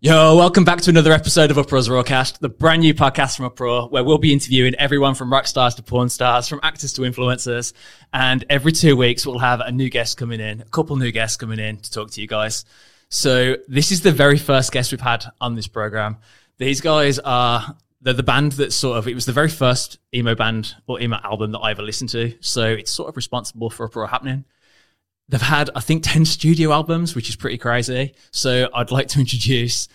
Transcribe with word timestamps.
Yo, 0.00 0.36
welcome 0.36 0.62
back 0.62 0.78
to 0.82 0.90
another 0.90 1.10
episode 1.10 1.50
of 1.50 1.56
Uprawr's 1.56 1.88
Rawrcast, 1.88 2.40
the 2.40 2.50
brand 2.50 2.82
new 2.82 2.92
podcast 2.92 3.34
from 3.34 3.48
Uprawr, 3.48 3.90
where 3.90 4.04
we'll 4.04 4.18
be 4.18 4.30
interviewing 4.30 4.74
everyone 4.74 5.14
from 5.14 5.32
rock 5.32 5.46
stars 5.46 5.74
to 5.76 5.82
porn 5.82 6.10
stars, 6.10 6.46
from 6.46 6.60
actors 6.62 6.92
to 6.92 7.00
influencers. 7.00 7.72
And 8.12 8.44
every 8.50 8.72
two 8.72 8.94
weeks, 8.94 9.24
we'll 9.24 9.38
have 9.38 9.60
a 9.60 9.72
new 9.72 9.88
guest 9.88 10.18
coming 10.18 10.38
in, 10.38 10.60
a 10.60 10.66
couple 10.66 10.96
new 10.96 11.10
guests 11.12 11.38
coming 11.38 11.58
in 11.58 11.78
to 11.78 11.90
talk 11.90 12.10
to 12.10 12.20
you 12.20 12.26
guys. 12.26 12.66
So 13.08 13.56
this 13.68 13.90
is 13.90 14.02
the 14.02 14.12
very 14.12 14.36
first 14.36 14.70
guest 14.70 14.92
we've 14.92 15.00
had 15.00 15.24
on 15.40 15.54
this 15.54 15.66
program. 15.66 16.18
These 16.58 16.82
guys 16.82 17.18
are 17.20 17.74
they're 18.02 18.12
the 18.12 18.22
band 18.22 18.52
that 18.52 18.74
sort 18.74 18.98
of 18.98 19.08
it 19.08 19.14
was 19.14 19.24
the 19.24 19.32
very 19.32 19.48
first 19.48 19.98
emo 20.14 20.34
band 20.34 20.74
or 20.86 21.00
emo 21.00 21.18
album 21.24 21.52
that 21.52 21.60
I 21.60 21.70
ever 21.70 21.82
listened 21.82 22.10
to. 22.10 22.34
So 22.40 22.66
it's 22.66 22.92
sort 22.92 23.08
of 23.08 23.16
responsible 23.16 23.70
for 23.70 23.88
Uprawr 23.88 24.10
happening. 24.10 24.44
They've 25.28 25.40
had, 25.40 25.70
I 25.74 25.80
think, 25.80 26.02
10 26.04 26.24
studio 26.24 26.72
albums, 26.72 27.14
which 27.16 27.28
is 27.28 27.36
pretty 27.36 27.58
crazy. 27.58 28.14
So 28.30 28.68
I'd 28.72 28.90
like 28.92 29.08
to 29.08 29.20
introduce 29.20 29.88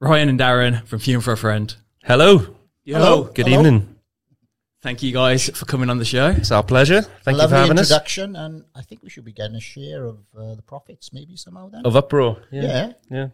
Ryan 0.00 0.28
and 0.28 0.38
Darren 0.38 0.86
from 0.86 0.98
Funeral 0.98 1.22
for 1.22 1.32
a 1.32 1.36
Friend. 1.36 1.74
Hello. 2.04 2.54
Yo, 2.84 2.98
Hello. 2.98 3.24
Good 3.24 3.48
evening. 3.48 3.96
Thank 4.82 5.02
you 5.02 5.12
guys 5.14 5.48
for 5.48 5.64
coming 5.64 5.88
on 5.88 5.96
the 5.96 6.04
show. 6.04 6.28
It's 6.28 6.50
our 6.50 6.62
pleasure. 6.62 7.00
Thank 7.00 7.08
you 7.26 7.32
for 7.32 7.38
Lovely 7.38 7.56
having 7.56 7.78
us. 7.78 7.90
introduction, 7.90 8.36
and 8.36 8.64
I 8.74 8.82
think 8.82 9.02
we 9.02 9.08
should 9.08 9.24
be 9.24 9.32
getting 9.32 9.56
a 9.56 9.60
share 9.60 10.04
of 10.04 10.18
uh, 10.38 10.54
the 10.56 10.62
profits, 10.62 11.10
maybe 11.10 11.36
somehow. 11.36 11.70
Then, 11.70 11.86
Of 11.86 11.96
uproar. 11.96 12.42
yeah. 12.50 12.62
Yeah. 12.62 12.92
Yeah. 13.10 13.26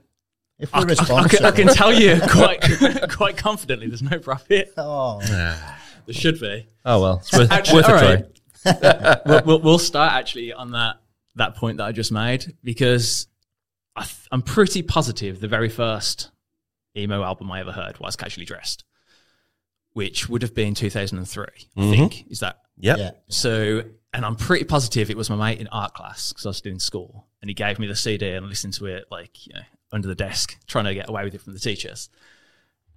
if 0.61 0.73
we're 0.73 0.79
I- 0.79 0.83
I 0.83 0.85
responsible. 0.85 1.29
can, 1.39 1.45
I 1.45 1.51
can 1.51 1.67
tell 1.75 1.93
you 1.93 2.21
quite 2.31 2.61
quite 3.11 3.37
confidently 3.37 3.89
there's 3.89 4.01
no 4.03 4.21
profit. 4.21 4.73
Oh, 4.77 5.19
There 6.07 6.15
should 6.15 6.39
be. 6.39 6.69
Oh 6.85 7.03
well, 7.03 7.17
it's 7.17 7.37
worth, 7.37 7.51
Actually, 7.51 7.75
worth 7.83 7.89
a 7.89 7.93
all 7.95 7.99
try. 7.99 8.25
Right. 8.65 9.19
we'll, 9.27 9.43
we'll, 9.45 9.61
we'll 9.61 9.79
start 9.79 10.13
actually 10.13 10.53
on 10.53 10.73
that 10.73 10.97
that 11.37 11.55
point 11.55 11.79
that 11.79 11.85
I 11.85 11.93
just 11.93 12.13
made 12.13 12.57
because 12.63 13.29
I 13.97 14.03
th- 14.03 14.29
I'm 14.33 14.43
pretty 14.43 14.83
positive 14.83 15.41
the 15.41 15.49
very 15.49 15.69
first 15.69 16.31
emo 16.97 17.23
album 17.23 17.51
I 17.53 17.61
ever 17.61 17.73
heard 17.73 17.99
was 17.99 18.17
Casually 18.17 18.47
Dressed, 18.47 18.85
which 19.93 20.29
would 20.29 20.43
have 20.43 20.55
been 20.55 20.75
2003. 20.75 21.45
I 21.45 21.81
mm-hmm. 21.81 21.91
think 21.91 22.31
is 22.31 22.41
that 22.41 22.61
Yep. 22.79 22.99
yeah. 22.99 23.11
so. 23.29 23.83
And 24.13 24.27
I'm 24.27 24.35
pretty 24.35 24.65
positive 24.65 25.09
it 25.09 25.17
was 25.17 25.31
my 25.31 25.37
mate 25.37 25.61
in 25.61 25.69
art 25.69 25.95
class 25.95 26.33
because 26.33 26.45
I 26.45 26.49
was 26.49 26.57
still 26.57 26.73
in 26.73 26.81
school, 26.81 27.29
and 27.41 27.49
he 27.49 27.55
gave 27.55 27.79
me 27.79 27.87
the 27.87 27.95
CD 27.95 28.31
and 28.31 28.45
I 28.45 28.49
listened 28.49 28.75
to 28.75 28.87
it 28.87 29.05
like 29.09 29.47
you 29.47 29.55
know 29.55 29.61
under 29.93 30.09
the 30.09 30.17
desk, 30.17 30.59
trying 30.67 30.87
to 30.87 30.95
get 30.95 31.09
away 31.09 31.23
with 31.23 31.35
it 31.35 31.41
from 31.41 31.53
the 31.53 31.61
teachers. 31.61 32.09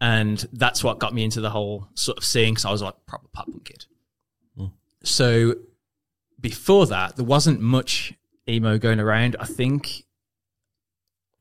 And 0.02 0.44
that's 0.54 0.84
what 0.84 1.00
got 1.00 1.14
me 1.14 1.24
into 1.24 1.40
the 1.40 1.50
whole 1.50 1.88
sort 1.94 2.18
of 2.18 2.26
scene 2.26 2.54
because 2.54 2.66
I 2.66 2.72
was 2.72 2.82
like 2.82 2.96
proper 3.06 3.28
pop 3.32 3.46
punk 3.46 3.66
kid. 3.66 3.86
So 5.04 5.56
before 6.40 6.86
that, 6.88 7.16
there 7.16 7.26
wasn't 7.26 7.62
much 7.62 8.14
emo 8.48 8.78
going 8.78 9.00
around. 9.00 9.36
I 9.40 9.46
think 9.46 10.04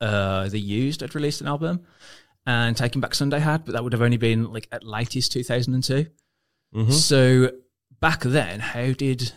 uh, 0.01 0.49
the 0.49 0.61
Used 0.61 1.01
had 1.01 1.15
released 1.15 1.41
an 1.41 1.47
album, 1.49 1.85
and 2.47 2.77
Taking 2.77 3.01
Back 3.01 3.15
Sunday 3.15 3.39
had, 3.39 3.65
but 3.65 3.73
that 3.73 3.85
would 3.85 3.93
have 3.93 4.03
only 4.03 4.17
been 4.17 4.53
like 4.53 4.69
at 4.73 4.85
latest 4.85 5.33
2002. 5.33 6.07
So 6.93 7.51
back 8.01 8.21
then, 8.21 8.61
how 8.61 8.93
did 8.93 9.33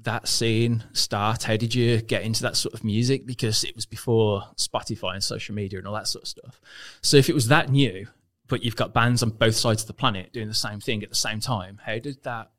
that 0.00 0.28
scene 0.28 0.84
start? 0.92 1.42
How 1.42 1.56
did 1.56 1.74
you 1.74 2.00
get 2.00 2.22
into 2.22 2.42
that 2.42 2.56
sort 2.56 2.72
of 2.74 2.84
music? 2.84 3.26
Because 3.26 3.64
it 3.64 3.74
was 3.74 3.84
before 3.86 4.44
Spotify 4.56 5.14
and 5.14 5.24
social 5.24 5.54
media 5.54 5.78
and 5.80 5.88
all 5.88 5.94
that 5.94 6.06
sort 6.08 6.22
of 6.22 6.28
stuff. 6.28 6.60
So 7.02 7.16
if 7.16 7.28
it 7.28 7.34
was 7.34 7.48
that 7.48 7.68
new, 7.70 8.06
but 8.46 8.62
you've 8.64 8.76
got 8.76 8.94
bands 8.94 9.22
on 9.22 9.30
both 9.30 9.56
sides 9.56 9.82
of 9.82 9.88
the 9.88 9.94
planet 9.94 10.32
doing 10.32 10.48
the 10.48 10.54
same 10.54 10.80
thing 10.80 11.02
at 11.02 11.08
the 11.10 11.16
same 11.16 11.40
time, 11.40 11.80
how 11.84 11.98
did 11.98 12.22
that 12.22 12.52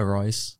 arise? 0.00 0.56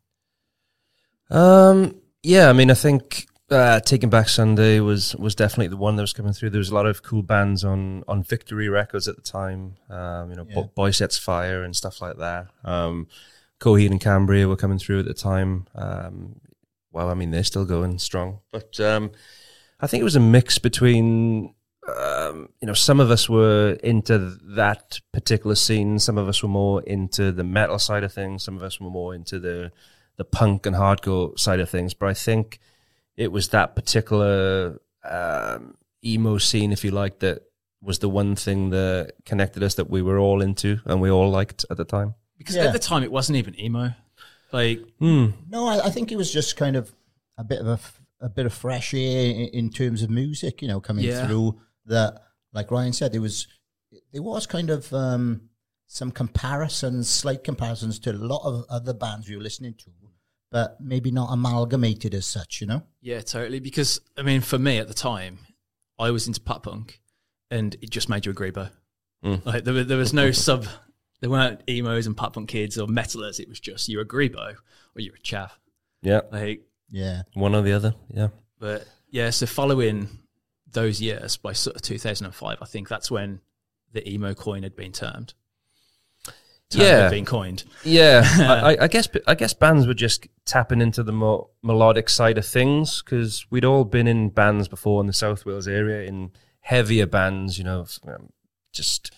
Um. 1.30 1.96
Yeah. 2.22 2.48
I 2.48 2.52
mean, 2.52 2.70
I 2.70 2.74
think 2.74 3.26
uh, 3.50 3.80
Taking 3.80 4.10
Back 4.10 4.28
Sunday 4.28 4.80
was 4.80 5.14
was 5.16 5.34
definitely 5.34 5.68
the 5.68 5.76
one 5.76 5.96
that 5.96 6.02
was 6.02 6.12
coming 6.12 6.32
through. 6.32 6.50
There 6.50 6.58
was 6.58 6.70
a 6.70 6.74
lot 6.74 6.86
of 6.86 7.02
cool 7.02 7.22
bands 7.22 7.64
on 7.64 8.04
on 8.08 8.22
Victory 8.22 8.68
Records 8.68 9.08
at 9.08 9.16
the 9.16 9.22
time. 9.22 9.76
Um. 9.88 10.30
You 10.30 10.36
know, 10.36 10.46
Yeah. 10.48 10.54
Bo- 10.56 10.72
Boy 10.74 10.90
Sets 10.90 11.18
Fire 11.18 11.62
and 11.62 11.74
stuff 11.74 12.00
like 12.00 12.18
that. 12.18 12.48
Um. 12.64 13.06
Coheed 13.60 13.90
and 13.90 14.00
Cambria 14.00 14.48
were 14.48 14.56
coming 14.56 14.78
through 14.78 15.00
at 15.00 15.04
the 15.06 15.14
time. 15.14 15.66
Um. 15.74 16.40
Well, 16.92 17.08
I 17.08 17.14
mean, 17.14 17.30
they're 17.30 17.44
still 17.44 17.64
going 17.64 17.98
strong, 18.00 18.40
but 18.50 18.80
um, 18.80 19.12
I 19.78 19.86
think 19.86 20.00
it 20.00 20.04
was 20.04 20.16
a 20.16 20.20
mix 20.20 20.58
between 20.58 21.54
um, 21.88 22.48
you 22.60 22.66
know, 22.66 22.74
some 22.74 23.00
of 23.00 23.10
us 23.10 23.28
were 23.28 23.78
into 23.82 24.18
that 24.56 25.00
particular 25.12 25.54
scene. 25.54 25.98
Some 25.98 26.18
of 26.18 26.28
us 26.28 26.42
were 26.42 26.48
more 26.48 26.82
into 26.82 27.32
the 27.32 27.44
metal 27.44 27.78
side 27.78 28.04
of 28.04 28.12
things. 28.12 28.44
Some 28.44 28.56
of 28.56 28.62
us 28.62 28.80
were 28.80 28.90
more 28.90 29.14
into 29.14 29.38
the 29.38 29.72
the 30.16 30.24
punk 30.24 30.66
and 30.66 30.76
hardcore 30.76 31.38
side 31.38 31.60
of 31.60 31.70
things. 31.70 31.94
But 31.94 32.10
I 32.10 32.14
think 32.14 32.58
it 33.16 33.32
was 33.32 33.48
that 33.48 33.74
particular 33.74 34.78
um, 35.10 35.76
emo 36.04 36.36
scene, 36.36 36.72
if 36.72 36.84
you 36.84 36.90
like, 36.90 37.20
that 37.20 37.42
was 37.80 38.00
the 38.00 38.08
one 38.10 38.36
thing 38.36 38.68
that 38.70 39.12
connected 39.24 39.62
us 39.62 39.76
that 39.76 39.88
we 39.88 40.02
were 40.02 40.18
all 40.18 40.42
into 40.42 40.78
and 40.84 41.00
we 41.00 41.10
all 41.10 41.30
liked 41.30 41.64
at 41.70 41.78
the 41.78 41.86
time. 41.86 42.14
Because 42.36 42.56
Yeah. 42.56 42.64
at 42.66 42.74
the 42.74 42.78
time, 42.78 43.02
it 43.02 43.10
wasn't 43.10 43.36
even 43.38 43.58
emo. 43.58 43.94
Like, 44.52 44.82
Hmm. 44.98 45.28
No, 45.48 45.66
I, 45.66 45.86
I 45.86 45.90
think 45.90 46.12
it 46.12 46.16
was 46.16 46.30
just 46.30 46.54
kind 46.56 46.76
of 46.76 46.92
a 47.38 47.44
bit 47.44 47.60
of 47.60 47.66
a, 47.68 47.72
f- 47.72 48.00
a 48.20 48.28
bit 48.28 48.44
of 48.44 48.52
fresh 48.52 48.92
air 48.92 49.24
in, 49.30 49.46
in 49.48 49.70
terms 49.70 50.02
of 50.02 50.10
music, 50.10 50.60
you 50.60 50.68
know, 50.68 50.80
coming 50.80 51.06
Yeah. 51.06 51.26
through. 51.26 51.58
That, 51.86 52.20
like 52.52 52.70
Ryan 52.70 52.92
said, 52.92 53.12
there 53.12 53.20
was 53.20 53.46
there 54.12 54.22
was 54.22 54.46
kind 54.46 54.70
of 54.70 54.92
um, 54.92 55.48
some 55.86 56.10
comparisons, 56.10 57.08
slight 57.08 57.42
comparisons 57.44 57.98
to 58.00 58.10
a 58.10 58.12
lot 58.12 58.42
of 58.44 58.64
other 58.68 58.92
bands 58.94 59.28
we 59.28 59.36
were 59.36 59.42
listening 59.42 59.74
to, 59.78 59.90
but 60.50 60.80
maybe 60.80 61.10
not 61.10 61.32
amalgamated 61.32 62.14
as 62.14 62.26
such, 62.26 62.60
you 62.60 62.66
know. 62.66 62.82
yeah, 63.00 63.20
totally. 63.20 63.58
Because, 63.60 64.00
I 64.16 64.22
mean, 64.22 64.40
for 64.40 64.58
me 64.58 64.78
at 64.78 64.88
the 64.88 64.94
time, 64.94 65.38
I 65.98 66.10
was 66.10 66.26
into 66.28 66.40
pop 66.40 66.62
punk 66.64 67.00
and 67.50 67.74
it 67.82 67.90
just 67.90 68.08
made 68.08 68.26
you 68.26 68.32
a 68.32 68.34
grebo. 68.34 68.70
Mm. 69.24 69.44
Like, 69.44 69.64
there, 69.64 69.82
there 69.84 69.98
was 69.98 70.12
no 70.12 70.30
sub, 70.30 70.66
there 71.20 71.30
weren't 71.30 71.62
emos 71.68 72.06
and 72.06 72.16
pop 72.16 72.34
punk 72.34 72.48
kids 72.48 72.78
or 72.78 72.86
metalers. 72.86 73.40
It 73.40 73.48
was 73.48 73.58
just 73.60 73.88
you're 73.88 74.02
a 74.02 74.06
grebo 74.06 74.54
or 74.94 75.00
you're 75.00 75.14
a 75.16 75.18
chav. 75.18 75.50
Yeah, 76.02 76.20
Like, 76.30 76.62
Yeah. 76.90 77.22
one 77.34 77.54
or 77.56 77.62
the 77.62 77.72
other. 77.72 77.94
Yeah. 78.14 78.28
But 78.60 78.86
yeah, 79.10 79.30
so 79.30 79.46
following 79.46 80.08
those 80.72 81.00
years 81.00 81.36
by 81.36 81.52
sort 81.52 81.76
of 81.76 81.82
2005, 81.82 82.58
I 82.60 82.64
think 82.64 82.88
that's 82.88 83.10
when 83.10 83.40
the 83.92 84.08
emo 84.08 84.34
coin 84.34 84.62
had 84.62 84.76
been 84.76 84.92
termed. 84.92 85.34
Term 86.70 86.82
Yeah. 86.82 87.10
been 87.10 87.24
coined. 87.24 87.64
Yeah, 87.82 88.22
I, 88.38 88.74
I- 88.74 88.84
I 88.84 88.88
guess 88.88 89.08
I 89.26 89.34
guess 89.34 89.52
bands 89.54 89.86
were 89.88 89.94
just 89.94 90.28
tapping 90.44 90.80
into 90.80 91.02
the 91.02 91.12
more 91.12 91.48
melodic 91.62 92.08
side 92.08 92.38
of 92.38 92.46
things 92.46 93.02
because 93.02 93.44
we'd 93.50 93.64
all 93.64 93.84
been 93.84 94.06
in 94.06 94.28
bands 94.28 94.68
before 94.68 95.00
in 95.00 95.08
the 95.08 95.12
South 95.12 95.44
Wales 95.44 95.66
area 95.66 96.06
in 96.06 96.30
heavier 96.60 97.06
bands, 97.06 97.58
you 97.58 97.64
know, 97.64 97.86
um, 98.06 98.28
just 98.72 99.12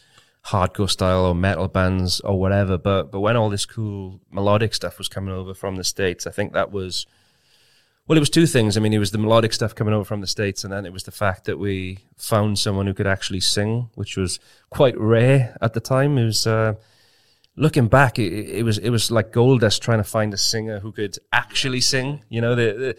hardcore 0.47 0.89
style 0.89 1.27
or 1.27 1.35
metal 1.35 1.69
bands 1.69 2.21
or 2.21 2.41
whatever. 2.41 2.79
But 2.79 3.13
but 3.13 3.21
when 3.21 3.37
all 3.37 3.51
this 3.51 3.67
cool 3.67 4.21
melodic 4.31 4.73
stuff 4.73 4.97
was 4.97 5.09
coming 5.09 5.35
over 5.35 5.53
from 5.53 5.77
the 5.77 5.85
states, 5.85 6.27
I 6.27 6.31
think 6.31 6.55
that 6.55 6.73
was 6.73 7.05
well, 8.07 8.17
it 8.17 8.21
was 8.21 8.31
two 8.31 8.47
things. 8.47 8.77
I 8.77 8.81
mean, 8.81 8.93
it 8.93 8.99
was 8.99 9.11
the 9.11 9.19
melodic 9.19 9.53
stuff 9.53 9.75
coming 9.75 9.95
over 9.95 10.05
from 10.05 10.21
the 10.21 10.27
states, 10.27 10.65
and 10.65 10.73
then 10.73 10.87
it 10.87 10.93
was 10.93 11.05
the 11.05 11.13
fact 11.13 11.45
that 11.45 11.59
we 11.59 11.99
found 12.17 12.59
someone 12.59 12.87
who 12.87 12.95
could 12.95 13.07
actually 13.07 13.41
sing, 13.41 13.91
which 13.95 14.17
was 14.17 14.41
quite 14.71 14.99
rare 14.99 15.57
at 15.61 15.75
the 15.75 15.81
time. 15.81 16.19
It 16.19 16.25
was. 16.25 16.47
Uh, 16.47 16.75
looking 17.57 17.89
back, 17.89 18.19
it, 18.19 18.33
it 18.33 18.63
was 18.65 18.79
it 18.79 18.91
was 18.91 19.11
like 19.11 19.33
gold 19.33 19.61
dust 19.61 19.83
trying 19.83 19.99
to 19.99 20.05
find 20.05 20.33
a 20.33 20.39
singer 20.39 20.81
who 20.81 20.93
could 20.93 21.19
actually 21.33 21.81
sing. 21.81 22.25
You 22.29 22.41
know, 22.41 22.55
the, 22.55 22.97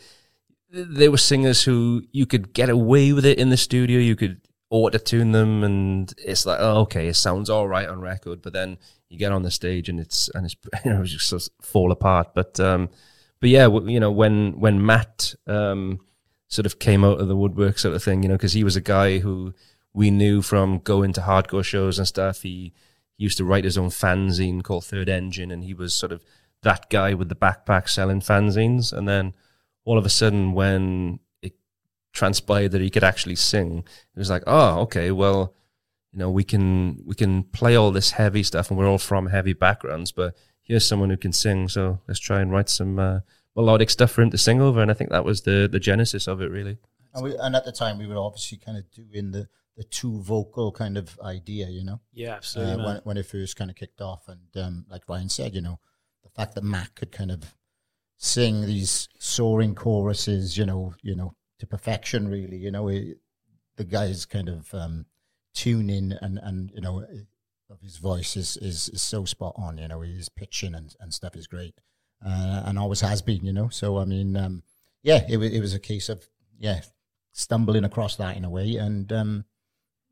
the, 0.69 0.83
there 0.83 1.11
were 1.11 1.17
singers 1.17 1.63
who 1.63 2.03
you 2.11 2.25
could 2.25 2.53
get 2.53 2.69
away 2.69 3.13
with 3.13 3.25
it 3.25 3.39
in 3.39 3.49
the 3.49 3.57
studio. 3.57 3.99
You 3.99 4.15
could 4.15 4.41
auto 4.69 4.97
tune 4.97 5.31
them, 5.31 5.63
and 5.63 6.13
it's 6.17 6.45
like, 6.45 6.59
oh, 6.59 6.81
okay, 6.81 7.07
it 7.07 7.15
sounds 7.15 7.49
all 7.49 7.67
right 7.67 7.87
on 7.87 8.01
record. 8.01 8.41
But 8.41 8.53
then 8.53 8.77
you 9.09 9.17
get 9.17 9.31
on 9.31 9.43
the 9.43 9.51
stage, 9.51 9.89
and 9.89 9.99
it's 9.99 10.29
and 10.29 10.45
it's 10.45 10.55
you 10.85 10.91
know 10.91 11.01
it's 11.01 11.11
just 11.11 11.27
sort 11.27 11.43
of 11.43 11.65
fall 11.65 11.91
apart. 11.91 12.33
But 12.33 12.59
um, 12.59 12.89
but 13.43 13.49
yeah, 13.49 13.67
you 13.67 13.99
know 13.99 14.09
when 14.09 14.57
when 14.57 14.85
Matt 14.85 15.35
um 15.47 15.99
sort 16.47 16.65
of 16.65 16.79
came 16.79 17.03
out 17.03 17.19
of 17.19 17.27
the 17.27 17.35
woodwork, 17.35 17.77
sort 17.77 17.93
of 17.93 18.01
thing, 18.01 18.23
you 18.23 18.29
know, 18.29 18.35
because 18.35 18.53
he 18.53 18.63
was 18.63 18.77
a 18.77 18.81
guy 18.81 19.19
who 19.19 19.53
we 19.93 20.11
knew 20.11 20.41
from 20.41 20.79
going 20.79 21.11
to 21.11 21.19
hardcore 21.19 21.65
shows 21.65 21.99
and 21.99 22.07
stuff. 22.07 22.43
He 22.43 22.71
he 23.17 23.25
used 23.25 23.37
to 23.39 23.43
write 23.43 23.65
his 23.65 23.77
own 23.77 23.89
fanzine 23.89 24.63
called 24.63 24.85
Third 24.85 25.09
Engine, 25.09 25.51
and 25.51 25.61
he 25.61 25.73
was 25.73 25.93
sort 25.93 26.13
of 26.13 26.23
that 26.61 26.89
guy 26.89 27.13
with 27.15 27.27
the 27.27 27.35
backpack 27.35 27.89
selling 27.89 28.21
fanzines. 28.21 28.93
And 28.93 29.09
then 29.09 29.33
all 29.83 29.97
of 29.97 30.05
a 30.05 30.09
sudden, 30.09 30.53
when 30.53 31.19
it 31.41 31.55
transpired 32.13 32.71
that 32.71 32.79
he 32.79 32.89
could 32.89 33.03
actually 33.03 33.35
sing, 33.35 33.79
it 34.15 34.19
was 34.19 34.29
like, 34.29 34.43
oh, 34.47 34.79
okay, 34.83 35.11
well, 35.11 35.53
you 36.13 36.19
know, 36.19 36.31
we 36.31 36.45
can 36.45 37.03
we 37.05 37.13
can 37.13 37.43
play 37.43 37.75
all 37.75 37.91
this 37.91 38.11
heavy 38.11 38.43
stuff, 38.43 38.69
and 38.69 38.79
we're 38.79 38.87
all 38.87 38.97
from 38.97 39.27
heavy 39.27 39.51
backgrounds, 39.51 40.13
but 40.13 40.33
here's 40.63 40.87
someone 40.87 41.09
who 41.09 41.17
can 41.17 41.31
sing, 41.33 41.67
so 41.67 41.99
let's 42.07 42.19
try 42.19 42.41
and 42.41 42.51
write 42.51 42.69
some 42.69 42.97
uh, 42.99 43.19
melodic 43.55 43.89
stuff 43.89 44.11
for 44.11 44.21
him 44.21 44.31
to 44.31 44.37
sing 44.37 44.61
over. 44.61 44.81
And 44.81 44.89
I 44.89 44.93
think 44.93 45.11
that 45.11 45.25
was 45.25 45.41
the 45.41 45.69
the 45.71 45.79
genesis 45.79 46.27
of 46.27 46.41
it, 46.41 46.49
really. 46.49 46.77
And, 47.13 47.23
we, 47.23 47.37
and 47.37 47.55
at 47.55 47.65
the 47.65 47.71
time, 47.71 47.99
we 47.99 48.07
were 48.07 48.17
obviously 48.17 48.57
kind 48.57 48.77
of 48.77 48.89
doing 48.91 49.31
the, 49.31 49.47
the 49.77 49.83
two 49.83 50.19
vocal 50.21 50.71
kind 50.71 50.97
of 50.97 51.19
idea, 51.23 51.67
you 51.69 51.83
know, 51.83 51.99
Yeah, 52.11 52.33
uh, 52.33 52.37
absolutely. 52.37 52.77
man. 52.77 52.85
when, 52.85 52.95
when 53.03 53.17
it 53.17 53.27
first 53.27 53.55
kind 53.55 53.69
of 53.69 53.75
kicked 53.75 54.01
off. 54.01 54.27
And 54.27 54.63
um, 54.63 54.85
like 54.89 55.03
Ryan 55.07 55.29
said, 55.29 55.53
you 55.53 55.61
know, 55.61 55.79
the 56.23 56.29
fact 56.29 56.55
that 56.55 56.63
Matt 56.63 56.95
could 56.95 57.11
kind 57.11 57.29
of 57.29 57.53
sing 58.17 58.65
these 58.65 59.09
soaring 59.19 59.75
choruses, 59.75 60.57
you 60.57 60.65
know, 60.65 60.95
you 61.03 61.15
know, 61.15 61.35
to 61.59 61.67
perfection, 61.67 62.27
really, 62.27 62.57
you 62.57 62.71
know, 62.71 62.87
it, 62.87 63.19
the 63.75 63.83
guy's 63.83 64.25
kind 64.25 64.49
of 64.49 64.73
um, 64.73 65.05
tuning 65.53 66.13
and 66.21 66.39
and 66.41 66.71
you 66.73 66.81
know 66.81 67.05
of 67.73 67.81
his 67.81 67.97
voice 67.97 68.37
is, 68.37 68.57
is 68.57 68.89
is 68.89 69.01
so 69.01 69.25
spot 69.25 69.53
on. 69.57 69.77
You 69.77 69.87
know, 69.87 70.01
his 70.01 70.29
pitching 70.29 70.75
and, 70.75 70.95
and 70.99 71.13
stuff 71.13 71.35
is 71.35 71.47
great, 71.47 71.75
uh, 72.25 72.63
and 72.65 72.79
always 72.79 73.01
has 73.01 73.21
been. 73.21 73.45
You 73.45 73.53
know, 73.53 73.69
so 73.69 73.97
I 73.97 74.05
mean, 74.05 74.37
um, 74.37 74.63
yeah, 75.01 75.25
it 75.27 75.37
was 75.37 75.51
it 75.51 75.59
was 75.59 75.73
a 75.73 75.79
case 75.79 76.09
of 76.09 76.27
yeah 76.59 76.81
stumbling 77.31 77.83
across 77.83 78.15
that 78.17 78.37
in 78.37 78.45
a 78.45 78.49
way, 78.49 78.75
and 78.75 79.11
um, 79.11 79.45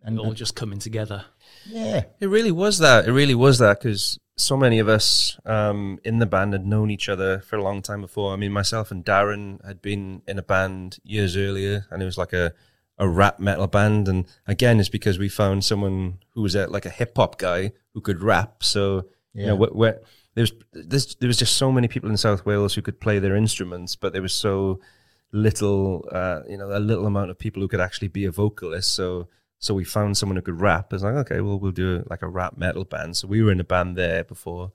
and 0.03 0.19
all 0.19 0.33
just 0.33 0.55
coming 0.55 0.79
together. 0.79 1.25
yeah, 1.67 2.03
It 2.19 2.27
really 2.27 2.51
was 2.51 2.79
that. 2.79 3.07
It 3.07 3.11
really 3.11 3.35
was 3.35 3.59
that 3.59 3.79
because 3.79 4.19
so 4.37 4.57
many 4.57 4.79
of 4.79 4.89
us 4.89 5.39
um, 5.45 5.99
in 6.03 6.19
the 6.19 6.25
band 6.25 6.53
had 6.53 6.65
known 6.65 6.89
each 6.89 7.07
other 7.07 7.39
for 7.41 7.57
a 7.57 7.63
long 7.63 7.81
time 7.81 8.01
before. 8.01 8.33
I 8.33 8.35
mean, 8.35 8.51
myself 8.51 8.91
and 8.91 9.05
Darren 9.05 9.63
had 9.65 9.81
been 9.81 10.23
in 10.27 10.39
a 10.39 10.43
band 10.43 10.97
years 11.03 11.37
earlier, 11.37 11.85
and 11.91 12.01
it 12.01 12.05
was 12.05 12.17
like 12.17 12.33
a 12.33 12.53
a 13.01 13.07
rap 13.07 13.39
metal 13.39 13.67
band. 13.67 14.07
And 14.07 14.25
again, 14.47 14.79
it's 14.79 14.89
because 14.97 15.17
we 15.19 15.27
found 15.29 15.63
someone 15.65 16.19
who 16.33 16.41
was 16.41 16.55
a, 16.55 16.67
like 16.67 16.85
a 16.85 16.89
hip 16.99 17.13
hop 17.17 17.33
guy 17.37 17.71
who 17.93 18.01
could 18.01 18.21
rap. 18.21 18.63
So 18.63 19.05
you 19.33 19.45
know, 19.47 19.57
Yeah. 19.59 19.65
wh- 19.67 19.75
wh- 19.95 19.99
there 20.35 20.43
was 20.43 20.53
there's, 20.89 21.15
there 21.15 21.27
was 21.27 21.39
just 21.43 21.55
so 21.57 21.71
many 21.71 21.87
people 21.87 22.09
in 22.09 22.17
South 22.17 22.45
Wales 22.45 22.73
who 22.75 22.81
could 22.81 22.99
play 23.05 23.19
their 23.19 23.35
instruments, 23.35 23.95
but 24.01 24.13
there 24.13 24.21
was 24.21 24.33
so 24.33 24.79
little, 25.33 26.05
uh, 26.11 26.41
you 26.47 26.57
know, 26.57 26.69
a 26.71 26.79
little 26.79 27.05
amount 27.05 27.31
of 27.31 27.37
people 27.37 27.61
who 27.61 27.67
could 27.67 27.81
actually 27.87 28.07
be 28.09 28.25
a 28.25 28.31
vocalist. 28.31 28.93
So 28.93 29.27
so 29.59 29.73
we 29.75 29.83
found 29.83 30.17
someone 30.17 30.37
who 30.37 30.41
could 30.41 30.59
rap. 30.61 30.91
It's 30.93 31.03
like, 31.03 31.13
okay, 31.23 31.39
well, 31.41 31.59
we'll 31.59 31.71
do 31.71 32.03
like 32.09 32.21
a 32.23 32.27
rap 32.27 32.57
metal 32.57 32.83
band. 32.85 33.15
So 33.17 33.27
we 33.27 33.41
were 33.43 33.51
in 33.51 33.59
a 33.59 33.63
band 33.75 33.95
there 33.95 34.23
before. 34.23 34.71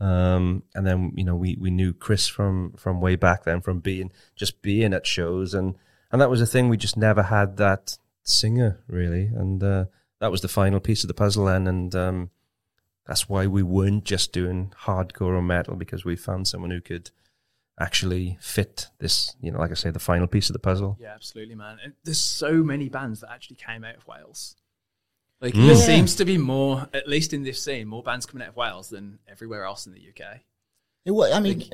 Um, 0.00 0.62
and 0.74 0.86
then, 0.86 1.12
you 1.16 1.22
know, 1.24 1.36
we, 1.36 1.56
we 1.60 1.70
knew 1.70 1.92
Chris 1.92 2.26
from, 2.26 2.72
from 2.76 3.00
way 3.00 3.14
back 3.14 3.44
then 3.44 3.60
from 3.60 3.78
being, 3.80 4.10
just 4.34 4.62
being 4.62 4.94
at 4.94 5.06
shows. 5.06 5.52
And, 5.54 5.74
and 6.12 6.20
that 6.20 6.30
was 6.30 6.40
a 6.40 6.46
thing. 6.46 6.68
We 6.68 6.76
just 6.76 6.96
never 6.96 7.22
had 7.24 7.56
that 7.56 7.98
singer 8.22 8.78
really. 8.86 9.26
And, 9.26 9.62
uh, 9.62 9.86
that 10.20 10.30
was 10.30 10.40
the 10.42 10.48
final 10.48 10.78
piece 10.78 11.02
of 11.02 11.08
the 11.08 11.14
puzzle 11.14 11.46
then. 11.46 11.66
And, 11.66 11.94
um, 11.94 12.30
that's 13.06 13.28
why 13.28 13.46
we 13.48 13.62
weren't 13.64 14.04
just 14.04 14.32
doing 14.32 14.72
hardcore 14.84 15.34
or 15.34 15.42
metal 15.42 15.74
because 15.74 16.04
we 16.04 16.14
found 16.14 16.46
someone 16.46 16.70
who 16.70 16.80
could 16.80 17.10
actually 17.80 18.38
fit 18.40 18.88
this, 18.98 19.34
you 19.40 19.50
know, 19.50 19.58
like 19.58 19.70
I 19.72 19.74
say, 19.74 19.90
the 19.90 19.98
final 19.98 20.28
piece 20.28 20.48
of 20.48 20.52
the 20.52 20.60
puzzle. 20.60 20.96
Yeah, 21.00 21.14
absolutely, 21.14 21.56
man. 21.56 21.78
And 21.82 21.94
there's 22.04 22.20
so 22.20 22.62
many 22.62 22.88
bands 22.88 23.20
that 23.22 23.30
actually 23.32 23.56
came 23.56 23.82
out 23.82 23.96
of 23.96 24.06
Wales. 24.06 24.54
Like 25.40 25.54
Mm. 25.54 25.66
there 25.66 25.74
Yeah. 25.76 25.86
seems 25.86 26.14
to 26.16 26.24
be 26.24 26.38
more, 26.38 26.88
at 26.94 27.08
least 27.08 27.32
in 27.32 27.42
this 27.42 27.60
scene, 27.60 27.88
more 27.88 28.02
bands 28.04 28.26
coming 28.26 28.42
out 28.44 28.50
of 28.50 28.56
Wales 28.56 28.90
than 28.90 29.18
everywhere 29.26 29.64
else 29.64 29.86
in 29.86 29.92
the 29.94 30.00
UK. 30.00 30.44
It 31.04 31.10
wa 31.10 31.26
I 31.32 31.40
mean, 31.40 31.64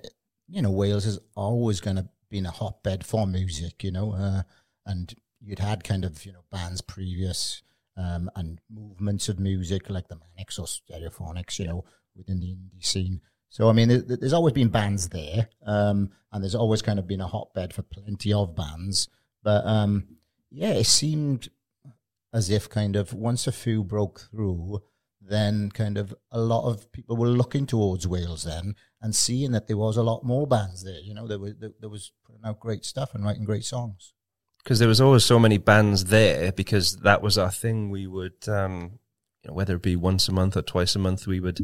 you 0.49 0.62
know, 0.62 0.70
Wales 0.70 1.05
is 1.05 1.19
always 1.34 1.81
going 1.82 1.96
to 1.96 2.08
be 2.31 2.39
a 2.39 2.51
hotbed 2.51 3.05
for 3.05 3.27
music, 3.27 3.85
you 3.85 3.91
know, 3.91 4.13
uh, 4.13 4.43
and 4.87 5.15
you'd 5.41 5.59
had 5.59 5.85
kind 5.85 6.05
of, 6.05 6.25
you 6.25 6.33
know, 6.33 6.45
bands 6.51 6.81
previous 6.81 7.63
um, 7.97 8.31
and 8.37 8.61
movements 8.71 9.29
of 9.29 9.39
music 9.39 9.91
like 9.91 10.09
the 10.09 10.17
Manics 10.17 10.59
or 10.59 10.67
Stereophonics, 10.67 11.59
you 11.59 11.67
know, 11.67 11.85
within 12.17 12.41
the 12.41 12.47
indie 12.47 12.85
scene. 12.85 13.21
So, 13.51 13.69
I 13.69 13.73
mean, 13.73 13.89
there, 13.89 14.03
there's 14.03 14.33
always 14.33 14.53
been 14.53 14.69
bands 14.69 15.09
there, 15.09 15.49
um, 15.67 16.11
and 16.33 16.43
there's 16.43 16.55
always 16.55 16.83
kind 16.83 16.99
of 16.99 17.07
been 17.07 17.21
a 17.21 17.27
hotbed 17.27 17.73
for 17.73 17.83
plenty 17.83 18.33
of 18.33 18.55
bands. 18.55 19.09
But 19.43 19.67
um, 19.67 20.17
yeah, 20.51 20.73
it 20.73 20.87
seemed 20.87 21.49
as 22.33 22.51
if 22.51 22.69
kind 22.69 22.97
of 22.97 23.15
once 23.15 23.47
a 23.47 23.53
few 23.53 23.83
broke 23.83 24.29
through, 24.31 24.83
then 25.21 25.71
kind 25.71 25.97
of 25.97 26.15
a 26.31 26.41
lot 26.41 26.71
of 26.71 26.91
people 26.93 27.17
were 27.17 27.29
looking 27.29 27.67
towards 27.67 28.07
Wales 28.07 28.45
then 28.45 28.75
and 29.00 29.15
seeing 29.15 29.53
that 29.53 29.69
there 29.69 29.77
was 29.77 29.97
a 29.97 30.03
lot 30.03 30.25
more 30.25 30.47
bands 30.47 30.85
there. 30.85 31.00
You 31.00 31.15
know, 31.15 31.27
there 31.27 31.39
was 31.39 31.55
there, 31.59 31.73
there 31.81 31.89
was 31.89 32.12
putting 32.27 32.45
out 32.45 32.61
great 32.61 32.85
stuff 32.85 33.15
and 33.15 33.25
writing 33.25 33.45
great 33.45 33.65
songs. 33.65 34.12
because 34.62 34.79
there 34.79 34.89
was 34.89 35.00
always 35.00 35.25
so 35.25 35.39
many 35.39 35.59
bands 35.59 36.06
there 36.06 36.53
because 36.53 36.97
that 36.99 37.23
was 37.23 37.39
our 37.39 37.50
thing. 37.50 37.91
We 37.91 38.06
would, 38.06 38.49
um, 38.49 38.99
you 39.43 39.49
know, 39.49 39.55
whether 39.55 39.77
it 39.77 39.83
be 39.83 39.97
once 39.97 40.29
a 40.29 40.33
month 40.33 40.56
or 40.56 40.62
twice 40.62 40.97
a 40.97 40.99
month, 40.99 41.27
we 41.27 41.41
would 41.41 41.56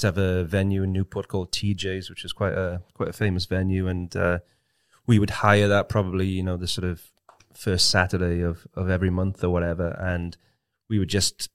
to 0.00 0.06
have 0.06 0.18
a 0.18 0.44
venue 0.44 0.82
in 0.82 0.92
Newport 0.92 1.28
called 1.28 1.52
TJ's, 1.52 2.08
which 2.08 2.24
is 2.24 2.32
quite 2.32 2.54
a 2.54 2.82
quite 2.94 3.08
a 3.08 3.12
famous 3.12 3.46
venue, 3.46 3.88
and 3.88 4.14
uh, 4.16 4.38
we 5.06 5.18
would 5.18 5.30
hire 5.30 5.68
that 5.68 5.88
probably 5.88 6.26
you 6.26 6.42
know 6.42 6.56
the 6.56 6.68
sort 6.68 6.86
of 6.86 7.10
first 7.54 7.90
Saturday 7.90 8.40
of 8.42 8.66
of 8.74 8.88
every 8.88 9.10
month 9.10 9.42
or 9.42 9.50
whatever, 9.50 9.88
and 10.00 10.36
we 10.88 10.98
would 10.98 11.08
just 11.08 11.48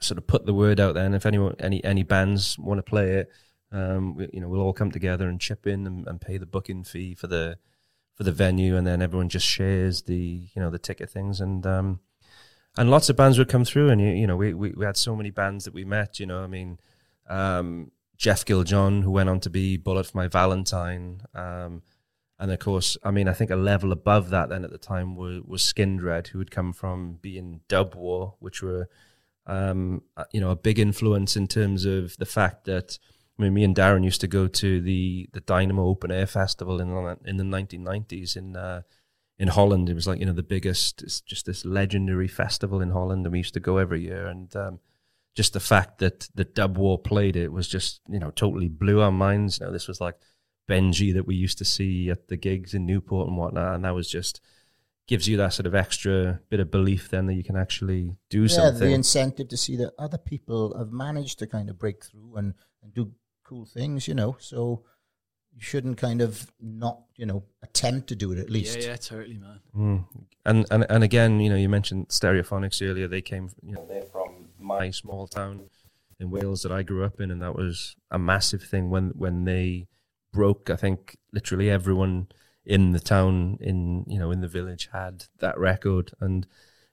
sort 0.00 0.18
of 0.18 0.26
put 0.26 0.46
the 0.46 0.54
word 0.54 0.78
out 0.78 0.94
there, 0.94 1.04
and 1.04 1.14
if 1.14 1.26
anyone 1.26 1.54
any 1.58 1.82
any 1.84 2.02
bands 2.02 2.58
want 2.58 2.78
to 2.78 2.82
play 2.82 3.10
it. 3.12 3.28
Um, 3.70 4.14
we, 4.14 4.28
you 4.32 4.40
know, 4.40 4.48
we'll 4.48 4.62
all 4.62 4.72
come 4.72 4.90
together 4.90 5.28
and 5.28 5.40
chip 5.40 5.66
in 5.66 5.86
and, 5.86 6.06
and 6.06 6.20
pay 6.20 6.38
the 6.38 6.46
booking 6.46 6.84
fee 6.84 7.14
for 7.14 7.26
the 7.26 7.58
for 8.18 8.24
the 8.24 8.32
venue, 8.32 8.76
and 8.76 8.86
then 8.86 9.00
everyone 9.00 9.28
just 9.28 9.46
shares 9.46 10.02
the 10.02 10.48
you 10.54 10.60
know 10.60 10.70
the 10.70 10.78
ticket 10.78 11.08
things, 11.08 11.40
and 11.40 11.64
um, 11.66 12.00
and 12.76 12.90
lots 12.90 13.08
of 13.08 13.16
bands 13.16 13.38
would 13.38 13.48
come 13.48 13.64
through, 13.64 13.90
and 13.90 14.00
you, 14.00 14.08
you 14.08 14.26
know 14.26 14.36
we, 14.36 14.52
we 14.54 14.72
we 14.72 14.84
had 14.84 14.96
so 14.96 15.14
many 15.14 15.30
bands 15.30 15.64
that 15.64 15.74
we 15.74 15.84
met. 15.84 16.18
You 16.18 16.26
know, 16.26 16.42
I 16.42 16.48
mean, 16.48 16.80
um, 17.28 17.92
Jeff 18.16 18.44
Killed 18.44 18.66
John, 18.66 19.02
who 19.02 19.12
went 19.12 19.28
on 19.28 19.38
to 19.40 19.50
be 19.50 19.76
Bullet 19.76 20.06
for 20.06 20.16
My 20.16 20.26
Valentine, 20.26 21.22
um, 21.32 21.82
and 22.40 22.50
of 22.50 22.58
course, 22.58 22.96
I 23.04 23.12
mean, 23.12 23.28
I 23.28 23.32
think 23.34 23.50
a 23.50 23.56
level 23.56 23.92
above 23.92 24.30
that 24.30 24.48
then 24.48 24.64
at 24.64 24.70
the 24.70 24.78
time 24.78 25.14
was 25.14 25.42
was 25.42 25.62
Skindred, 25.62 26.28
who 26.28 26.40
had 26.40 26.50
come 26.50 26.72
from 26.72 27.18
being 27.22 27.60
Dub 27.68 27.94
War, 27.94 28.34
which 28.40 28.62
were 28.62 28.88
um, 29.46 30.02
uh, 30.16 30.24
you 30.32 30.40
know 30.40 30.50
a 30.50 30.56
big 30.56 30.80
influence 30.80 31.36
in 31.36 31.46
terms 31.46 31.84
of 31.84 32.16
the 32.16 32.26
fact 32.26 32.64
that. 32.64 32.98
I 33.38 33.42
mean, 33.42 33.54
me 33.54 33.64
and 33.64 33.76
Darren 33.76 34.04
used 34.04 34.20
to 34.22 34.26
go 34.26 34.48
to 34.48 34.80
the, 34.80 35.28
the 35.32 35.40
Dynamo 35.40 35.86
Open 35.86 36.10
Air 36.10 36.26
Festival 36.26 36.80
in 36.80 36.88
the- 36.88 37.18
in 37.24 37.36
the 37.36 37.44
1990s 37.44 38.36
in 38.36 38.56
uh, 38.56 38.82
in 39.38 39.48
Holland. 39.48 39.88
It 39.88 39.94
was 39.94 40.06
like 40.06 40.18
you 40.18 40.26
know 40.26 40.32
the 40.32 40.42
biggest, 40.42 41.02
it's 41.02 41.20
just 41.20 41.46
this 41.46 41.64
legendary 41.64 42.28
festival 42.28 42.80
in 42.80 42.90
Holland, 42.90 43.24
and 43.24 43.32
we 43.32 43.38
used 43.38 43.54
to 43.54 43.60
go 43.60 43.78
every 43.78 44.02
year. 44.02 44.26
And 44.26 44.54
um, 44.56 44.80
just 45.34 45.52
the 45.52 45.60
fact 45.60 45.98
that 45.98 46.28
the 46.34 46.44
Dub 46.44 46.76
War 46.76 46.98
played 46.98 47.36
it 47.36 47.52
was 47.52 47.68
just 47.68 48.00
you 48.08 48.18
know 48.18 48.30
totally 48.32 48.68
blew 48.68 49.00
our 49.00 49.12
minds. 49.12 49.60
You 49.60 49.66
know, 49.66 49.72
this 49.72 49.86
was 49.86 50.00
like 50.00 50.16
Benji 50.68 51.14
that 51.14 51.26
we 51.26 51.36
used 51.36 51.58
to 51.58 51.64
see 51.64 52.10
at 52.10 52.28
the 52.28 52.36
gigs 52.36 52.74
in 52.74 52.86
Newport 52.86 53.28
and 53.28 53.36
whatnot, 53.36 53.74
and 53.74 53.84
that 53.84 53.94
was 53.94 54.10
just 54.10 54.40
gives 55.06 55.26
you 55.26 55.38
that 55.38 55.54
sort 55.54 55.66
of 55.66 55.74
extra 55.74 56.38
bit 56.50 56.60
of 56.60 56.70
belief 56.70 57.08
then 57.08 57.26
that 57.26 57.34
you 57.34 57.42
can 57.42 57.56
actually 57.56 58.14
do 58.28 58.42
yeah, 58.42 58.48
something. 58.48 58.88
the 58.88 58.94
incentive 58.94 59.48
to 59.48 59.56
see 59.56 59.74
that 59.74 59.90
other 59.98 60.18
people 60.18 60.76
have 60.76 60.92
managed 60.92 61.38
to 61.38 61.46
kind 61.46 61.70
of 61.70 61.78
break 61.78 62.04
through 62.04 62.36
and, 62.36 62.52
and 62.82 62.92
do 62.92 63.10
cool 63.48 63.64
things, 63.64 64.06
you 64.06 64.14
know. 64.14 64.36
So 64.40 64.82
you 65.54 65.60
shouldn't 65.62 65.96
kind 65.96 66.20
of 66.20 66.52
not, 66.60 67.00
you 67.16 67.26
know, 67.26 67.42
attempt 67.62 68.08
to 68.08 68.16
do 68.16 68.32
it 68.32 68.38
at 68.38 68.50
least. 68.50 68.78
Yeah, 68.78 68.88
yeah, 68.88 68.96
totally, 68.96 69.38
man. 69.38 69.60
Mm. 69.76 70.04
And 70.44 70.66
and 70.70 70.86
and 70.88 71.02
again, 71.04 71.40
you 71.40 71.50
know, 71.50 71.56
you 71.56 71.68
mentioned 71.68 72.08
Stereophonics 72.08 72.86
earlier. 72.88 73.08
They 73.08 73.22
came, 73.22 73.50
you 73.62 73.74
know, 73.74 73.86
they're 73.88 74.02
from 74.02 74.48
my 74.58 74.90
small 74.90 75.26
town 75.26 75.70
in 76.20 76.30
Wales 76.30 76.62
that 76.62 76.72
I 76.72 76.82
grew 76.82 77.04
up 77.04 77.20
in, 77.20 77.30
and 77.30 77.40
that 77.42 77.54
was 77.54 77.96
a 78.10 78.18
massive 78.18 78.62
thing 78.62 78.90
when 78.90 79.10
when 79.10 79.44
they 79.44 79.86
broke. 80.32 80.70
I 80.70 80.76
think 80.76 81.16
literally 81.32 81.70
everyone 81.70 82.28
in 82.64 82.92
the 82.92 83.00
town, 83.00 83.58
in 83.60 84.04
you 84.06 84.18
know, 84.18 84.30
in 84.30 84.40
the 84.40 84.48
village 84.48 84.90
had 84.92 85.24
that 85.38 85.58
record, 85.58 86.12
and 86.20 86.46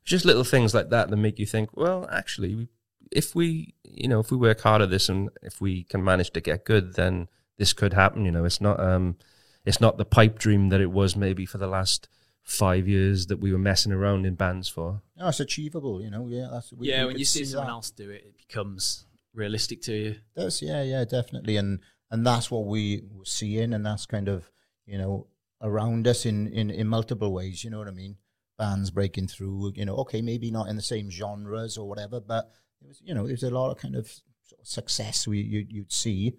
just 0.05 0.25
little 0.25 0.43
things 0.43 0.73
like 0.73 0.89
that 0.89 1.09
that 1.09 1.17
make 1.17 1.39
you 1.39 1.45
think, 1.45 1.69
well, 1.75 2.07
actually, 2.11 2.55
we- 2.55 2.69
if 3.11 3.35
we, 3.35 3.73
you 3.83 4.07
know, 4.07 4.19
if 4.19 4.31
we 4.31 4.37
work 4.37 4.61
hard 4.61 4.81
at 4.81 4.89
this 4.89 5.09
and 5.09 5.29
if 5.41 5.61
we 5.61 5.83
can 5.83 6.03
manage 6.03 6.31
to 6.31 6.41
get 6.41 6.65
good, 6.65 6.95
then 6.95 7.27
this 7.57 7.73
could 7.73 7.93
happen. 7.93 8.25
You 8.25 8.31
know, 8.31 8.45
it's 8.45 8.61
not 8.61 8.79
um, 8.79 9.17
it's 9.65 9.81
not 9.81 9.97
the 9.97 10.05
pipe 10.05 10.39
dream 10.39 10.69
that 10.69 10.81
it 10.81 10.91
was 10.91 11.15
maybe 11.15 11.45
for 11.45 11.57
the 11.57 11.67
last 11.67 12.07
five 12.41 12.87
years 12.87 13.27
that 13.27 13.39
we 13.39 13.51
were 13.51 13.57
messing 13.57 13.91
around 13.91 14.25
in 14.25 14.35
bands 14.35 14.69
for. 14.69 15.01
No, 15.17 15.27
it's 15.29 15.39
achievable, 15.39 16.01
you 16.01 16.11
know. 16.11 16.27
Yeah, 16.27 16.47
that's 16.51 16.71
we, 16.71 16.89
yeah, 16.89 17.01
we 17.01 17.07
when 17.07 17.19
you 17.19 17.25
see 17.25 17.45
someone 17.45 17.67
that. 17.67 17.73
else 17.73 17.91
do 17.91 18.09
it, 18.09 18.23
it 18.25 18.37
becomes 18.37 19.05
realistic 19.33 19.81
to 19.83 19.93
you. 19.93 20.15
Does 20.35 20.61
yeah, 20.61 20.83
yeah, 20.83 21.05
definitely, 21.05 21.57
and 21.57 21.79
and 22.11 22.25
that's 22.25 22.51
what 22.51 22.65
we 22.65 23.03
were 23.11 23.25
seeing, 23.25 23.73
and 23.73 23.85
that's 23.85 24.05
kind 24.05 24.27
of 24.27 24.51
you 24.85 24.97
know 24.97 25.27
around 25.61 26.07
us 26.07 26.25
in 26.25 26.47
in 26.47 26.69
in 26.69 26.87
multiple 26.87 27.33
ways. 27.33 27.63
You 27.63 27.71
know 27.71 27.79
what 27.79 27.87
I 27.87 27.91
mean? 27.91 28.17
Bands 28.57 28.91
breaking 28.91 29.27
through. 29.27 29.73
You 29.75 29.85
know, 29.85 29.95
okay, 29.97 30.21
maybe 30.21 30.51
not 30.51 30.69
in 30.69 30.75
the 30.75 30.81
same 30.81 31.09
genres 31.09 31.77
or 31.77 31.89
whatever, 31.89 32.19
but 32.19 32.51
it 32.85 32.87
was 32.89 33.01
you 33.03 33.13
know 33.13 33.25
there's 33.27 33.43
a 33.43 33.49
lot 33.49 33.71
of 33.71 33.77
kind 33.77 33.95
of 33.95 34.07
sort 34.43 34.61
of 34.61 34.67
success 34.67 35.27
we 35.27 35.39
you, 35.41 35.65
you'd 35.67 35.91
see, 35.91 36.33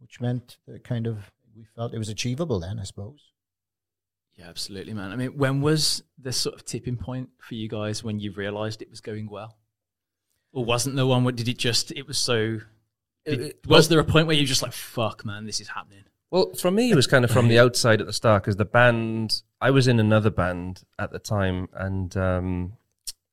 which 0.00 0.20
meant 0.20 0.56
that 0.66 0.82
kind 0.84 1.06
of 1.06 1.30
we 1.56 1.64
felt 1.76 1.92
it 1.94 1.98
was 1.98 2.08
achievable 2.08 2.58
then, 2.60 2.78
I 2.78 2.84
suppose. 2.84 3.32
Yeah, 4.36 4.48
absolutely, 4.48 4.94
man. 4.94 5.10
I 5.12 5.16
mean, 5.16 5.36
when 5.36 5.60
was 5.60 6.02
the 6.18 6.32
sort 6.32 6.54
of 6.54 6.64
tipping 6.64 6.96
point 6.96 7.28
for 7.38 7.54
you 7.54 7.68
guys 7.68 8.02
when 8.02 8.18
you 8.20 8.32
realised 8.32 8.80
it 8.80 8.88
was 8.88 9.00
going 9.02 9.28
well, 9.28 9.58
or 10.52 10.64
wasn't 10.64 10.96
there 10.96 11.04
one? 11.06 11.24
Where 11.24 11.32
did 11.32 11.48
it 11.48 11.58
just? 11.58 11.92
It 11.92 12.06
was 12.06 12.18
so. 12.18 12.60
did- 13.26 13.40
It- 13.40 13.66
was 13.66 13.88
there 13.88 13.98
a 14.00 14.04
point 14.04 14.26
where 14.26 14.36
you 14.36 14.46
just 14.46 14.62
like, 14.62 14.72
"Fuck, 14.72 15.24
man, 15.26 15.44
this 15.44 15.60
is 15.60 15.68
happening"? 15.68 16.04
Well, 16.30 16.54
for 16.54 16.70
me, 16.70 16.90
it 16.90 16.94
was 16.94 17.06
kind 17.08 17.24
of 17.24 17.30
from 17.30 17.48
the 17.48 17.58
outside 17.58 18.00
at 18.00 18.06
the 18.06 18.12
start 18.12 18.44
because 18.44 18.56
the 18.56 18.64
band 18.64 19.42
I 19.60 19.70
was 19.72 19.86
in 19.88 19.98
another 20.00 20.30
band 20.30 20.84
at 20.98 21.10
the 21.10 21.18
time, 21.18 21.68
and 21.74 22.16
um, 22.16 22.72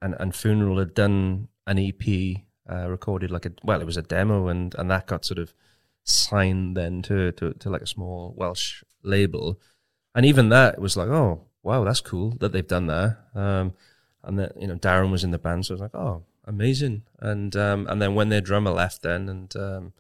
and 0.01 0.15
and 0.19 0.35
Funeral 0.35 0.79
had 0.79 0.93
done 0.93 1.47
an 1.67 1.77
EP, 1.77 2.43
uh, 2.69 2.87
recorded 2.89 3.31
like 3.31 3.45
a 3.45 3.51
well, 3.63 3.81
it 3.81 3.85
was 3.85 3.97
a 3.97 4.01
demo, 4.01 4.47
and 4.47 4.75
and 4.77 4.89
that 4.91 5.07
got 5.07 5.25
sort 5.25 5.39
of 5.39 5.53
signed 6.03 6.77
then 6.77 7.01
to 7.03 7.31
to, 7.33 7.53
to 7.53 7.69
like 7.69 7.81
a 7.81 7.87
small 7.87 8.33
Welsh 8.37 8.83
label, 9.03 9.59
and 10.15 10.25
even 10.25 10.49
that 10.49 10.79
was 10.79 10.97
like, 10.97 11.09
oh 11.09 11.45
wow, 11.63 11.83
that's 11.83 12.01
cool 12.01 12.31
that 12.39 12.51
they've 12.51 12.67
done 12.67 12.87
that. 12.87 13.17
Um, 13.35 13.73
and 14.23 14.39
then 14.39 14.51
you 14.59 14.67
know 14.67 14.75
Darren 14.75 15.11
was 15.11 15.23
in 15.23 15.31
the 15.31 15.39
band, 15.39 15.65
so 15.65 15.73
I 15.73 15.75
was 15.75 15.81
like, 15.81 15.95
oh, 15.95 16.23
amazing. 16.45 17.03
And 17.19 17.55
um, 17.55 17.87
and 17.89 18.01
then 18.01 18.15
when 18.15 18.29
their 18.29 18.41
drummer 18.41 18.71
left, 18.71 19.01
then 19.01 19.29
and 19.29 19.55
um, 19.55 19.93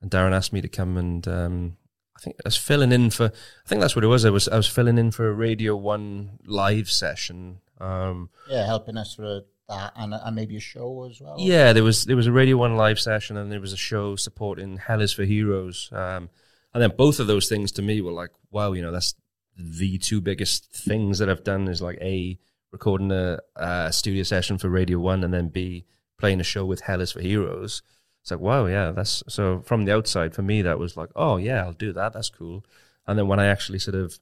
and 0.00 0.10
Darren 0.10 0.32
asked 0.32 0.52
me 0.52 0.60
to 0.60 0.68
come 0.68 0.96
and 0.96 1.26
um, 1.26 1.76
I 2.18 2.20
think 2.20 2.36
I 2.44 2.48
was 2.48 2.56
filling 2.56 2.92
in 2.92 3.10
for. 3.10 3.26
I 3.26 3.68
think 3.68 3.80
that's 3.80 3.94
what 3.94 4.04
it 4.04 4.08
was. 4.08 4.24
I 4.24 4.30
was 4.30 4.48
I 4.48 4.56
was 4.56 4.66
filling 4.66 4.98
in 4.98 5.12
for 5.12 5.28
a 5.28 5.32
Radio 5.32 5.76
One 5.76 6.38
live 6.44 6.90
session. 6.90 7.60
Um, 7.80 8.30
Yeah, 8.48 8.66
helping 8.66 8.96
us 8.96 9.14
for 9.14 9.42
that 9.68 9.92
and, 9.96 10.14
and 10.14 10.36
maybe 10.36 10.56
a 10.56 10.60
show 10.60 11.08
as 11.10 11.20
well. 11.20 11.36
yeah, 11.38 11.72
there 11.72 11.84
was 11.84 12.04
there 12.04 12.16
was 12.16 12.26
a 12.26 12.32
Radio 12.32 12.56
One 12.56 12.76
live 12.76 12.98
session 12.98 13.36
and 13.36 13.50
there 13.52 13.60
was 13.60 13.72
a 13.72 13.76
show 13.76 14.16
supporting 14.16 14.78
Hell 14.78 15.00
is 15.00 15.12
for 15.12 15.24
Heroes. 15.24 15.90
Um, 15.92 16.30
and 16.74 16.82
then 16.82 16.92
both 16.96 17.20
of 17.20 17.26
those 17.26 17.48
things 17.48 17.72
to 17.72 17.82
me 17.82 18.00
were 18.00 18.12
like, 18.12 18.30
wow, 18.50 18.72
you 18.72 18.82
know, 18.82 18.92
that's 18.92 19.14
the 19.56 19.98
two 19.98 20.20
biggest 20.20 20.72
things 20.72 21.18
that 21.18 21.28
I've 21.28 21.44
done 21.44 21.68
is 21.68 21.82
like 21.82 21.98
a 22.00 22.38
recording 22.70 23.10
a, 23.10 23.38
a 23.56 23.92
studio 23.92 24.22
session 24.22 24.58
for 24.58 24.68
Radio 24.68 24.98
One 24.98 25.24
and 25.24 25.32
then 25.32 25.48
b 25.48 25.84
playing 26.18 26.40
a 26.40 26.44
show 26.44 26.64
with 26.64 26.80
Hell 26.82 27.00
is 27.00 27.12
for 27.12 27.20
Heroes. 27.20 27.82
It's 28.22 28.30
like, 28.30 28.40
wow, 28.40 28.66
yeah, 28.66 28.90
that's 28.90 29.22
so 29.28 29.60
from 29.60 29.84
the 29.84 29.94
outside 29.94 30.34
for 30.34 30.42
me 30.42 30.62
that 30.62 30.78
was 30.78 30.96
like, 30.96 31.10
oh 31.16 31.36
yeah, 31.36 31.62
I'll 31.64 31.72
do 31.72 31.92
that. 31.92 32.12
That's 32.12 32.30
cool. 32.30 32.64
And 33.06 33.18
then 33.18 33.28
when 33.28 33.40
I 33.40 33.46
actually 33.46 33.78
sort 33.78 33.94
of 33.94 34.18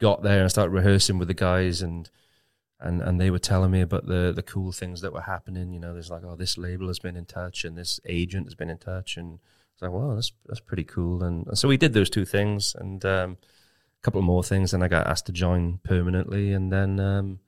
got 0.00 0.22
there 0.22 0.40
and 0.40 0.50
started 0.50 0.70
rehearsing 0.70 1.18
with 1.18 1.28
the 1.28 1.34
guys 1.34 1.82
and 1.82 2.10
and 2.82 3.00
and 3.00 3.20
they 3.20 3.30
were 3.30 3.38
telling 3.38 3.70
me 3.70 3.80
about 3.80 4.06
the 4.06 4.32
the 4.34 4.42
cool 4.42 4.72
things 4.72 5.00
that 5.00 5.12
were 5.12 5.22
happening. 5.22 5.72
You 5.72 5.80
know, 5.80 5.92
there's 5.92 6.10
like, 6.10 6.24
oh, 6.24 6.36
this 6.36 6.58
label 6.58 6.88
has 6.88 6.98
been 6.98 7.16
in 7.16 7.24
touch 7.24 7.64
and 7.64 7.76
this 7.76 8.00
agent 8.06 8.46
has 8.46 8.54
been 8.54 8.70
in 8.70 8.78
touch, 8.78 9.16
and 9.16 9.38
it's 9.72 9.82
like, 9.82 9.92
wow, 9.92 10.14
that's 10.14 10.32
that's 10.46 10.60
pretty 10.60 10.84
cool. 10.84 11.22
And, 11.22 11.46
and 11.46 11.58
so 11.58 11.68
we 11.68 11.76
did 11.76 11.92
those 11.92 12.10
two 12.10 12.24
things 12.24 12.74
and 12.78 13.04
um, 13.04 13.36
a 13.40 14.02
couple 14.02 14.20
more 14.22 14.42
things, 14.42 14.74
and 14.74 14.82
I 14.82 14.88
got 14.88 15.06
asked 15.06 15.26
to 15.26 15.32
join 15.32 15.78
permanently, 15.82 16.52
and 16.52 16.72
then. 16.72 17.00
Um, 17.00 17.40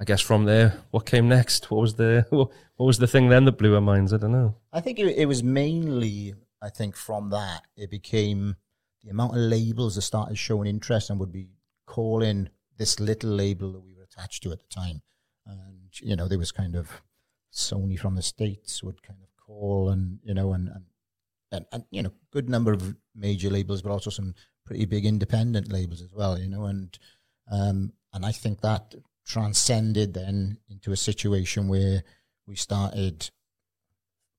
I 0.00 0.04
guess 0.04 0.20
from 0.20 0.46
there, 0.46 0.80
what 0.90 1.06
came 1.06 1.28
next? 1.28 1.70
What 1.70 1.80
was 1.80 1.94
the 1.94 2.26
what 2.30 2.50
was 2.76 2.98
the 2.98 3.06
thing 3.06 3.28
then 3.28 3.44
that 3.44 3.52
blew 3.52 3.76
our 3.76 3.80
minds? 3.80 4.12
I 4.12 4.16
don't 4.16 4.32
know. 4.32 4.56
I 4.72 4.80
think 4.80 4.98
it, 4.98 5.06
it 5.16 5.26
was 5.26 5.44
mainly, 5.44 6.34
I 6.60 6.70
think, 6.70 6.96
from 6.96 7.30
that 7.30 7.62
it 7.76 7.88
became 7.88 8.56
the 9.04 9.10
amount 9.10 9.36
of 9.36 9.42
labels 9.42 9.94
that 9.94 10.02
started 10.02 10.36
showing 10.38 10.68
interest 10.68 11.08
and 11.08 11.20
would 11.20 11.30
be 11.30 11.50
calling 11.86 12.48
this 12.78 12.98
little 12.98 13.30
label 13.30 13.72
that 13.72 13.80
we 13.80 13.91
attached 14.12 14.42
to 14.42 14.52
at 14.52 14.60
the 14.60 14.68
time. 14.68 15.02
And 15.46 15.90
you 16.00 16.16
know, 16.16 16.28
there 16.28 16.38
was 16.38 16.52
kind 16.52 16.76
of 16.76 17.02
Sony 17.52 17.98
from 17.98 18.14
the 18.14 18.22
states 18.22 18.82
would 18.82 19.02
kind 19.02 19.20
of 19.22 19.28
call, 19.44 19.88
and 19.88 20.18
you 20.22 20.34
know, 20.34 20.52
and 20.52 20.68
and 20.68 20.84
and, 21.50 21.66
and 21.72 21.84
you 21.90 22.02
know, 22.02 22.12
good 22.30 22.48
number 22.48 22.72
of 22.72 22.96
major 23.14 23.50
labels, 23.50 23.82
but 23.82 23.90
also 23.90 24.10
some 24.10 24.34
pretty 24.64 24.86
big 24.86 25.04
independent 25.04 25.70
labels 25.70 26.00
as 26.00 26.12
well. 26.12 26.38
You 26.38 26.48
know, 26.48 26.64
and 26.64 26.98
um, 27.50 27.92
and 28.12 28.24
I 28.24 28.32
think 28.32 28.60
that 28.60 28.94
transcended 29.26 30.14
then 30.14 30.58
into 30.68 30.92
a 30.92 30.96
situation 30.96 31.68
where 31.68 32.02
we 32.46 32.56
started 32.56 33.30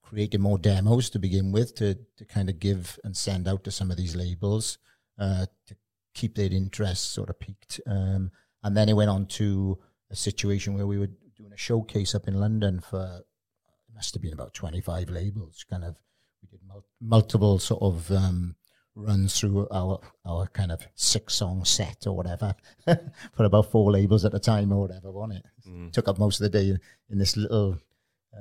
creating 0.03 0.42
more 0.42 0.58
demos 0.58 1.10
to 1.10 1.20
begin 1.20 1.51
with 1.51 1.74
to, 1.75 1.98
to 2.18 2.25
kind 2.25 2.50
of 2.50 2.60
give 2.60 3.00
and 3.03 3.15
send 3.15 3.48
out 3.48 3.63
to 3.63 3.72
some 3.72 3.89
of 3.89 3.98
these 3.98 4.15
labels 4.15 4.77
uh, 5.18 5.46
to 5.65 5.75
keep 6.13 6.36
their 6.36 6.51
interest 6.51 7.13
sort 7.13 7.30
of 7.30 7.39
peaked. 7.39 7.80
Um, 7.88 8.32
and 8.63 8.75
then 8.75 8.89
it 8.89 8.93
went 8.93 9.10
on 9.10 9.25
to 9.27 9.77
a 10.10 10.15
situation 10.15 10.74
where 10.74 10.88
we 10.88 10.98
were 10.98 11.10
doing 11.36 11.53
a 11.53 11.58
showcase 11.58 12.15
up 12.15 12.27
in 12.27 12.39
London 12.39 12.79
for, 12.79 13.22
it 13.22 13.93
must 13.93 14.13
have 14.13 14.22
been 14.22 14.34
about 14.34 14.53
25 14.53 15.10
labels, 15.10 15.65
kind 15.70 15.84
of, 15.84 15.96
we 16.41 16.48
did 16.48 16.60
mul- 16.67 16.86
multiple 17.01 17.60
sort 17.60 17.82
of 17.82 18.12
um, 18.12 18.55
runs 18.96 19.39
through 19.39 19.67
our 19.72 20.00
our 20.25 20.46
kind 20.48 20.72
of 20.72 20.86
six 20.93 21.34
song 21.36 21.65
set 21.65 22.05
or 22.05 22.15
whatever 22.15 22.53
for 23.34 23.46
about 23.46 23.72
four 23.72 23.91
labels 23.91 24.24
at 24.24 24.34
a 24.34 24.39
time 24.39 24.72
or 24.72 24.82
whatever, 24.82 25.12
wasn't 25.12 25.39
it? 25.39 25.46
Mm. 25.67 25.91
Took 25.91 26.08
up 26.08 26.20
most 26.20 26.39
of 26.39 26.51
the 26.51 26.58
day 26.60 26.77
in 27.10 27.17
this 27.17 27.36
little 27.36 27.77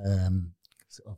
um, 0.06 0.52
sort 0.88 1.10
of 1.10 1.16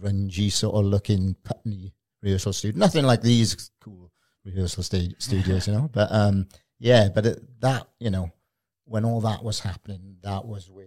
grungy 0.00 0.50
sort 0.50 0.74
of 0.76 0.84
looking 0.84 1.36
Putney 1.44 1.92
rehearsal 2.22 2.52
studio. 2.52 2.78
Nothing 2.78 3.04
like 3.04 3.22
these 3.22 3.70
cool 3.80 4.10
rehearsal 4.44 4.82
sta- 4.82 5.14
studios, 5.18 5.66
you 5.66 5.74
know. 5.74 5.90
But 5.92 6.10
um, 6.12 6.48
yeah, 6.78 7.08
but 7.14 7.26
it, 7.26 7.60
that 7.60 7.88
you 7.98 8.10
know, 8.10 8.30
when 8.84 9.04
all 9.04 9.20
that 9.22 9.42
was 9.42 9.60
happening, 9.60 10.16
that 10.22 10.44
was 10.46 10.70
where, 10.70 10.86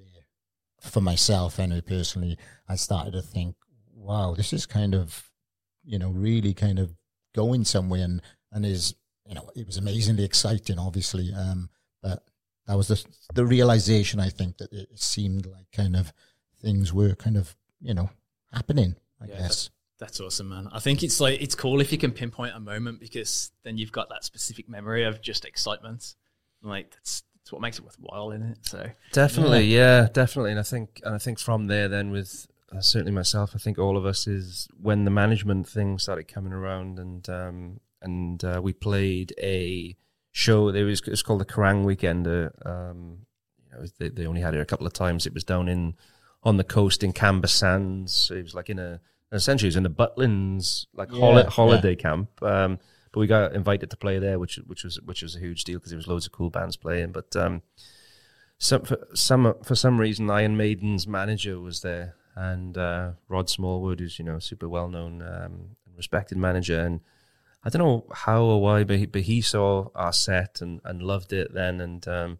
for 0.81 1.01
myself 1.01 1.59
anyway, 1.59 1.81
personally, 1.81 2.37
I 2.67 2.75
started 2.75 3.11
to 3.13 3.21
think, 3.21 3.55
wow, 3.93 4.33
this 4.35 4.53
is 4.53 4.65
kind 4.65 4.95
of, 4.95 5.29
you 5.83 5.99
know, 5.99 6.09
really 6.11 6.53
kind 6.53 6.79
of 6.79 6.95
going 7.35 7.65
somewhere 7.65 8.03
and, 8.03 8.21
and 8.51 8.65
is, 8.65 8.95
you 9.27 9.35
know, 9.35 9.49
it 9.55 9.65
was 9.65 9.77
amazingly 9.77 10.23
exciting, 10.23 10.79
obviously. 10.79 11.31
Um, 11.33 11.69
but 12.01 12.23
that 12.67 12.75
was 12.77 12.87
the, 12.87 13.03
the 13.33 13.45
realization, 13.45 14.19
I 14.19 14.29
think, 14.29 14.57
that 14.57 14.71
it 14.71 14.89
seemed 14.99 15.45
like 15.45 15.67
kind 15.73 15.95
of 15.95 16.13
things 16.61 16.93
were 16.93 17.15
kind 17.15 17.37
of, 17.37 17.55
you 17.81 17.93
know, 17.93 18.09
happening, 18.53 18.95
I 19.21 19.27
Yeah, 19.27 19.37
guess. 19.37 19.69
That's 19.99 20.19
awesome, 20.21 20.49
man. 20.49 20.69
I 20.71 20.79
think 20.79 21.03
it's 21.03 21.19
like 21.19 21.41
it's 21.41 21.55
cool 21.55 21.81
if 21.81 21.91
you 21.91 21.97
can 21.97 22.11
pinpoint 22.11 22.55
a 22.55 22.59
moment 22.59 22.99
because 22.99 23.51
then 23.63 23.77
you've 23.77 23.91
got 23.91 24.09
that 24.09 24.23
specific 24.23 24.69
memory 24.69 25.03
of 25.03 25.21
just 25.21 25.43
excitement. 25.45 26.15
Like 26.61 26.91
that's 26.91 27.23
that's 27.49 27.51
what 27.51 27.61
makes 27.61 27.79
it 27.79 27.85
worthwhile 27.85 28.31
in 28.31 28.43
it. 28.43 28.59
So 28.61 28.89
Definitely, 29.11 29.65
yeah. 29.65 30.07
definitely. 30.13 30.51
And 30.51 30.59
I 30.59 30.63
think, 30.63 31.01
and 31.03 31.15
I 31.15 31.17
think 31.17 31.39
from 31.39 31.67
there, 31.67 31.87
then 31.87 32.11
with 32.11 32.47
uh, 32.71 32.79
certainly 32.79 33.11
myself, 33.11 33.51
I 33.55 33.57
think 33.57 33.79
all 33.79 33.97
of 33.97 34.05
us 34.05 34.27
is 34.27 34.67
when 34.79 35.03
the 35.03 35.11
management 35.11 35.67
thing 35.67 35.97
started 35.99 36.27
coming 36.27 36.53
around, 36.53 36.99
and 36.99 37.27
um, 37.29 37.79
and 38.01 38.43
uh, 38.43 38.61
we 38.63 38.73
played 38.73 39.33
a 39.41 39.97
show. 40.31 40.71
There 40.71 40.85
was 40.85 41.01
it's 41.07 41.23
called 41.23 41.41
the 41.41 41.45
Kerrang 41.45 41.83
Weekender. 41.83 42.51
Um, 42.65 43.25
you 43.65 43.77
know, 43.77 43.85
they, 43.97 44.09
they 44.09 44.25
only 44.27 44.41
had 44.41 44.53
it 44.53 44.61
a 44.61 44.65
couple 44.65 44.87
of 44.87 44.93
times. 44.93 45.25
It 45.25 45.33
was 45.33 45.43
down 45.43 45.67
in 45.67 45.95
on 46.43 46.57
the 46.57 46.63
coast 46.63 47.03
in 47.03 47.11
Camber 47.13 47.47
Sands. 47.47 48.31
It 48.33 48.43
was 48.43 48.55
like 48.55 48.69
in 48.69 48.79
a 48.79 49.01
essentially 49.31 49.67
it 49.67 49.69
was 49.69 49.75
in 49.77 49.83
the 49.83 49.89
Butlins 49.89 50.85
like 50.93 51.09
Yeah, 51.11 51.19
holi- 51.19 51.43
yeah. 51.43 51.49
holiday 51.49 51.95
camp. 51.95 52.29
Um, 52.41 52.79
but 53.11 53.19
we 53.21 53.27
got 53.27 53.53
invited 53.55 53.89
to 53.89 53.97
play 53.97 54.19
there, 54.19 54.37
which 54.39 54.57
which 54.67 54.83
was 54.83 54.99
which 55.01 55.21
was 55.23 55.35
a 55.35 55.39
huge 55.39 55.63
deal 55.63 55.79
because 55.79 55.91
there 55.91 55.97
was 55.97 56.07
loads 56.07 56.25
of 56.27 56.31
cool 56.31 56.49
bands 56.51 56.77
playing. 56.77 57.11
But 57.11 57.35
um, 57.35 57.61
some 58.57 58.83
for 58.83 58.97
some 59.13 59.55
for 59.63 59.75
some 59.75 59.99
reason 59.99 60.29
Iron 60.29 60.55
Maiden's 60.57 61.07
manager 61.07 61.59
was 61.59 61.81
there, 61.81 62.15
and 62.35 62.77
uh, 62.77 63.11
Rod 63.27 63.49
Smallwood, 63.49 63.99
who's 63.99 64.19
you 64.19 64.25
know 64.25 64.35
a 64.35 64.41
super 64.41 64.69
well 64.69 64.89
known 64.89 65.21
um, 65.21 65.75
and 65.87 65.97
respected 65.97 66.37
manager, 66.37 66.79
and 66.79 66.99
I 67.63 67.69
don't 67.69 67.81
know 67.81 68.05
how 68.13 68.43
or 68.43 68.61
why, 68.61 68.83
but 68.83 68.97
he, 68.99 69.05
but 69.07 69.21
he 69.21 69.41
saw 69.41 69.87
our 69.95 70.13
set 70.13 70.61
and, 70.61 70.79
and 70.83 71.01
loved 71.01 71.33
it 71.33 71.53
then, 71.53 71.81
and 71.81 72.07
um, 72.07 72.37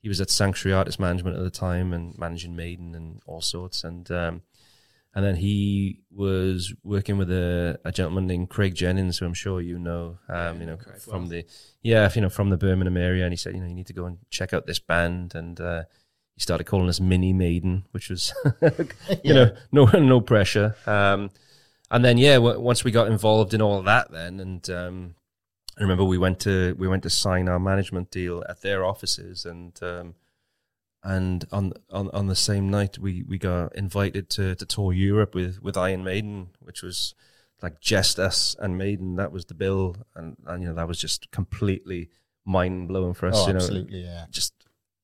he 0.00 0.08
was 0.08 0.20
at 0.20 0.30
Sanctuary 0.30 0.76
Artist 0.78 0.98
Management 0.98 1.36
at 1.36 1.42
the 1.42 1.50
time 1.50 1.92
and 1.92 2.16
managing 2.18 2.56
Maiden 2.56 2.94
and 2.94 3.20
all 3.26 3.42
sorts, 3.42 3.84
and 3.84 4.10
um, 4.10 4.42
and 5.16 5.24
then 5.24 5.36
he 5.36 6.02
was 6.10 6.74
working 6.84 7.16
with 7.16 7.30
a, 7.30 7.80
a 7.86 7.90
gentleman 7.90 8.26
named 8.26 8.50
Craig 8.50 8.74
Jennings, 8.74 9.16
who 9.16 9.24
I'm 9.24 9.32
sure 9.32 9.62
you 9.62 9.78
know, 9.78 10.18
um, 10.28 10.60
you 10.60 10.66
know, 10.66 10.76
Craig 10.76 11.00
from 11.00 11.22
well. 11.22 11.28
the 11.30 11.46
yeah, 11.82 12.10
you 12.14 12.20
know, 12.20 12.28
from 12.28 12.50
the 12.50 12.58
Birmingham 12.58 12.98
area, 12.98 13.24
and 13.24 13.32
he 13.32 13.36
said, 13.38 13.54
you 13.54 13.62
know, 13.62 13.66
you 13.66 13.74
need 13.74 13.86
to 13.86 13.94
go 13.94 14.04
and 14.04 14.18
check 14.28 14.52
out 14.52 14.66
this 14.66 14.78
band, 14.78 15.34
and 15.34 15.58
uh, 15.58 15.84
he 16.34 16.42
started 16.42 16.64
calling 16.64 16.90
us 16.90 17.00
Mini 17.00 17.32
Maiden, 17.32 17.86
which 17.92 18.10
was, 18.10 18.34
you 19.24 19.32
know, 19.32 19.56
no 19.72 19.86
no 19.94 20.20
pressure. 20.20 20.76
Um, 20.84 21.30
and 21.90 22.04
then 22.04 22.18
yeah, 22.18 22.34
w- 22.34 22.60
once 22.60 22.84
we 22.84 22.90
got 22.90 23.08
involved 23.08 23.54
in 23.54 23.62
all 23.62 23.80
that, 23.84 24.10
then 24.12 24.38
and 24.38 24.68
um, 24.68 25.14
I 25.78 25.80
remember 25.80 26.04
we 26.04 26.18
went 26.18 26.40
to 26.40 26.76
we 26.78 26.88
went 26.88 27.04
to 27.04 27.10
sign 27.10 27.48
our 27.48 27.58
management 27.58 28.10
deal 28.10 28.44
at 28.50 28.60
their 28.60 28.84
offices, 28.84 29.46
and 29.46 29.82
um, 29.82 30.14
and 31.06 31.44
on 31.52 31.72
on 31.90 32.10
on 32.10 32.26
the 32.26 32.34
same 32.34 32.68
night 32.68 32.98
we 32.98 33.22
we 33.22 33.38
got 33.38 33.74
invited 33.76 34.28
to 34.30 34.56
to 34.56 34.66
tour 34.66 34.92
Europe 34.92 35.36
with 35.36 35.62
with 35.62 35.76
Iron 35.76 36.02
Maiden, 36.02 36.48
which 36.58 36.82
was 36.82 37.14
like 37.62 37.80
just 37.80 38.18
us 38.18 38.56
and 38.58 38.76
Maiden. 38.76 39.14
That 39.14 39.30
was 39.30 39.44
the 39.44 39.54
bill, 39.54 39.96
and 40.16 40.36
and 40.46 40.62
you 40.62 40.68
know 40.68 40.74
that 40.74 40.88
was 40.88 41.00
just 41.00 41.30
completely 41.30 42.10
mind 42.44 42.88
blowing 42.88 43.14
for 43.14 43.28
us. 43.28 43.36
Oh, 43.36 43.46
you 43.46 43.52
know, 43.52 43.56
absolutely, 43.58 44.02
yeah. 44.02 44.26
just 44.30 44.52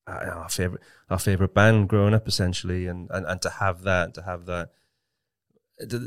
uh, 0.08 0.30
our 0.34 0.48
favorite 0.48 0.82
our 1.08 1.20
favorite 1.20 1.54
band 1.54 1.88
growing 1.88 2.14
up 2.14 2.26
essentially 2.26 2.88
and 2.88 3.08
and, 3.12 3.24
and 3.24 3.40
to 3.40 3.50
have 3.50 3.82
that 3.82 4.14
to 4.14 4.22
have 4.22 4.46
that 4.46 4.70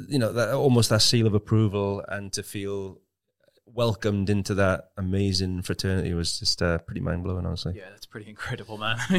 you 0.10 0.20
know 0.20 0.34
that 0.34 0.54
almost 0.54 0.90
that 0.90 1.02
seal 1.02 1.26
of 1.26 1.34
approval 1.34 2.04
and 2.10 2.34
to 2.34 2.44
feel 2.44 3.00
welcomed 3.76 4.30
into 4.30 4.56
that 4.56 4.90
amazing 4.98 5.62
fraternity 5.62 6.14
was 6.14 6.40
just 6.40 6.62
uh, 6.62 6.78
pretty 6.80 7.02
mind 7.02 7.24
blowing 7.24 7.46
honestly 7.46 7.74
yeah, 7.76 7.90
that's 7.90 8.06
pretty 8.06 8.30
incredible, 8.30 8.78
man. 8.78 8.98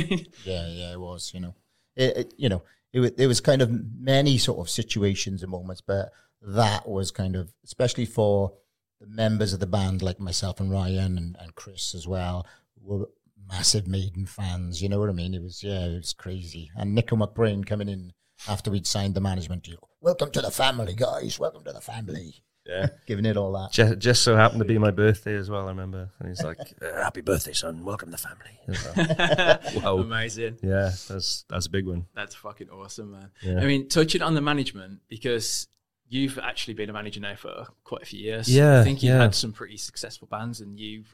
Yeah, 0.45 0.67
yeah, 0.67 0.93
it 0.93 1.01
was. 1.01 1.33
You 1.35 1.41
know, 1.41 1.55
it, 1.95 2.17
it 2.17 2.35
you 2.39 2.49
know, 2.49 2.63
it 2.93 3.01
was, 3.01 3.13
there 3.13 3.29
was 3.29 3.41
kind 3.41 3.61
of 3.61 3.71
many 3.71 4.39
sort 4.39 4.59
of 4.59 4.71
situations 4.71 5.43
and 5.43 5.53
moments, 5.53 5.83
but 5.83 6.11
that 6.41 6.89
was 6.89 7.11
kind 7.11 7.37
of 7.37 7.53
especially 7.65 8.07
for 8.07 8.55
the 9.01 9.07
members 9.07 9.53
of 9.53 9.61
the 9.61 9.67
band 9.67 10.01
like 10.01 10.19
myself 10.19 10.59
and 10.59 10.71
Ryan 10.71 11.19
and, 11.19 11.37
and 11.39 11.55
Chris 11.55 11.95
as 11.95 12.09
well 12.09 12.47
were 12.81 13.11
massive 13.49 13.87
Maiden 13.87 14.25
fans. 14.25 14.83
You 14.83 14.89
know 14.89 14.99
what 14.99 15.11
I 15.11 15.13
mean? 15.13 15.35
It 15.35 15.43
was 15.43 15.63
yeah, 15.63 15.85
it 15.85 15.97
was 15.97 16.15
crazy. 16.15 16.71
And 16.75 16.95
Nicko 16.95 17.17
McBrain 17.17 17.67
coming 17.67 17.89
in 17.89 18.13
after 18.49 18.71
we'd 18.71 18.87
signed 18.87 19.15
the 19.15 19.21
management 19.21 19.65
deal. 19.65 19.91
Welcome 20.01 20.31
to 20.31 20.41
the 20.41 20.51
family, 20.51 20.95
guys. 20.95 21.39
Welcome 21.39 21.65
to 21.65 21.73
the 21.73 21.81
family. 21.81 22.43
Yeah. 22.69 22.89
giving 23.07 23.27
it 23.27 23.37
all 23.37 23.53
that. 23.53 23.73
Just, 23.73 23.99
just 23.99 24.23
so 24.23 24.37
happened 24.37 24.61
to 24.61 24.65
be 24.65 24.79
my 24.79 24.91
birthday 24.91 25.35
as 25.35 25.49
well. 25.49 25.67
I 25.67 25.71
remember, 25.71 26.11
and 26.19 26.29
he's 26.29 26.43
like, 26.43 26.59
uh, 26.83 27.03
"Happy 27.03 27.21
birthday, 27.21 27.53
son! 27.53 27.85
Welcome 27.85 28.11
to 28.11 28.13
the 28.13 28.19
family." 28.19 28.59
I 28.67 28.71
was 28.71 29.73
like, 29.75 29.75
Whoa. 29.83 29.99
Amazing. 30.01 30.59
Yeah, 30.63 30.91
that's 31.09 31.45
that's 31.49 31.67
a 31.67 31.71
big 31.71 31.87
one. 31.87 32.07
That's 32.15 32.35
fucking 32.35 32.71
awesome, 32.71 33.13
man. 33.13 33.31
Yeah. 33.43 33.61
I 33.61 33.67
mean, 33.67 33.89
touching 33.89 34.23
on 34.23 34.35
the 34.35 34.41
management 34.41 35.01
because 35.09 35.69
you've 36.09 36.39
actually 36.39 36.75
been 36.75 36.91
a 36.91 36.93
manager 36.93 37.21
now 37.21 37.35
for 37.37 37.67
quite 37.85 38.03
a 38.03 38.07
few 38.07 38.21
years. 38.21 38.49
Yeah, 38.49 38.81
I 38.81 38.85
think 38.85 39.03
you've 39.03 39.15
yeah. 39.15 39.23
had 39.23 39.35
some 39.35 39.53
pretty 39.53 39.77
successful 39.77 40.29
bands, 40.29 40.61
and 40.61 40.79
you, 40.79 41.05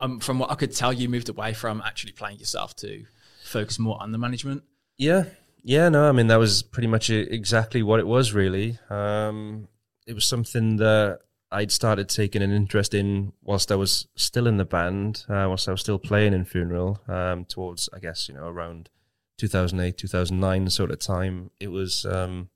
um, 0.00 0.20
from 0.20 0.38
what 0.38 0.50
I 0.50 0.54
could 0.54 0.74
tell, 0.74 0.92
you 0.92 1.08
moved 1.08 1.28
away 1.28 1.52
from 1.52 1.82
actually 1.84 2.12
playing 2.12 2.38
yourself 2.38 2.74
to 2.76 3.04
focus 3.44 3.78
more 3.78 4.00
on 4.00 4.12
the 4.12 4.18
management. 4.18 4.62
Yeah, 4.96 5.24
yeah, 5.62 5.88
no, 5.88 6.08
I 6.08 6.12
mean 6.12 6.26
that 6.28 6.38
was 6.38 6.62
pretty 6.62 6.88
much 6.88 7.10
exactly 7.10 7.82
what 7.82 8.00
it 8.00 8.06
was. 8.06 8.32
Really, 8.32 8.78
um, 8.90 9.68
it 10.06 10.14
was 10.14 10.24
something 10.24 10.76
that 10.76 11.20
I'd 11.50 11.70
started 11.70 12.08
taking 12.08 12.42
an 12.42 12.50
interest 12.50 12.94
in 12.94 13.32
whilst 13.42 13.70
I 13.70 13.76
was 13.76 14.08
still 14.16 14.46
in 14.46 14.56
the 14.56 14.64
band, 14.64 15.24
uh, 15.28 15.46
whilst 15.46 15.68
I 15.68 15.70
was 15.70 15.80
still 15.80 15.98
playing 15.98 16.34
in 16.34 16.44
Funeral. 16.44 17.00
Um, 17.06 17.44
towards, 17.44 17.88
I 17.92 18.00
guess, 18.00 18.28
you 18.28 18.34
know, 18.34 18.48
around 18.48 18.90
2008, 19.38 19.96
2009 19.96 20.70
sort 20.70 20.90
of 20.90 20.98
time. 20.98 21.50
It 21.60 21.68
was, 21.68 22.04
um, 22.06 22.50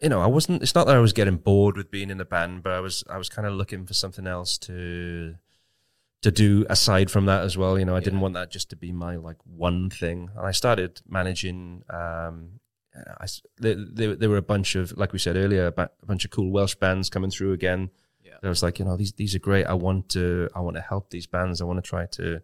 you 0.00 0.08
know, 0.08 0.20
I 0.20 0.26
wasn't. 0.26 0.62
It's 0.62 0.74
not 0.74 0.86
that 0.86 0.96
I 0.96 1.00
was 1.00 1.12
getting 1.12 1.36
bored 1.36 1.76
with 1.76 1.90
being 1.90 2.10
in 2.10 2.20
a 2.20 2.24
band, 2.24 2.62
but 2.62 2.72
I 2.72 2.80
was, 2.80 3.02
I 3.10 3.18
was 3.18 3.28
kind 3.28 3.46
of 3.46 3.54
looking 3.54 3.84
for 3.86 3.94
something 3.94 4.26
else 4.26 4.56
to 4.58 5.34
to 6.22 6.30
do 6.30 6.66
aside 6.68 7.10
from 7.10 7.26
that 7.26 7.42
as 7.42 7.56
well. 7.56 7.78
You 7.78 7.86
know, 7.86 7.96
I 7.96 8.00
didn't 8.00 8.20
want 8.20 8.34
that 8.34 8.50
just 8.50 8.70
to 8.70 8.76
be 8.76 8.92
my 8.92 9.16
like 9.16 9.38
one 9.44 9.90
thing. 9.90 10.30
And 10.36 10.46
I 10.46 10.52
started 10.52 11.00
managing. 11.08 11.82
Um, 11.90 12.59
I, 13.20 13.26
there, 13.58 13.76
there, 13.78 14.16
there 14.16 14.28
were 14.28 14.36
a 14.36 14.42
bunch 14.42 14.74
of, 14.74 14.96
like 14.96 15.12
we 15.12 15.18
said 15.18 15.36
earlier, 15.36 15.66
a, 15.66 15.72
ba- 15.72 15.90
a 16.02 16.06
bunch 16.06 16.24
of 16.24 16.30
cool 16.30 16.50
Welsh 16.50 16.74
bands 16.74 17.08
coming 17.08 17.30
through 17.30 17.52
again. 17.52 17.90
Yeah. 18.24 18.34
I 18.42 18.48
was 18.48 18.62
like, 18.62 18.78
you 18.78 18.84
know, 18.84 18.96
these 18.96 19.12
these 19.12 19.34
are 19.34 19.40
great. 19.40 19.66
I 19.66 19.74
want 19.74 20.08
to, 20.10 20.48
I 20.54 20.60
want 20.60 20.76
to 20.76 20.82
help 20.82 21.10
these 21.10 21.26
bands. 21.26 21.60
I 21.60 21.64
want 21.64 21.82
to 21.82 21.88
try 21.88 22.06
to 22.06 22.42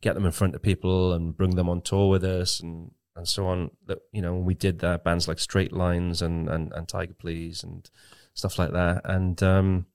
get 0.00 0.14
them 0.14 0.26
in 0.26 0.32
front 0.32 0.54
of 0.54 0.62
people 0.62 1.12
and 1.12 1.36
bring 1.36 1.56
them 1.56 1.68
on 1.68 1.80
tour 1.80 2.10
with 2.10 2.24
us 2.24 2.60
and 2.60 2.92
and 3.16 3.26
so 3.26 3.46
on. 3.46 3.70
That 3.86 3.98
you 4.12 4.22
know, 4.22 4.36
we 4.36 4.54
did 4.54 4.80
that. 4.80 5.04
Bands 5.04 5.28
like 5.28 5.38
Straight 5.38 5.72
Lines 5.72 6.22
and 6.22 6.48
and 6.48 6.72
and 6.72 6.88
Tiger 6.88 7.14
Please 7.14 7.62
and 7.62 7.88
stuff 8.34 8.58
like 8.58 8.72
that. 8.72 9.02
And 9.04 9.42
um, 9.42 9.86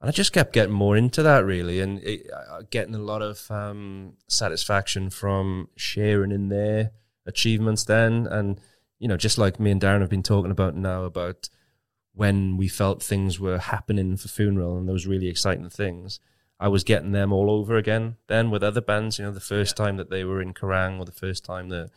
and 0.00 0.08
I 0.08 0.12
just 0.12 0.32
kept 0.32 0.52
getting 0.52 0.74
more 0.74 0.96
into 0.96 1.22
that 1.22 1.44
really, 1.44 1.80
and 1.80 2.02
it, 2.02 2.30
uh, 2.32 2.62
getting 2.70 2.94
a 2.94 2.98
lot 2.98 3.22
of 3.22 3.50
um, 3.50 4.14
satisfaction 4.28 5.10
from 5.10 5.68
sharing 5.76 6.32
in 6.32 6.48
their 6.48 6.92
achievements 7.26 7.84
then, 7.84 8.26
and 8.26 8.60
you 8.98 9.08
know, 9.08 9.16
just 9.16 9.38
like 9.38 9.60
me 9.60 9.70
and 9.70 9.80
Darren 9.80 10.00
have 10.00 10.10
been 10.10 10.22
talking 10.22 10.50
about 10.50 10.74
now 10.74 11.04
about 11.04 11.48
when 12.14 12.56
we 12.56 12.68
felt 12.68 13.02
things 13.02 13.38
were 13.38 13.58
happening 13.58 14.16
for 14.16 14.28
funeral 14.28 14.78
and 14.78 14.88
those 14.88 15.06
really 15.06 15.28
exciting 15.28 15.68
things. 15.68 16.18
I 16.58 16.68
was 16.68 16.84
getting 16.84 17.12
them 17.12 17.32
all 17.32 17.50
over 17.50 17.76
again 17.76 18.16
then 18.28 18.50
with 18.50 18.62
other 18.62 18.80
bands. 18.80 19.18
You 19.18 19.26
know, 19.26 19.32
the 19.32 19.40
first 19.40 19.76
time 19.76 19.98
that 19.98 20.08
they 20.08 20.24
were 20.24 20.40
in 20.40 20.54
Kerrang 20.54 20.98
or 20.98 21.04
the 21.04 21.12
first 21.12 21.44
time 21.44 21.68
that 21.68 21.90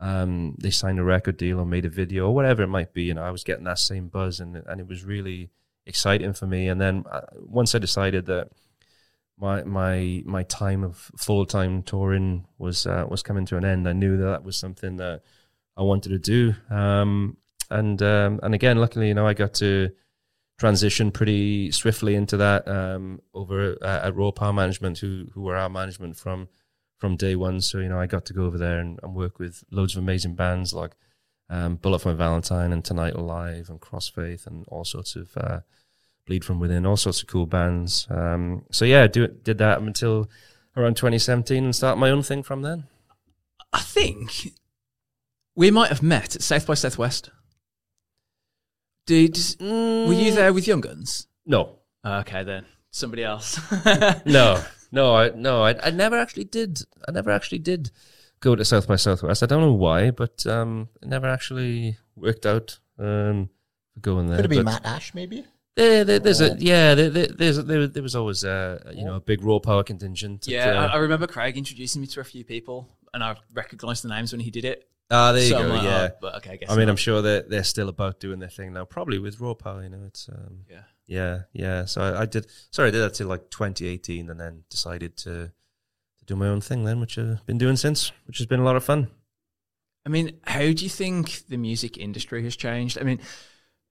um, 0.00 0.54
they 0.60 0.70
signed 0.70 0.98
a 0.98 1.04
record 1.04 1.38
deal 1.38 1.58
or 1.58 1.64
made 1.64 1.86
a 1.86 1.90
video 1.90 2.26
or 2.26 2.34
whatever 2.34 2.62
it 2.62 2.68
might 2.68 2.92
be. 2.92 3.04
You 3.04 3.14
know, 3.14 3.22
I 3.22 3.30
was 3.30 3.44
getting 3.44 3.64
that 3.64 3.78
same 3.78 4.08
buzz 4.08 4.40
and 4.40 4.56
and 4.56 4.80
it 4.80 4.86
was 4.86 5.04
really 5.04 5.50
exciting 5.86 6.34
for 6.34 6.46
me. 6.46 6.68
And 6.68 6.78
then 6.78 7.04
uh, 7.10 7.22
once 7.38 7.74
I 7.74 7.78
decided 7.78 8.26
that 8.26 8.50
my 9.38 9.62
my 9.64 10.22
my 10.26 10.42
time 10.42 10.84
of 10.84 11.10
full 11.16 11.46
time 11.46 11.82
touring 11.82 12.46
was 12.58 12.86
uh, 12.86 13.06
was 13.08 13.22
coming 13.22 13.46
to 13.46 13.56
an 13.56 13.64
end, 13.64 13.88
I 13.88 13.94
knew 13.94 14.18
that 14.18 14.24
that 14.24 14.44
was 14.44 14.58
something 14.58 14.98
that 14.98 15.22
I 15.78 15.82
wanted 15.82 16.10
to 16.10 16.18
do. 16.18 16.54
Um, 16.74 17.36
and 17.70 18.02
um, 18.02 18.40
and 18.42 18.54
again, 18.54 18.78
luckily, 18.78 19.08
you 19.08 19.14
know, 19.14 19.26
I 19.26 19.34
got 19.34 19.54
to 19.54 19.90
transition 20.58 21.12
pretty 21.12 21.70
swiftly 21.70 22.16
into 22.16 22.36
that 22.36 22.66
um, 22.66 23.22
over 23.32 23.76
uh, 23.80 24.00
at 24.04 24.16
Raw 24.16 24.32
Power 24.32 24.52
Management, 24.52 24.98
who 24.98 25.26
who 25.32 25.42
were 25.42 25.56
our 25.56 25.70
management 25.70 26.16
from 26.16 26.48
from 26.96 27.16
day 27.16 27.36
one. 27.36 27.60
So 27.60 27.78
you 27.78 27.88
know, 27.88 28.00
I 28.00 28.06
got 28.06 28.24
to 28.26 28.34
go 28.34 28.44
over 28.44 28.58
there 28.58 28.80
and, 28.80 28.98
and 29.02 29.14
work 29.14 29.38
with 29.38 29.62
loads 29.70 29.96
of 29.96 30.02
amazing 30.02 30.34
bands 30.34 30.74
like 30.74 30.96
um, 31.48 31.76
Bullet 31.76 32.00
for 32.00 32.14
Valentine 32.14 32.72
and 32.72 32.84
Tonight 32.84 33.14
Alive 33.14 33.70
and 33.70 33.80
Crossfaith 33.80 34.46
and 34.46 34.66
all 34.68 34.84
sorts 34.84 35.14
of 35.14 35.36
uh, 35.36 35.60
Bleed 36.26 36.44
from 36.44 36.58
Within, 36.60 36.86
all 36.86 36.96
sorts 36.96 37.22
of 37.22 37.28
cool 37.28 37.46
bands. 37.46 38.06
Um, 38.10 38.64
so 38.70 38.84
yeah, 38.84 39.06
do, 39.06 39.28
did 39.28 39.58
that 39.58 39.80
until 39.80 40.28
around 40.76 40.96
2017 40.96 41.64
and 41.64 41.74
start 41.74 41.98
my 41.98 42.10
own 42.10 42.22
thing 42.22 42.42
from 42.42 42.62
then. 42.62 42.84
I 43.72 43.80
think 43.80 44.52
we 45.58 45.70
might 45.72 45.88
have 45.88 46.02
met 46.02 46.36
at 46.36 46.42
South 46.42 46.66
by 46.66 46.74
Southwest. 46.74 47.30
Did 49.06 49.36
were 49.60 50.12
you 50.12 50.32
there 50.32 50.52
with 50.52 50.68
Young 50.68 50.80
Guns? 50.80 51.26
No, 51.44 51.78
Okay, 52.04 52.44
then 52.44 52.64
somebody 52.90 53.24
else. 53.24 53.60
no, 54.24 54.62
no, 54.92 55.14
I 55.14 55.30
no, 55.30 55.62
I, 55.62 55.74
I 55.82 55.90
never 55.90 56.18
actually 56.18 56.44
did. 56.44 56.80
I 57.06 57.12
never 57.12 57.30
actually 57.30 57.58
did 57.58 57.90
go 58.40 58.54
to 58.54 58.64
South 58.64 58.86
by 58.86 58.96
Southwest. 58.96 59.42
I 59.42 59.46
don't 59.46 59.60
know 59.60 59.72
why, 59.72 60.10
but 60.10 60.46
um, 60.46 60.88
it 61.02 61.08
never 61.08 61.28
actually 61.28 61.98
worked 62.16 62.46
out 62.46 62.78
um, 62.98 63.50
for 63.94 64.00
going 64.00 64.28
there. 64.28 64.36
Could 64.36 64.44
have 64.44 64.50
be 64.50 64.56
But 64.56 64.64
Matt 64.64 64.86
Ash, 64.86 65.12
maybe. 65.14 65.44
There, 65.74 66.04
there, 66.04 66.18
there's 66.18 66.40
a 66.40 66.56
yeah. 66.58 66.94
There, 66.94 67.10
there, 67.10 67.26
there's 67.26 67.58
a, 67.58 67.62
there, 67.62 67.86
there 67.86 68.02
was 68.02 68.16
always 68.16 68.44
a 68.44 68.92
you 68.94 69.04
know 69.04 69.16
a 69.16 69.20
big 69.20 69.42
raw 69.42 69.58
power 69.58 69.82
contingent. 69.82 70.46
at, 70.46 70.52
yeah, 70.52 70.72
I, 70.72 70.86
uh, 70.86 70.88
I 70.88 70.96
remember 70.98 71.26
Craig 71.26 71.56
introducing 71.56 72.00
me 72.00 72.06
to 72.08 72.20
a 72.20 72.24
few 72.24 72.44
people, 72.44 72.88
and 73.12 73.22
I 73.22 73.36
recognised 73.52 74.04
the 74.04 74.08
names 74.08 74.32
when 74.32 74.40
he 74.40 74.50
did 74.50 74.64
it. 74.64 74.88
Ah, 75.10 75.32
there 75.32 75.44
you 75.44 75.50
go. 75.50 75.60
like, 75.60 75.82
yeah, 75.82 76.08
oh, 76.12 76.16
but 76.20 76.34
okay, 76.36 76.52
I 76.52 76.56
guess. 76.56 76.70
I 76.70 76.76
mean, 76.76 76.86
not. 76.86 76.92
I'm 76.92 76.96
sure 76.96 77.22
that 77.22 77.50
they're 77.50 77.64
still 77.64 77.88
about 77.88 78.20
doing 78.20 78.38
their 78.38 78.48
thing 78.48 78.72
now. 78.72 78.84
Probably 78.84 79.18
with 79.18 79.40
raw 79.40 79.54
power. 79.54 79.82
You 79.82 79.90
know, 79.90 80.04
it's 80.06 80.28
um, 80.28 80.64
yeah. 80.70 80.82
Yeah, 81.06 81.40
yeah. 81.52 81.84
So 81.86 82.02
I, 82.02 82.22
I 82.22 82.26
did. 82.26 82.46
Sorry, 82.70 82.88
I 82.88 82.90
did 82.90 83.00
that 83.00 83.14
till 83.14 83.28
like 83.28 83.50
2018, 83.50 84.28
and 84.30 84.38
then 84.38 84.64
decided 84.70 85.16
to 85.18 85.52
to 86.18 86.24
do 86.26 86.36
my 86.36 86.46
own 86.48 86.60
thing 86.60 86.84
then, 86.84 87.00
which 87.00 87.18
I've 87.18 87.44
been 87.46 87.58
doing 87.58 87.76
since, 87.76 88.12
which 88.26 88.38
has 88.38 88.46
been 88.46 88.60
a 88.60 88.64
lot 88.64 88.76
of 88.76 88.84
fun. 88.84 89.08
I 90.04 90.10
mean, 90.10 90.38
how 90.44 90.60
do 90.60 90.84
you 90.84 90.88
think 90.88 91.46
the 91.48 91.56
music 91.56 91.98
industry 91.98 92.42
has 92.44 92.56
changed? 92.56 92.98
I 92.98 93.02
mean, 93.02 93.20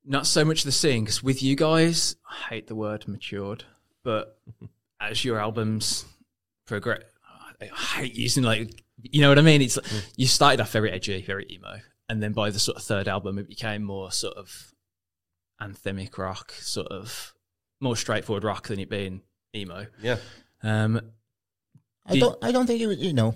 not 0.06 0.26
so 0.26 0.46
much 0.46 0.64
the 0.64 0.72
scene, 0.72 1.04
because 1.04 1.22
with 1.22 1.44
you 1.44 1.56
guys, 1.56 2.16
I 2.30 2.56
hate 2.56 2.68
the 2.68 2.76
word 2.76 3.08
matured, 3.08 3.66
but 4.04 4.40
as 5.00 5.24
your 5.24 5.40
albums 5.40 6.06
progress, 6.66 7.04
I 7.62 7.66
hate 7.66 8.16
using 8.16 8.44
like, 8.44 8.84
you 9.02 9.22
know 9.22 9.30
what 9.30 9.40
I 9.40 9.42
mean? 9.44 9.62
It's 9.62 9.78
like, 9.78 9.86
you 10.16 10.28
started 10.28 10.62
off 10.62 10.72
very 10.72 10.92
edgy, 10.92 11.22
very 11.22 11.46
emo, 11.52 11.78
and 12.10 12.22
then 12.22 12.34
by 12.34 12.50
the 12.50 12.60
sort 12.60 12.78
of 12.78 12.84
third 12.84 13.08
album, 13.08 13.38
it 13.38 13.48
became 13.48 13.84
more 13.84 14.12
sort 14.12 14.36
of 14.38 14.74
anthemic 15.62 16.18
rock, 16.18 16.52
sort 16.54 16.88
of 16.88 17.34
more 17.80 17.96
straightforward 17.96 18.44
rock 18.44 18.68
than 18.68 18.80
it 18.80 18.90
being 18.90 19.22
emo. 19.56 19.88
Yeah, 20.02 20.18
Um, 20.64 21.02
I 22.06 22.18
don't. 22.20 22.38
I 22.44 22.52
don't 22.52 22.68
think 22.68 22.82
it 22.82 22.88
was. 22.88 22.98
You 22.98 23.14
know, 23.14 23.36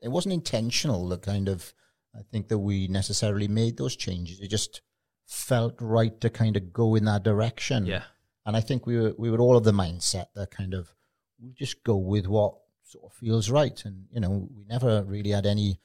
it 0.00 0.08
wasn't 0.08 0.34
intentional. 0.34 1.08
The 1.08 1.18
kind 1.18 1.48
of. 1.48 1.72
I 2.16 2.20
think 2.30 2.46
that 2.48 2.58
we 2.58 2.86
necessarily 2.86 3.48
made 3.48 3.76
those 3.76 3.96
changes. 3.96 4.38
It 4.40 4.48
just 4.48 4.82
felt 5.26 5.74
right 5.80 6.20
to 6.20 6.30
kind 6.30 6.56
of 6.56 6.72
go 6.72 6.94
in 6.94 7.06
that 7.06 7.22
direction. 7.24 7.86
yeah. 7.86 8.02
And 8.46 8.56
I 8.56 8.60
think 8.60 8.86
we 8.86 9.00
were 9.00 9.14
we 9.18 9.30
were 9.30 9.38
all 9.40 9.56
of 9.56 9.64
the 9.64 9.72
mindset 9.72 10.26
that 10.34 10.50
kind 10.50 10.74
of 10.74 10.94
we 11.42 11.52
just 11.54 11.82
go 11.82 11.96
with 11.96 12.26
what 12.26 12.54
sort 12.94 13.04
of 13.04 13.12
feels 13.12 13.50
right. 13.50 13.80
And 13.84 14.06
you 14.12 14.20
know, 14.20 14.48
we 14.56 14.64
never 14.64 15.04
really 15.04 15.30
had 15.30 15.46
any 15.46 15.78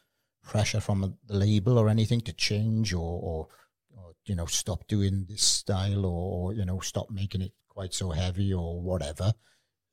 pressure 0.43 0.79
from 0.79 1.17
the 1.27 1.33
label 1.33 1.77
or 1.77 1.89
anything 1.89 2.21
to 2.21 2.33
change 2.33 2.93
or 2.93 3.19
or, 3.29 3.47
or 3.95 4.13
you 4.25 4.35
know 4.35 4.45
stop 4.45 4.87
doing 4.87 5.25
this 5.27 5.43
style 5.43 6.05
or, 6.05 6.51
or 6.51 6.53
you 6.53 6.65
know 6.65 6.79
stop 6.79 7.09
making 7.09 7.41
it 7.41 7.53
quite 7.67 7.93
so 7.93 8.11
heavy 8.11 8.53
or 8.53 8.81
whatever. 8.81 9.33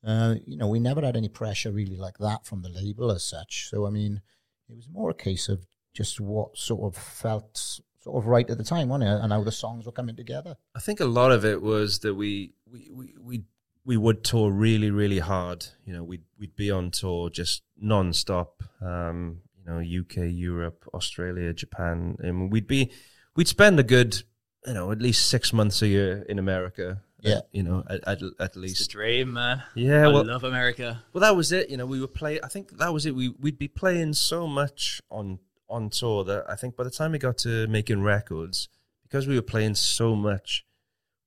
Uh, 0.05 0.35
you 0.45 0.55
know, 0.55 0.67
we 0.67 0.79
never 0.79 1.01
had 1.01 1.17
any 1.17 1.27
pressure 1.27 1.71
really 1.71 1.97
like 1.97 2.17
that 2.19 2.45
from 2.45 2.61
the 2.61 2.69
label 2.69 3.11
as 3.11 3.23
such. 3.23 3.69
So 3.69 3.85
I 3.87 3.89
mean, 3.89 4.21
it 4.69 4.75
was 4.75 4.87
more 4.89 5.09
a 5.09 5.13
case 5.13 5.49
of 5.49 5.65
just 5.93 6.19
what 6.19 6.57
sort 6.57 6.83
of 6.83 7.01
felt 7.01 7.57
sort 7.57 8.23
of 8.23 8.27
right 8.27 8.49
at 8.49 8.57
the 8.57 8.63
time, 8.63 8.89
wasn't 8.89 9.09
it? 9.09 9.23
And 9.23 9.33
how 9.33 9.43
the 9.43 9.51
songs 9.51 9.85
were 9.85 9.91
coming 9.91 10.15
together. 10.15 10.55
I 10.75 10.79
think 10.79 10.99
a 10.99 11.05
lot 11.05 11.31
of 11.31 11.43
it 11.43 11.61
was 11.61 11.99
that 11.99 12.13
we 12.13 12.53
we 12.71 12.89
we 12.93 13.13
we, 13.19 13.43
we 13.87 13.95
would 13.97 14.23
tour 14.23 14.51
really 14.51 14.91
really 14.91 15.19
hard. 15.19 15.65
You 15.85 15.93
know, 15.93 16.03
we'd 16.03 16.25
we'd 16.37 16.55
be 16.55 16.69
on 16.69 16.91
tour 16.91 17.29
just 17.29 17.63
non-stop. 17.79 18.61
Um, 18.81 19.39
you 19.57 19.63
know, 19.65 19.79
UK, 20.01 20.29
Europe, 20.31 20.85
Australia, 20.93 21.53
Japan, 21.53 22.17
and 22.19 22.51
we'd 22.51 22.67
be 22.67 22.91
we'd 23.35 23.47
spend 23.47 23.79
a 23.79 23.83
good 23.83 24.23
you 24.65 24.73
know 24.73 24.91
at 24.91 25.01
least 25.01 25.29
six 25.29 25.53
months 25.53 25.81
a 25.81 25.87
year 25.87 26.25
in 26.29 26.37
America. 26.37 27.01
Yeah. 27.21 27.41
you 27.51 27.63
know, 27.63 27.83
at 27.89 28.01
at, 28.07 28.21
at 28.21 28.31
It's 28.39 28.53
the 28.53 28.59
least. 28.59 28.91
dream, 28.91 29.33
man. 29.33 29.63
Yeah, 29.73 30.03
I 30.05 30.07
well, 30.09 30.23
love 30.25 30.43
America. 30.43 31.03
Well, 31.13 31.21
that 31.21 31.35
was 31.35 31.51
it. 31.51 31.69
You 31.69 31.77
know, 31.77 31.85
we 31.85 31.99
were 31.99 32.07
play. 32.07 32.39
I 32.43 32.47
think 32.47 32.77
that 32.77 32.93
was 32.93 33.05
it. 33.05 33.15
We 33.15 33.29
we'd 33.39 33.57
be 33.57 33.67
playing 33.67 34.13
so 34.13 34.47
much 34.47 35.01
on 35.09 35.39
on 35.69 35.89
tour 35.89 36.23
that 36.25 36.45
I 36.49 36.55
think 36.55 36.75
by 36.75 36.83
the 36.83 36.91
time 36.91 37.13
we 37.13 37.19
got 37.19 37.37
to 37.39 37.67
making 37.67 38.03
records, 38.03 38.69
because 39.03 39.27
we 39.27 39.35
were 39.35 39.41
playing 39.53 39.75
so 39.75 40.15
much, 40.15 40.65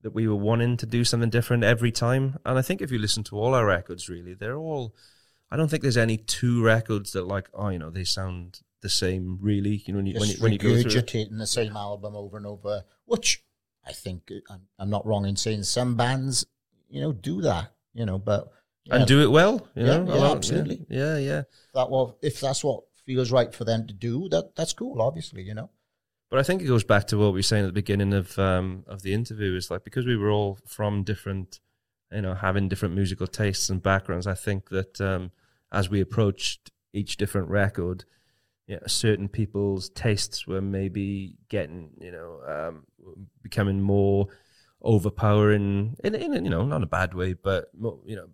that 0.03 0.15
we 0.15 0.27
were 0.27 0.37
wanting 0.37 0.77
to 0.79 0.87
do 0.87 1.05
something 1.05 1.31
different 1.31 1.65
every 1.65 1.93
time. 1.93 2.39
And 2.45 2.59
I 2.59 2.63
think 2.63 2.81
if 2.81 2.91
you 2.91 2.99
listen 2.99 3.25
to 3.25 3.39
all 3.39 3.55
our 3.55 3.67
records, 3.67 4.09
really, 4.09 4.35
they're 4.35 4.57
all. 4.57 4.95
I 5.51 5.57
don't 5.57 5.69
think 5.69 5.83
there's 5.83 5.97
any 5.97 6.17
two 6.17 6.63
records 6.63 7.13
that 7.13 7.27
like 7.27 7.49
oh 7.55 7.69
you 7.71 7.79
know 7.79 7.91
they 7.91 8.05
sound 8.05 8.61
the 8.83 8.89
same 8.89 9.39
really. 9.41 9.83
You 9.87 9.93
know 9.93 9.99
when 9.99 10.07
you 10.07 10.21
when 10.21 10.29
you, 10.29 10.37
when 10.39 10.53
you 10.53 10.59
go 10.59 10.81
through. 10.81 10.91
regurgitating 10.91 11.39
the 11.39 11.47
same 11.47 11.77
album 11.77 12.15
over 12.17 12.37
and 12.37 12.47
over, 12.47 12.85
which 13.05 13.43
I 13.87 13.93
think 13.93 14.31
I'm, 14.49 14.63
I'm 14.79 14.91
not 14.91 15.07
wrong 15.07 15.27
in 15.27 15.37
saying 15.37 15.65
some 15.65 15.97
bands, 15.97 16.47
you 16.89 17.01
know, 17.01 17.13
do 17.13 17.41
that, 17.43 17.73
you 17.95 18.07
know, 18.07 18.19
but 18.19 18.49
yeah, 18.85 18.97
and 18.97 19.07
do 19.07 19.23
it 19.23 19.31
well. 19.31 19.67
You 19.75 19.87
Yeah, 19.87 19.99
know, 19.99 20.15
yeah, 20.17 20.33
absolutely. 20.33 20.87
Yeah, 20.89 21.19
yeah. 21.19 21.43
that 21.75 21.91
well, 21.91 22.17
if 22.23 22.41
that's 22.41 22.63
what 22.63 22.85
feels 23.05 23.33
right 23.33 23.53
for 23.53 23.65
them 23.65 23.87
to 23.87 23.95
do, 23.95 24.29
that 24.29 24.55
that's 24.55 24.73
cool, 24.73 25.03
obviously, 25.03 25.43
you 25.43 25.55
know. 25.55 25.71
But 26.31 26.39
I 26.39 26.43
think 26.45 26.63
it 26.63 26.67
goes 26.67 26.85
back 26.85 27.09
to 27.09 27.19
what 27.19 27.33
we 27.33 27.39
were 27.39 27.43
saying 27.43 27.65
at 27.65 27.69
the 27.69 27.73
beginning 27.73 28.13
of 28.13 28.39
um, 28.39 28.85
of 28.87 29.03
the 29.03 29.13
interview. 29.13 29.57
Is 29.57 29.71
like 29.71 29.85
because 29.85 30.07
we 30.07 30.17
were 30.17 30.31
all 30.31 30.59
from 30.67 31.03
different, 31.03 31.61
you 32.13 32.23
know, 32.23 32.35
having 32.35 32.69
different 32.69 32.95
musical 32.95 33.27
tastes 33.27 33.69
and 33.69 33.83
backgrounds. 33.83 34.27
I 34.27 34.35
think 34.35 34.69
that 34.71 35.01
um, 35.01 35.33
as 35.73 35.91
we 35.91 36.01
approached 36.01 36.71
each 36.93 37.17
different 37.17 37.49
record, 37.49 38.05
you 38.67 38.77
know, 38.77 38.83
certain 38.87 39.29
people's 39.29 39.91
tastes 39.91 40.47
were 40.47 40.61
maybe 40.61 41.35
getting, 41.49 41.91
you 42.01 42.13
know, 42.13 42.41
um, 42.47 42.85
becoming 43.43 43.81
more 43.81 44.29
overpowering 44.83 45.97
in, 46.05 46.15
in, 46.15 46.45
you 46.45 46.51
know, 46.51 46.65
not 46.65 46.83
a 46.83 46.87
bad 46.87 47.13
way, 47.15 47.33
but 47.33 47.69
more, 47.77 47.99
you 48.07 48.17
know, 48.17 48.29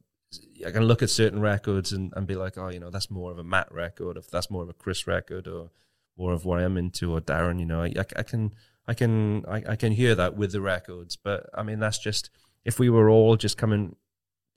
I 0.66 0.70
can 0.70 0.84
look 0.84 1.02
at 1.02 1.10
certain 1.10 1.40
records 1.40 1.92
and, 1.92 2.12
and 2.14 2.26
be 2.26 2.34
like, 2.34 2.58
oh, 2.58 2.68
you 2.68 2.78
know, 2.78 2.90
that's 2.90 3.10
more 3.10 3.30
of 3.30 3.38
a 3.38 3.44
Matt 3.44 3.72
record, 3.72 4.16
if 4.16 4.30
that's 4.30 4.50
more 4.50 4.62
of 4.62 4.68
a 4.68 4.74
Chris 4.74 5.06
record, 5.06 5.48
or 5.48 5.70
more 6.16 6.32
of 6.32 6.44
what 6.44 6.60
I'm 6.60 6.76
into, 6.76 7.12
or 7.12 7.20
Darren. 7.20 7.58
You 7.58 7.66
know, 7.66 7.82
I, 7.82 7.92
I 8.16 8.22
can, 8.22 8.52
I 8.86 8.94
can, 8.94 9.44
I, 9.46 9.62
I 9.68 9.76
can 9.76 9.92
hear 9.92 10.14
that 10.14 10.36
with 10.36 10.52
the 10.52 10.60
records. 10.60 11.16
But 11.16 11.48
I 11.54 11.62
mean, 11.62 11.78
that's 11.78 11.98
just 11.98 12.30
if 12.64 12.78
we 12.78 12.90
were 12.90 13.10
all 13.10 13.36
just 13.36 13.56
coming 13.56 13.96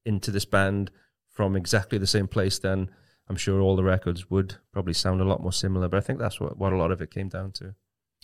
into 0.06 0.32
this 0.32 0.46
band 0.46 0.92
from 1.28 1.56
exactly 1.56 1.98
the 1.98 2.08
same 2.08 2.28
place, 2.28 2.60
then 2.60 2.90
I'm 3.30 3.36
sure 3.36 3.62
all 3.62 3.76
the 3.76 3.84
records 3.84 4.30
would 4.30 4.56
probably 4.72 4.94
sound 4.94 5.22
a 5.22 5.26
lot 5.26 5.42
more 5.42 5.54
similar. 5.54 5.88
But 5.88 5.98
I 5.98 6.02
think 6.02 6.20
that's 6.20 6.40
what, 6.40 6.58
what 6.58 6.74
a 6.74 6.78
lot 6.78 6.92
of 6.92 7.02
it 7.02 7.12
came 7.12 7.30
down 7.30 7.52
to. 7.54 7.76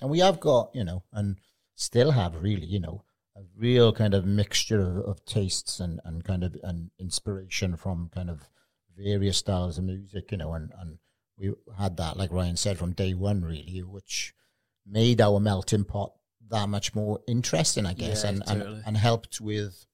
And 0.02 0.10
we 0.10 0.19
have 0.19 0.39
got, 0.39 0.71
you 0.74 0.84
know, 0.84 1.04
and 1.13 1.38
still 1.76 2.12
have 2.12 2.41
really, 2.41 2.65
you 2.65 2.80
know, 2.80 3.04
a 3.38 3.41
real 3.58 3.93
kind 3.93 4.13
of 4.13 4.26
mixture 4.26 4.82
of, 4.82 4.98
of 4.98 5.26
tastes 5.26 5.80
and, 5.80 6.00
and 6.06 6.24
kind 6.24 6.43
of 6.43 6.58
an 6.63 6.91
inspiration 7.00 7.76
from 7.76 8.10
kind 8.13 8.30
of 8.30 8.50
various 8.98 9.38
styles 9.38 9.78
of 9.78 9.84
music, 9.84 10.32
you 10.32 10.38
know, 10.38 10.54
and, 10.54 10.71
and 10.80 10.98
we 11.38 11.54
had 11.78 11.98
that, 11.98 12.17
like 12.17 12.32
Ryan 12.32 12.58
said, 12.58 12.78
from 12.78 12.93
day 12.93 13.13
one, 13.13 13.43
really, 13.43 13.80
which 13.86 14.34
made 14.86 15.19
our 15.21 15.39
melting 15.39 15.84
pot 15.84 16.13
that 16.50 16.69
much 16.69 16.93
more 16.93 17.19
interesting, 17.28 17.86
I 17.86 17.93
guess, 17.93 18.24
Yeah, 18.24 18.30
and, 18.32 18.45
totally. 18.45 18.76
and 18.78 18.84
and 18.88 18.98
helped 18.98 19.41
with 19.41 19.86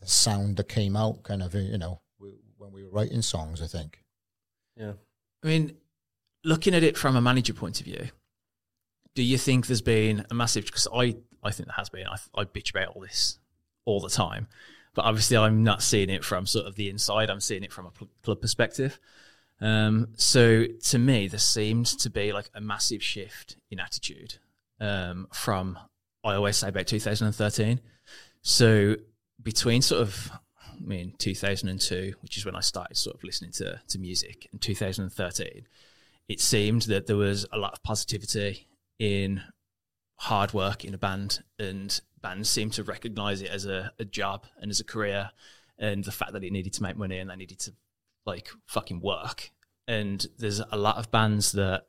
the 0.00 0.06
sound 0.06 0.56
that 0.56 0.68
came 0.68 0.96
out, 0.96 1.22
kind 1.22 1.42
of, 1.42 1.54
you 1.54 1.78
know, 1.78 2.00
when 2.56 2.72
we 2.72 2.84
were 2.84 2.90
writing 2.90 3.22
songs. 3.22 3.60
I 3.60 3.66
think. 3.66 3.98
Yeah. 4.76 4.92
I 5.42 5.46
mean, 5.46 5.76
looking 6.44 6.74
at 6.74 6.82
it 6.82 6.96
from 6.96 7.16
a 7.16 7.20
manager 7.20 7.52
point 7.52 7.80
of 7.80 7.86
view, 7.86 8.08
do 9.14 9.22
you 9.22 9.36
think 9.36 9.66
there's 9.66 9.82
been 9.82 10.24
a 10.30 10.34
massive? 10.34 10.64
Because 10.66 10.88
I, 10.94 11.16
I 11.42 11.50
think 11.50 11.66
there 11.68 11.74
has 11.76 11.88
been. 11.88 12.06
I, 12.06 12.16
I 12.34 12.44
bitch 12.44 12.70
about 12.70 12.94
all 12.96 13.02
this 13.02 13.38
all 13.84 14.00
the 14.00 14.08
time, 14.08 14.46
but 14.94 15.04
obviously 15.04 15.36
I'm 15.36 15.64
not 15.64 15.82
seeing 15.82 16.08
it 16.08 16.24
from 16.24 16.46
sort 16.46 16.66
of 16.66 16.76
the 16.76 16.88
inside. 16.88 17.28
I'm 17.30 17.40
seeing 17.40 17.64
it 17.64 17.72
from 17.72 17.86
a 17.86 17.90
pl- 17.90 18.08
club 18.22 18.40
perspective. 18.40 18.98
Um, 19.62 20.08
so 20.16 20.66
to 20.66 20.98
me, 20.98 21.28
there 21.28 21.38
seemed 21.38 21.86
to 21.86 22.10
be 22.10 22.32
like 22.32 22.50
a 22.52 22.60
massive 22.60 23.02
shift 23.02 23.56
in 23.70 23.78
attitude 23.78 24.34
um, 24.80 25.28
from 25.32 25.78
I 26.24 26.34
always 26.34 26.56
say 26.56 26.68
about 26.68 26.88
2013. 26.88 27.80
So 28.42 28.96
between 29.40 29.80
sort 29.80 30.02
of 30.02 30.32
I 30.58 30.84
mean 30.84 31.14
2002, 31.16 32.14
which 32.22 32.36
is 32.36 32.44
when 32.44 32.56
I 32.56 32.60
started 32.60 32.96
sort 32.96 33.16
of 33.16 33.22
listening 33.22 33.52
to 33.52 33.80
to 33.86 33.98
music, 34.00 34.48
and 34.50 34.60
2013, 34.60 35.68
it 36.28 36.40
seemed 36.40 36.82
that 36.82 37.06
there 37.06 37.16
was 37.16 37.46
a 37.52 37.58
lot 37.58 37.72
of 37.72 37.82
positivity 37.84 38.66
in 38.98 39.42
hard 40.16 40.52
work 40.52 40.84
in 40.84 40.92
a 40.92 40.98
band, 40.98 41.40
and 41.60 42.00
bands 42.20 42.50
seemed 42.50 42.72
to 42.72 42.82
recognize 42.82 43.42
it 43.42 43.50
as 43.50 43.64
a, 43.64 43.92
a 44.00 44.04
job 44.04 44.44
and 44.60 44.72
as 44.72 44.80
a 44.80 44.84
career, 44.84 45.30
and 45.78 46.02
the 46.02 46.12
fact 46.12 46.32
that 46.32 46.42
it 46.42 46.52
needed 46.52 46.72
to 46.72 46.82
make 46.82 46.96
money 46.96 47.18
and 47.18 47.30
they 47.30 47.36
needed 47.36 47.60
to 47.60 47.72
like 48.24 48.48
fucking 48.66 49.00
work. 49.00 49.50
And 49.88 50.24
there's 50.38 50.60
a 50.60 50.76
lot 50.76 50.96
of 50.96 51.10
bands 51.10 51.52
that 51.52 51.86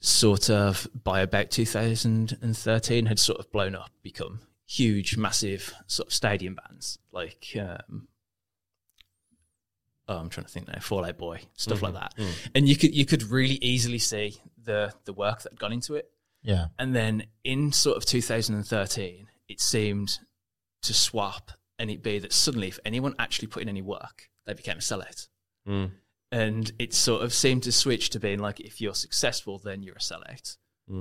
sort 0.00 0.50
of 0.50 0.88
by 0.94 1.20
about 1.20 1.50
2013 1.50 3.06
had 3.06 3.18
sort 3.18 3.38
of 3.38 3.50
blown 3.52 3.74
up, 3.74 3.90
become 4.02 4.40
huge, 4.66 5.16
massive 5.16 5.74
sort 5.86 6.08
of 6.08 6.14
stadium 6.14 6.54
bands 6.54 6.98
like 7.12 7.56
um, 7.58 8.08
oh, 10.08 10.16
I'm 10.16 10.28
trying 10.28 10.46
to 10.46 10.52
think 10.52 10.68
now, 10.68 10.80
Fallout 10.80 11.16
Boy, 11.16 11.40
stuff 11.54 11.82
like 11.82 11.94
that. 11.94 12.14
And 12.54 12.68
you 12.68 12.76
could 12.76 12.94
you 12.94 13.06
could 13.06 13.22
really 13.24 13.58
easily 13.62 13.98
see 13.98 14.40
the 14.62 14.92
the 15.04 15.12
work 15.12 15.42
that 15.42 15.52
had 15.52 15.60
gone 15.60 15.72
into 15.72 15.94
it. 15.94 16.10
Yeah. 16.42 16.66
And 16.78 16.94
then 16.94 17.24
in 17.44 17.72
sort 17.72 17.96
of 17.96 18.04
2013, 18.06 19.28
it 19.48 19.60
seemed 19.60 20.18
to 20.82 20.94
swap 20.94 21.52
and 21.78 21.90
it 21.90 22.02
be 22.02 22.18
that 22.18 22.32
suddenly, 22.32 22.68
if 22.68 22.78
anyone 22.84 23.14
actually 23.18 23.48
put 23.48 23.62
in 23.62 23.68
any 23.68 23.82
work, 23.82 24.29
they 24.46 24.54
became 24.54 24.78
a 24.78 24.80
sellout. 24.80 25.28
Mm. 25.68 25.92
And 26.32 26.72
it 26.78 26.94
sort 26.94 27.22
of 27.22 27.34
seemed 27.34 27.64
to 27.64 27.72
switch 27.72 28.10
to 28.10 28.20
being 28.20 28.38
like, 28.38 28.60
if 28.60 28.80
you're 28.80 28.94
successful, 28.94 29.58
then 29.58 29.82
you're 29.82 29.96
a 29.96 29.98
sellout. 29.98 30.56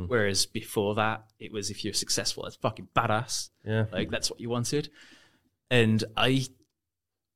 Whereas 0.08 0.46
before 0.46 0.96
that, 0.96 1.24
it 1.40 1.52
was 1.52 1.72
if 1.72 1.84
you're 1.84 1.94
successful, 1.94 2.46
it's 2.46 2.56
fucking 2.58 2.90
badass. 2.96 3.50
Yeah. 3.64 3.86
Like 3.92 4.12
that's 4.12 4.30
what 4.30 4.40
you 4.40 4.50
wanted. 4.50 4.90
And 5.72 6.04
I, 6.16 6.46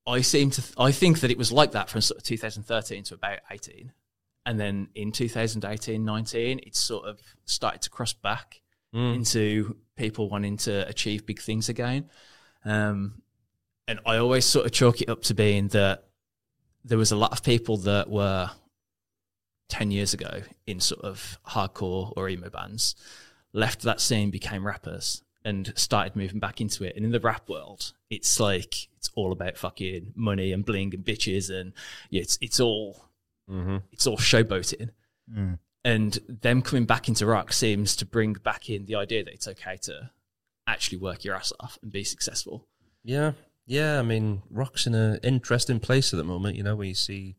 I 0.05 0.21
seem 0.21 0.51
to, 0.51 0.63
I 0.77 0.91
think 0.91 1.21
that 1.21 1.31
it 1.31 1.37
was 1.37 1.51
like 1.51 1.71
that 1.71 1.89
from 1.89 2.01
sort 2.01 2.19
of 2.19 2.23
2013 2.23 3.03
to 3.05 3.15
about 3.15 3.39
18. 3.49 3.91
And 4.45 4.59
then 4.59 4.89
in 4.93 5.11
2018, 5.11 6.03
19, 6.05 6.59
it 6.59 6.75
sort 6.75 7.07
of 7.07 7.19
started 7.45 7.81
to 7.83 7.89
cross 7.89 8.13
back 8.13 8.61
into 8.93 9.75
people 9.95 10.29
wanting 10.29 10.57
to 10.57 10.87
achieve 10.87 11.25
big 11.25 11.41
things 11.41 11.69
again. 11.69 12.11
Um, 12.63 13.22
and 13.87 13.99
I 14.05 14.17
always 14.17 14.45
sort 14.45 14.65
of 14.65 14.71
chalk 14.71 15.01
it 15.01 15.09
up 15.09 15.21
to 15.23 15.33
being 15.33 15.67
that 15.69 16.05
there 16.83 16.97
was 16.97 17.11
a 17.11 17.15
lot 17.15 17.31
of 17.31 17.43
people 17.43 17.77
that 17.77 18.09
were 18.09 18.49
10 19.69 19.91
years 19.91 20.13
ago 20.13 20.41
in 20.67 20.79
sort 20.79 21.01
of 21.01 21.37
hardcore 21.47 22.13
or 22.15 22.29
emo 22.29 22.49
bands, 22.49 22.95
left 23.53 23.81
that 23.83 24.01
scene, 24.01 24.31
became 24.31 24.65
rappers, 24.65 25.23
and 25.45 25.73
started 25.75 26.15
moving 26.15 26.39
back 26.39 26.61
into 26.61 26.83
it. 26.83 26.95
And 26.95 27.05
in 27.05 27.11
the 27.11 27.19
rap 27.19 27.49
world, 27.49 27.93
it's 28.09 28.39
like 28.39 28.87
it's 28.97 29.09
all 29.15 29.31
about 29.31 29.57
fucking 29.57 30.13
money 30.15 30.51
and 30.51 30.65
bling 30.65 30.93
and 30.93 31.03
bitches, 31.03 31.49
and 31.49 31.73
yeah, 32.09 32.21
it's 32.21 32.37
it's 32.41 32.59
all 32.59 33.09
Mm-hmm. 33.51 33.77
it's 33.91 34.07
all 34.07 34.17
showboating. 34.17 34.91
Mm. 35.29 35.59
And 35.83 36.17
them 36.29 36.61
coming 36.61 36.85
back 36.85 37.09
into 37.09 37.25
rock 37.25 37.51
seems 37.51 37.95
to 37.97 38.05
bring 38.05 38.33
back 38.33 38.69
in 38.69 38.85
the 38.85 38.95
idea 38.95 39.23
that 39.25 39.33
it's 39.33 39.49
okay 39.49 39.75
to 39.81 40.11
actually 40.65 40.99
work 40.99 41.25
your 41.25 41.35
ass 41.35 41.51
off 41.59 41.77
and 41.81 41.91
be 41.91 42.05
successful. 42.05 42.67
Yeah, 43.03 43.33
yeah. 43.65 43.99
I 43.99 44.01
mean, 44.01 44.41
rock's 44.49 44.87
in 44.87 44.95
an 44.95 45.19
interesting 45.23 45.79
place 45.79 46.13
at 46.13 46.17
the 46.17 46.23
moment. 46.23 46.55
You 46.55 46.63
know, 46.63 46.75
where 46.75 46.87
you 46.87 46.93
see 46.93 47.35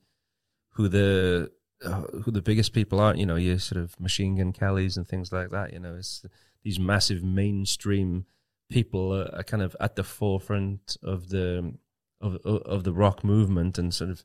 who 0.70 0.88
the 0.88 1.50
uh, 1.84 2.02
who 2.22 2.30
the 2.30 2.42
biggest 2.42 2.72
people 2.72 3.00
are. 3.00 3.14
You 3.14 3.26
know, 3.26 3.36
your 3.36 3.58
sort 3.58 3.82
of 3.82 3.98
Machine 4.00 4.36
Gun 4.36 4.52
Kellys 4.52 4.96
and 4.96 5.06
things 5.06 5.32
like 5.32 5.50
that. 5.50 5.72
You 5.72 5.80
know, 5.80 5.94
it's 5.94 6.24
these 6.62 6.78
massive 6.78 7.22
mainstream 7.22 8.26
people 8.70 9.14
are, 9.14 9.34
are 9.34 9.42
kind 9.42 9.62
of 9.62 9.76
at 9.80 9.96
the 9.96 10.04
forefront 10.04 10.96
of 11.02 11.28
the 11.28 11.74
of 12.20 12.36
of 12.44 12.62
of 12.62 12.84
the 12.84 12.92
rock 12.92 13.22
movement 13.22 13.78
and 13.78 13.94
sort 13.94 14.10
of 14.10 14.24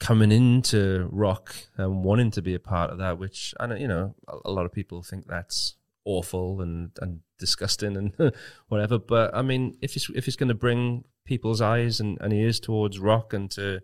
coming 0.00 0.32
into 0.32 1.08
rock 1.12 1.54
and 1.76 2.04
wanting 2.04 2.30
to 2.32 2.42
be 2.42 2.54
a 2.54 2.58
part 2.58 2.90
of 2.90 2.98
that. 2.98 3.18
Which 3.18 3.54
I 3.60 3.66
know, 3.66 3.76
you 3.76 3.88
know, 3.88 4.14
a, 4.28 4.38
a 4.46 4.50
lot 4.50 4.66
of 4.66 4.72
people 4.72 5.02
think 5.02 5.26
that's 5.26 5.76
awful 6.04 6.60
and 6.60 6.90
and 7.00 7.20
disgusting 7.38 7.96
and 7.96 8.32
whatever. 8.68 8.98
But 8.98 9.34
I 9.34 9.42
mean, 9.42 9.76
if 9.80 9.96
it's 9.96 10.08
if 10.10 10.26
it's 10.26 10.36
going 10.36 10.48
to 10.48 10.54
bring 10.54 11.04
people's 11.24 11.60
eyes 11.60 12.00
and, 12.00 12.18
and 12.20 12.32
ears 12.32 12.60
towards 12.60 12.98
rock 12.98 13.32
and 13.32 13.50
to 13.52 13.80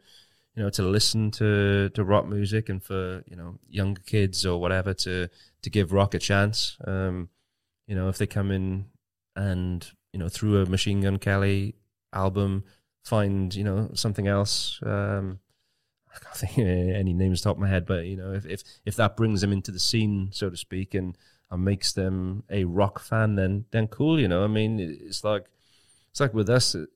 you 0.55 0.63
know 0.63 0.71
to 0.71 0.83
listen 0.83 1.31
to 1.33 1.91
to 1.91 2.05
rock 2.05 2.27
music 2.27 2.69
and 2.69 2.83
for 2.83 3.23
you 3.27 3.37
know 3.37 3.59
younger 3.69 4.03
kids 4.03 4.45
or 4.45 4.61
whatever 4.61 4.95
to 4.95 5.29
to 5.63 5.71
give 5.71 5.93
rock 5.93 6.15
a 6.15 6.19
chance. 6.19 6.77
Um, 6.87 7.29
you 7.87 7.95
know, 7.95 8.09
if 8.09 8.19
they 8.19 8.27
come 8.27 8.51
in 8.51 8.87
and 9.37 9.87
you 10.13 10.19
know 10.19 10.29
through 10.29 10.63
a 10.63 10.67
Machine 10.67 11.03
Gun 11.03 11.19
Kelly 11.19 11.75
album 12.13 12.65
find 13.05 13.55
you 13.55 13.65
know 13.65 13.91
something 13.95 14.27
else. 14.27 14.81
Um, 14.85 15.41
I 16.15 16.19
can't 16.19 16.37
think 16.55 16.59
of 16.59 16.67
any 16.67 17.13
names 17.13 17.41
top 17.41 17.57
of 17.57 17.61
my 17.61 17.69
head, 17.69 17.87
but 17.87 18.07
you 18.07 18.17
know, 18.17 18.33
if, 18.33 18.47
if 18.47 18.63
if 18.85 18.97
that 18.97 19.17
brings 19.17 19.41
them 19.41 19.53
into 19.53 19.71
the 19.71 19.79
scene, 19.79 20.31
so 20.33 20.51
to 20.51 20.57
speak, 20.57 20.95
and 20.95 21.17
and 21.51 21.65
makes 21.65 21.93
them 21.93 22.45
a 22.51 22.65
rock 22.65 23.01
fan, 23.01 23.35
then 23.35 23.65
then 23.71 23.89
cool. 23.89 24.21
You 24.21 24.29
know, 24.29 24.45
I 24.45 24.47
mean, 24.47 24.79
it's 24.81 25.25
like 25.25 25.47
it's 26.11 26.21
like 26.21 26.35
with 26.35 26.49
us, 26.49 26.75
uh, 26.75 26.87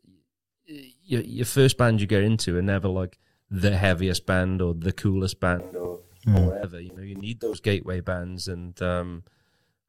your 1.04 1.22
your 1.22 1.46
first 1.46 1.76
band 1.76 2.00
you 2.00 2.06
get 2.06 2.22
into 2.22 2.56
are 2.56 2.62
never 2.62 2.88
like 2.88 3.18
the 3.50 3.76
heaviest 3.76 4.26
band 4.26 4.62
or 4.62 4.74
the 4.74 4.92
coolest 4.92 5.40
band 5.40 5.76
or, 5.76 6.00
or 6.26 6.50
whatever. 6.50 6.80
You 6.80 6.94
know, 6.94 7.02
you 7.02 7.16
need 7.16 7.40
those 7.40 7.60
gateway 7.60 8.00
bands, 8.00 8.48
and 8.48 8.80
um, 8.82 9.24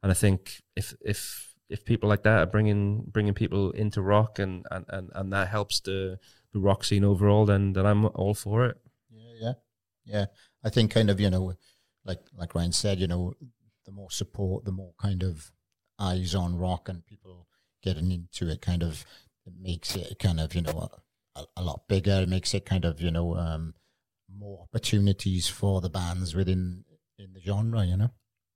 and 0.01 0.11
I 0.11 0.15
think 0.15 0.61
if 0.75 0.93
if 1.01 1.55
if 1.69 1.85
people 1.85 2.09
like 2.09 2.23
that 2.23 2.39
are 2.39 2.45
bringing 2.45 3.03
bringing 3.07 3.33
people 3.33 3.71
into 3.71 4.01
rock 4.01 4.39
and 4.39 4.65
and 4.71 4.85
and, 4.89 5.11
and 5.13 5.33
that 5.33 5.47
helps 5.47 5.79
the 5.79 6.19
the 6.53 6.59
rock 6.59 6.83
scene 6.83 7.03
overall, 7.03 7.45
then 7.45 7.73
then 7.73 7.85
I'm 7.85 8.05
all 8.05 8.33
for 8.33 8.65
it. 8.65 8.77
Yeah, 9.11 9.33
yeah, 9.39 9.53
yeah. 10.05 10.25
I 10.63 10.69
think 10.69 10.91
kind 10.91 11.09
of 11.09 11.19
you 11.19 11.29
know, 11.29 11.53
like 12.03 12.21
like 12.37 12.55
Ryan 12.55 12.71
said, 12.71 12.99
you 12.99 13.07
know, 13.07 13.33
the 13.85 13.91
more 13.91 14.11
support, 14.11 14.65
the 14.65 14.71
more 14.71 14.93
kind 14.99 15.23
of 15.23 15.51
eyes 15.99 16.35
on 16.35 16.57
rock 16.57 16.89
and 16.89 17.05
people 17.05 17.47
getting 17.81 18.11
into 18.11 18.49
it 18.49 18.61
kind 18.61 18.83
of 18.83 19.05
it 19.45 19.53
makes 19.61 19.95
it 19.95 20.17
kind 20.19 20.39
of 20.39 20.55
you 20.55 20.61
know 20.61 20.89
a, 21.35 21.43
a 21.57 21.63
lot 21.63 21.87
bigger. 21.87 22.21
It 22.21 22.29
makes 22.29 22.53
it 22.53 22.65
kind 22.65 22.85
of 22.85 23.01
you 23.01 23.11
know 23.11 23.35
um, 23.35 23.75
more 24.29 24.63
opportunities 24.63 25.47
for 25.47 25.81
the 25.81 25.89
bands 25.89 26.35
within 26.35 26.83
in 27.17 27.33
the 27.33 27.41
genre. 27.41 27.85
You 27.85 27.97
know. 27.97 28.11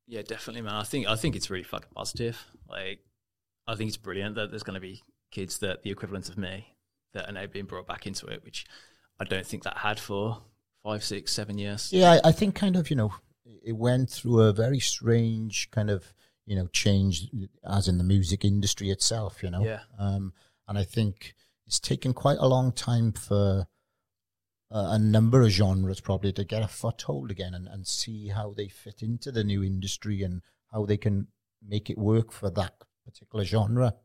Yeah, 0.08 0.24
definitely, 0.24 0.64
man. 0.64 0.76
I 0.76 0.84
think 0.84 1.08
I 1.08 1.16
think 1.16 1.36
it's 1.36 1.50
really 1.50 1.64
fucking 1.64 1.92
positive. 1.94 2.44
Like, 2.68 3.00
I 3.68 3.76
think 3.76 3.90
it's 3.90 3.98
brilliant 3.98 4.36
that 4.36 4.50
there's 4.50 4.64
going 4.64 4.76
to 4.76 4.80
be 4.80 5.04
kids 5.32 5.60
that 5.60 5.84
the 5.84 5.92
equivalent 5.92 6.30
of 6.30 6.38
me 6.38 6.76
that 7.14 7.30
are 7.30 7.32
now 7.32 7.46
being 7.46 7.66
brought 7.66 7.88
back 7.88 8.08
into 8.08 8.26
it, 8.28 8.44
which 8.44 8.66
I 9.20 9.26
don't 9.26 9.46
think 9.46 9.64
that 9.64 9.78
had 9.78 10.00
for 10.00 10.42
five, 10.84 11.04
six, 11.04 11.32
seven 11.32 11.60
years. 11.60 11.94
Yeah, 11.94 12.14
I, 12.24 12.30
I 12.30 12.32
think 12.32 12.56
kind 12.56 12.76
of 12.76 12.90
you 12.90 12.96
know 12.96 13.14
it 13.64 13.76
went 13.76 14.10
through 14.10 14.42
a 14.42 14.54
very 14.54 14.80
strange 14.80 15.70
kind 15.72 15.90
of 15.90 16.14
you 16.46 16.56
know 16.56 16.68
change 16.68 17.28
as 17.68 17.88
in 17.88 17.98
the 17.98 18.04
music 18.04 18.44
industry 18.46 18.90
itself. 18.90 19.44
You 19.44 19.52
know. 19.52 19.64
Yeah. 19.64 19.82
Um, 19.98 20.34
and 20.68 20.78
I 20.78 20.84
think 20.84 21.34
it's 21.66 21.80
taken 21.80 22.14
quite 22.14 22.38
a 22.40 22.48
long 22.48 22.72
time 22.72 23.12
for 23.12 23.68
a, 24.72 24.78
a 24.92 25.00
number 25.00 25.42
of 25.42 25.50
genres 25.50 26.00
probably 26.00 26.32
to 26.34 26.44
get 26.44 26.64
a 26.64 26.68
foothold 26.68 27.32
again 27.32 27.54
and, 27.54 27.68
and 27.68 27.88
see 27.88 28.28
how 28.30 28.54
they 28.56 28.68
fit 28.68 29.02
into 29.02 29.32
the 29.32 29.44
new 29.44 29.64
industry 29.64 30.24
and 30.24 30.42
how 30.72 30.86
they 30.86 30.98
can 30.98 31.28
make 31.68 31.90
it 31.90 31.98
work 31.98 32.32
for 32.32 32.50
that 32.50 32.76
particular 33.06 33.44
genre. 33.44 33.96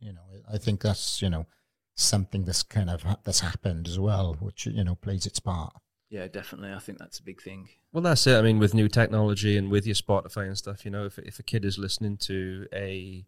You 0.00 0.12
know, 0.12 0.42
I 0.52 0.58
think 0.58 0.82
that's 0.82 1.22
you 1.22 1.30
know 1.30 1.46
something 1.94 2.44
that's 2.44 2.62
kind 2.62 2.90
of 2.90 3.02
ha- 3.02 3.18
that's 3.24 3.40
happened 3.40 3.88
as 3.88 3.98
well, 3.98 4.36
which 4.40 4.66
you 4.66 4.84
know 4.84 4.94
plays 4.94 5.26
its 5.26 5.40
part. 5.40 5.74
Yeah, 6.12 6.28
definitely. 6.28 6.74
I 6.74 6.78
think 6.78 6.98
that's 6.98 7.20
a 7.20 7.22
big 7.22 7.40
thing. 7.40 7.70
Well, 7.90 8.02
that's 8.02 8.26
it. 8.26 8.36
I 8.36 8.42
mean, 8.42 8.58
with 8.58 8.74
new 8.74 8.86
technology 8.86 9.56
and 9.56 9.70
with 9.70 9.86
your 9.86 9.94
Spotify 9.94 10.46
and 10.46 10.58
stuff, 10.58 10.84
you 10.84 10.90
know, 10.90 11.06
if 11.06 11.18
if 11.18 11.38
a 11.38 11.42
kid 11.42 11.64
is 11.64 11.78
listening 11.78 12.18
to 12.18 12.66
a, 12.70 13.24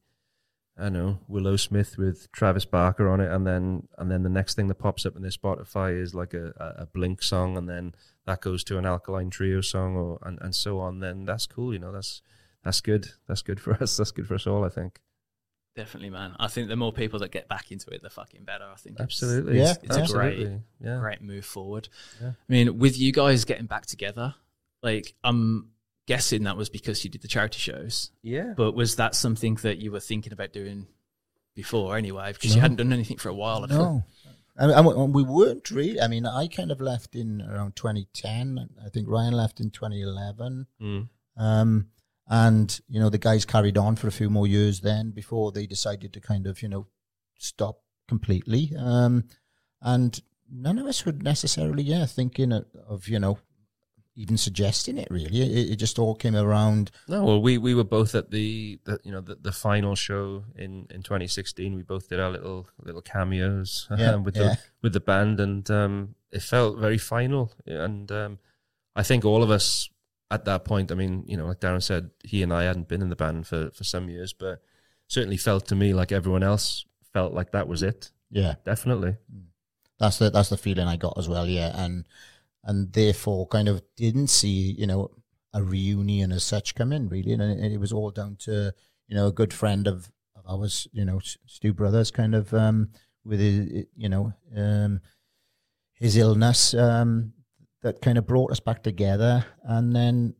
I 0.76 0.82
don't 0.82 0.92
know, 0.92 1.18
Willow 1.26 1.56
Smith 1.56 1.96
with 1.96 2.30
Travis 2.30 2.66
Barker 2.66 3.08
on 3.08 3.22
it, 3.22 3.32
and 3.32 3.46
then 3.46 3.88
and 3.96 4.10
then 4.10 4.22
the 4.22 4.28
next 4.28 4.54
thing 4.54 4.68
that 4.68 4.74
pops 4.74 5.06
up 5.06 5.16
in 5.16 5.22
their 5.22 5.30
Spotify 5.30 5.98
is 5.98 6.14
like 6.14 6.34
a, 6.34 6.48
a, 6.58 6.82
a 6.82 6.86
Blink 6.86 7.22
song, 7.22 7.56
and 7.56 7.66
then 7.70 7.94
that 8.26 8.42
goes 8.42 8.62
to 8.64 8.76
an 8.76 8.84
Alkaline 8.84 9.30
Trio 9.30 9.62
song, 9.62 9.96
or 9.96 10.18
and, 10.20 10.38
and 10.42 10.54
so 10.54 10.78
on. 10.78 11.00
Then 11.00 11.24
that's 11.24 11.46
cool. 11.46 11.72
You 11.72 11.78
know, 11.78 11.90
that's 11.90 12.20
that's 12.62 12.82
good. 12.82 13.12
That's 13.26 13.40
good 13.40 13.60
for 13.60 13.72
us. 13.82 13.96
That's 13.96 14.10
good 14.10 14.28
for 14.28 14.34
us 14.34 14.46
all. 14.46 14.62
I 14.62 14.68
think. 14.68 15.00
Definitely, 15.76 16.10
man. 16.10 16.36
I 16.38 16.46
think 16.48 16.68
the 16.68 16.76
more 16.76 16.92
people 16.92 17.18
that 17.20 17.32
get 17.32 17.48
back 17.48 17.72
into 17.72 17.90
it, 17.90 18.00
the 18.02 18.10
fucking 18.10 18.44
better. 18.44 18.64
I 18.64 18.76
think. 18.76 18.94
it's- 18.94 19.04
Absolutely. 19.04 19.58
Yeah, 19.58 19.74
it's 19.82 19.96
a 19.96 20.06
great. 20.12 20.48
Yeah. 20.80 20.98
great 21.00 21.20
move 21.20 21.44
forward. 21.44 21.88
Yeah. 22.22 22.28
I 22.28 22.52
mean, 22.52 22.78
with 22.78 22.96
you 22.98 23.12
guys 23.12 23.44
getting 23.44 23.66
back 23.66 23.86
together, 23.86 24.34
like 24.82 25.14
I'm 25.24 25.70
guessing 26.06 26.44
that 26.44 26.56
was 26.56 26.68
because 26.68 27.02
you 27.02 27.10
did 27.10 27.22
the 27.22 27.28
charity 27.28 27.58
shows. 27.58 28.10
Yeah. 28.22 28.54
But 28.56 28.72
was 28.72 28.96
that 28.96 29.14
something 29.16 29.56
that 29.62 29.78
you 29.78 29.90
were 29.90 30.00
thinking 30.00 30.32
about 30.32 30.52
doing 30.52 30.86
before 31.56 31.96
anyway? 31.96 32.32
Because 32.32 32.54
you 32.54 32.60
hadn't 32.60 32.76
done 32.76 32.92
anything 32.92 33.16
for 33.16 33.28
a 33.30 33.34
while. 33.34 33.64
I 33.64 33.68
thought. 33.68 33.76
No. 33.78 34.04
And, 34.56 34.70
and 34.70 35.12
we 35.12 35.24
weren't 35.24 35.68
really. 35.72 36.00
I 36.00 36.06
mean, 36.06 36.24
I 36.26 36.46
kind 36.46 36.70
of 36.70 36.80
left 36.80 37.16
in 37.16 37.42
around 37.42 37.74
2010. 37.74 38.68
I 38.86 38.88
think 38.90 39.08
Ryan 39.08 39.32
left 39.34 39.58
in 39.58 39.70
2011. 39.70 40.66
Mm. 40.80 41.08
Um, 41.36 41.88
and, 42.28 42.80
you 42.88 43.00
know, 43.00 43.10
the 43.10 43.18
guys 43.18 43.44
carried 43.44 43.76
on 43.76 43.96
for 43.96 44.08
a 44.08 44.12
few 44.12 44.30
more 44.30 44.46
years 44.46 44.80
then 44.80 45.10
before 45.10 45.52
they 45.52 45.66
decided 45.66 46.12
to 46.12 46.20
kind 46.20 46.46
of, 46.46 46.62
you 46.62 46.68
know, 46.68 46.86
stop 47.38 47.80
completely. 48.08 48.72
Um, 48.78 49.24
and 49.82 50.20
none 50.50 50.78
of 50.78 50.86
us 50.86 51.04
were 51.04 51.12
necessarily, 51.12 51.82
yeah, 51.82 52.06
thinking 52.06 52.52
of, 52.52 52.66
of 52.88 53.08
you 53.08 53.18
know, 53.18 53.38
even 54.16 54.36
suggesting 54.36 54.96
it 54.96 55.08
really. 55.10 55.42
It, 55.42 55.72
it 55.72 55.76
just 55.76 55.98
all 55.98 56.14
came 56.14 56.36
around. 56.36 56.90
No, 57.08 57.24
well, 57.24 57.42
we, 57.42 57.58
we 57.58 57.74
were 57.74 57.84
both 57.84 58.14
at 58.14 58.30
the, 58.30 58.78
the 58.84 59.00
you 59.02 59.12
know 59.12 59.20
the, 59.20 59.34
the 59.34 59.52
final 59.52 59.94
show 59.94 60.44
in, 60.56 60.86
in 60.90 61.02
2016. 61.02 61.74
We 61.74 61.82
both 61.82 62.08
did 62.08 62.20
our 62.20 62.30
little 62.30 62.68
little 62.82 63.02
cameos 63.02 63.88
Yeah, 63.98 64.16
with 64.16 64.36
yeah. 64.36 64.42
the 64.42 64.58
with 64.82 64.92
the 64.92 65.00
band, 65.00 65.40
and 65.40 65.68
um, 65.70 66.14
it 66.30 66.42
felt 66.42 66.78
very 66.78 66.98
final. 66.98 67.52
And 67.66 68.10
um, 68.12 68.38
I 68.94 69.02
think 69.02 69.24
all 69.24 69.42
of 69.42 69.50
us 69.50 69.90
at 70.30 70.44
that 70.46 70.64
point, 70.64 70.90
I 70.90 70.94
mean, 70.94 71.24
you 71.26 71.36
know, 71.36 71.46
like 71.46 71.60
Darren 71.60 71.82
said, 71.82 72.10
he 72.24 72.42
and 72.42 72.52
I 72.52 72.64
hadn't 72.64 72.88
been 72.88 73.02
in 73.02 73.10
the 73.10 73.16
band 73.16 73.46
for 73.46 73.70
for 73.70 73.84
some 73.84 74.08
years, 74.08 74.32
but 74.32 74.62
certainly 75.06 75.36
felt 75.36 75.66
to 75.68 75.74
me 75.74 75.92
like 75.92 76.12
everyone 76.12 76.42
else 76.42 76.86
felt 77.12 77.32
like 77.32 77.52
that 77.52 77.68
was 77.68 77.82
it. 77.82 78.10
Yeah. 78.30 78.54
Definitely. 78.64 79.16
That's 79.98 80.18
the 80.18 80.30
that's 80.30 80.48
the 80.48 80.56
feeling 80.56 80.88
I 80.88 80.96
got 80.96 81.16
as 81.18 81.28
well. 81.28 81.46
Yeah, 81.46 81.72
and 81.74 82.04
and 82.64 82.92
therefore 82.92 83.46
kind 83.46 83.68
of 83.68 83.82
didn't 83.96 84.28
see 84.28 84.74
you 84.76 84.86
know 84.86 85.10
a 85.52 85.62
reunion 85.62 86.32
as 86.32 86.42
such 86.42 86.74
come 86.74 86.92
in 86.92 87.08
really, 87.08 87.32
and 87.32 87.42
it, 87.42 87.72
it 87.72 87.80
was 87.80 87.92
all 87.92 88.10
down 88.10 88.36
to 88.40 88.74
you 89.06 89.14
know 89.14 89.28
a 89.28 89.32
good 89.32 89.52
friend 89.52 89.86
of, 89.86 90.10
of 90.34 90.44
ours, 90.48 90.88
you 90.92 91.04
know 91.04 91.20
Stu 91.46 91.72
Brothers, 91.72 92.10
kind 92.10 92.34
of 92.34 92.52
um, 92.52 92.88
with 93.24 93.38
his 93.38 93.86
you 93.96 94.08
know 94.08 94.32
um, 94.56 95.00
his 95.92 96.16
illness 96.16 96.74
um, 96.74 97.33
that 97.84 98.00
kind 98.02 98.18
of 98.18 98.26
brought 98.26 98.50
us 98.50 98.60
back 98.60 98.82
together, 98.82 99.44
and 99.62 99.94
then 99.94 100.34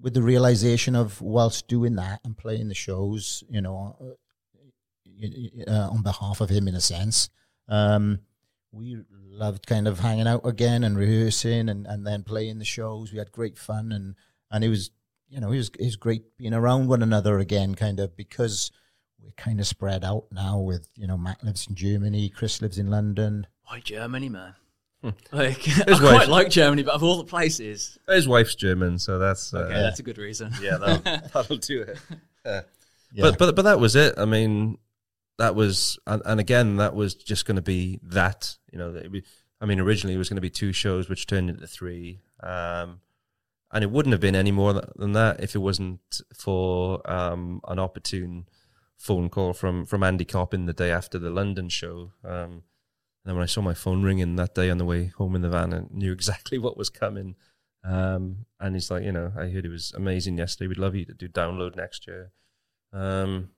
with 0.00 0.14
the 0.14 0.22
realization 0.22 0.94
of 0.94 1.20
whilst 1.20 1.68
doing 1.68 1.96
that 1.96 2.20
and 2.24 2.36
playing 2.38 2.68
the 2.68 2.74
shows, 2.74 3.42
you 3.48 3.60
know, 3.60 3.96
uh, 4.00 5.70
uh, 5.70 5.90
on 5.90 6.02
behalf 6.02 6.40
of 6.40 6.48
him 6.48 6.68
in 6.68 6.74
a 6.74 6.80
sense. 6.80 7.30
Um, 7.68 8.20
we 8.70 8.96
loved 9.10 9.66
kind 9.66 9.88
of 9.88 10.00
hanging 10.00 10.28
out 10.28 10.46
again 10.46 10.84
and 10.84 10.96
rehearsing 10.96 11.68
and, 11.68 11.86
and 11.86 12.06
then 12.06 12.22
playing 12.22 12.58
the 12.58 12.64
shows. 12.64 13.10
We 13.10 13.18
had 13.18 13.32
great 13.32 13.58
fun 13.58 13.90
and, 13.90 14.14
and 14.50 14.62
it 14.62 14.68
was, 14.68 14.90
you 15.28 15.40
know, 15.40 15.50
it 15.50 15.56
was, 15.56 15.70
it 15.80 15.84
was 15.84 15.96
great 15.96 16.36
being 16.36 16.54
around 16.54 16.88
one 16.88 17.02
another 17.02 17.38
again, 17.38 17.74
kind 17.74 17.98
of 17.98 18.16
because 18.16 18.70
we're 19.18 19.32
kind 19.32 19.58
of 19.58 19.66
spread 19.66 20.04
out 20.04 20.26
now 20.30 20.60
with, 20.60 20.88
you 20.94 21.06
know, 21.06 21.16
Matt 21.16 21.42
lives 21.42 21.66
in 21.66 21.74
Germany, 21.74 22.28
Chris 22.28 22.60
lives 22.62 22.78
in 22.78 22.90
London. 22.90 23.46
Why 23.64 23.80
Germany, 23.80 24.28
man? 24.28 24.54
Hmm. 25.02 25.10
Like, 25.32 25.58
I 25.68 25.90
His 25.90 26.00
quite 26.00 26.28
like 26.28 26.50
Germany, 26.50 26.82
but 26.82 26.94
of 26.94 27.02
all 27.02 27.18
the 27.18 27.24
places, 27.24 27.98
His 28.08 28.26
wife's 28.26 28.54
German, 28.54 28.98
so 28.98 29.18
that's 29.18 29.52
uh, 29.52 29.58
okay, 29.58 29.74
that's 29.74 30.00
a 30.00 30.02
good 30.02 30.18
reason. 30.18 30.52
yeah, 30.60 30.78
that'll, 30.78 31.28
that'll 31.34 31.56
do 31.58 31.82
it. 31.82 31.98
Yeah. 32.44 32.62
But 33.22 33.38
but 33.38 33.56
but 33.56 33.62
that 33.62 33.80
was 33.80 33.94
it. 33.96 34.14
I 34.18 34.24
mean, 34.24 34.78
that 35.38 35.54
was 35.54 35.98
and, 36.06 36.22
and 36.24 36.40
again 36.40 36.76
that 36.76 36.94
was 36.94 37.14
just 37.14 37.46
going 37.46 37.56
to 37.56 37.62
be 37.62 38.00
that. 38.02 38.56
You 38.72 38.78
know, 38.78 38.92
that 38.92 39.10
we, 39.10 39.22
I 39.60 39.66
mean, 39.66 39.80
originally 39.80 40.14
it 40.14 40.18
was 40.18 40.28
going 40.28 40.36
to 40.36 40.42
be 40.42 40.50
two 40.50 40.72
shows, 40.72 41.08
which 41.08 41.26
turned 41.26 41.50
into 41.50 41.66
three, 41.66 42.20
um, 42.42 43.00
and 43.72 43.84
it 43.84 43.90
wouldn't 43.90 44.12
have 44.12 44.20
been 44.20 44.34
any 44.34 44.52
more 44.52 44.82
than 44.96 45.12
that 45.12 45.40
if 45.40 45.54
it 45.54 45.58
wasn't 45.58 46.20
for 46.34 47.00
um, 47.10 47.60
an 47.68 47.78
opportune 47.78 48.46
phone 48.96 49.28
call 49.28 49.52
from 49.52 49.84
from 49.84 50.02
Andy 50.02 50.24
Copping 50.24 50.66
the 50.66 50.72
day 50.72 50.90
after 50.90 51.18
the 51.18 51.30
London 51.30 51.68
show. 51.68 52.12
Um, 52.24 52.62
and 53.26 53.30
then 53.32 53.36
when 53.38 53.42
I 53.42 53.46
saw 53.46 53.60
my 53.60 53.74
phone 53.74 54.04
ringing 54.04 54.36
that 54.36 54.54
day 54.54 54.70
on 54.70 54.78
the 54.78 54.84
way 54.84 55.06
home 55.06 55.34
in 55.34 55.42
the 55.42 55.48
van, 55.48 55.74
I 55.74 55.82
knew 55.90 56.12
exactly 56.12 56.58
what 56.64 56.76
was 56.76 56.88
coming. 56.88 57.34
Um, 57.82 58.46
and 58.60 58.76
he's 58.76 58.88
like, 58.88 59.02
you 59.02 59.10
know, 59.10 59.32
I 59.36 59.48
heard 59.48 59.66
it 59.66 59.68
was 59.68 59.92
amazing 59.96 60.38
yesterday. 60.38 60.68
We'd 60.68 60.78
love 60.78 60.94
you 60.94 61.04
to 61.06 61.12
do 61.12 61.28
download 61.28 61.74
next 61.74 62.06
year. 62.06 62.30
Um, 62.92 63.50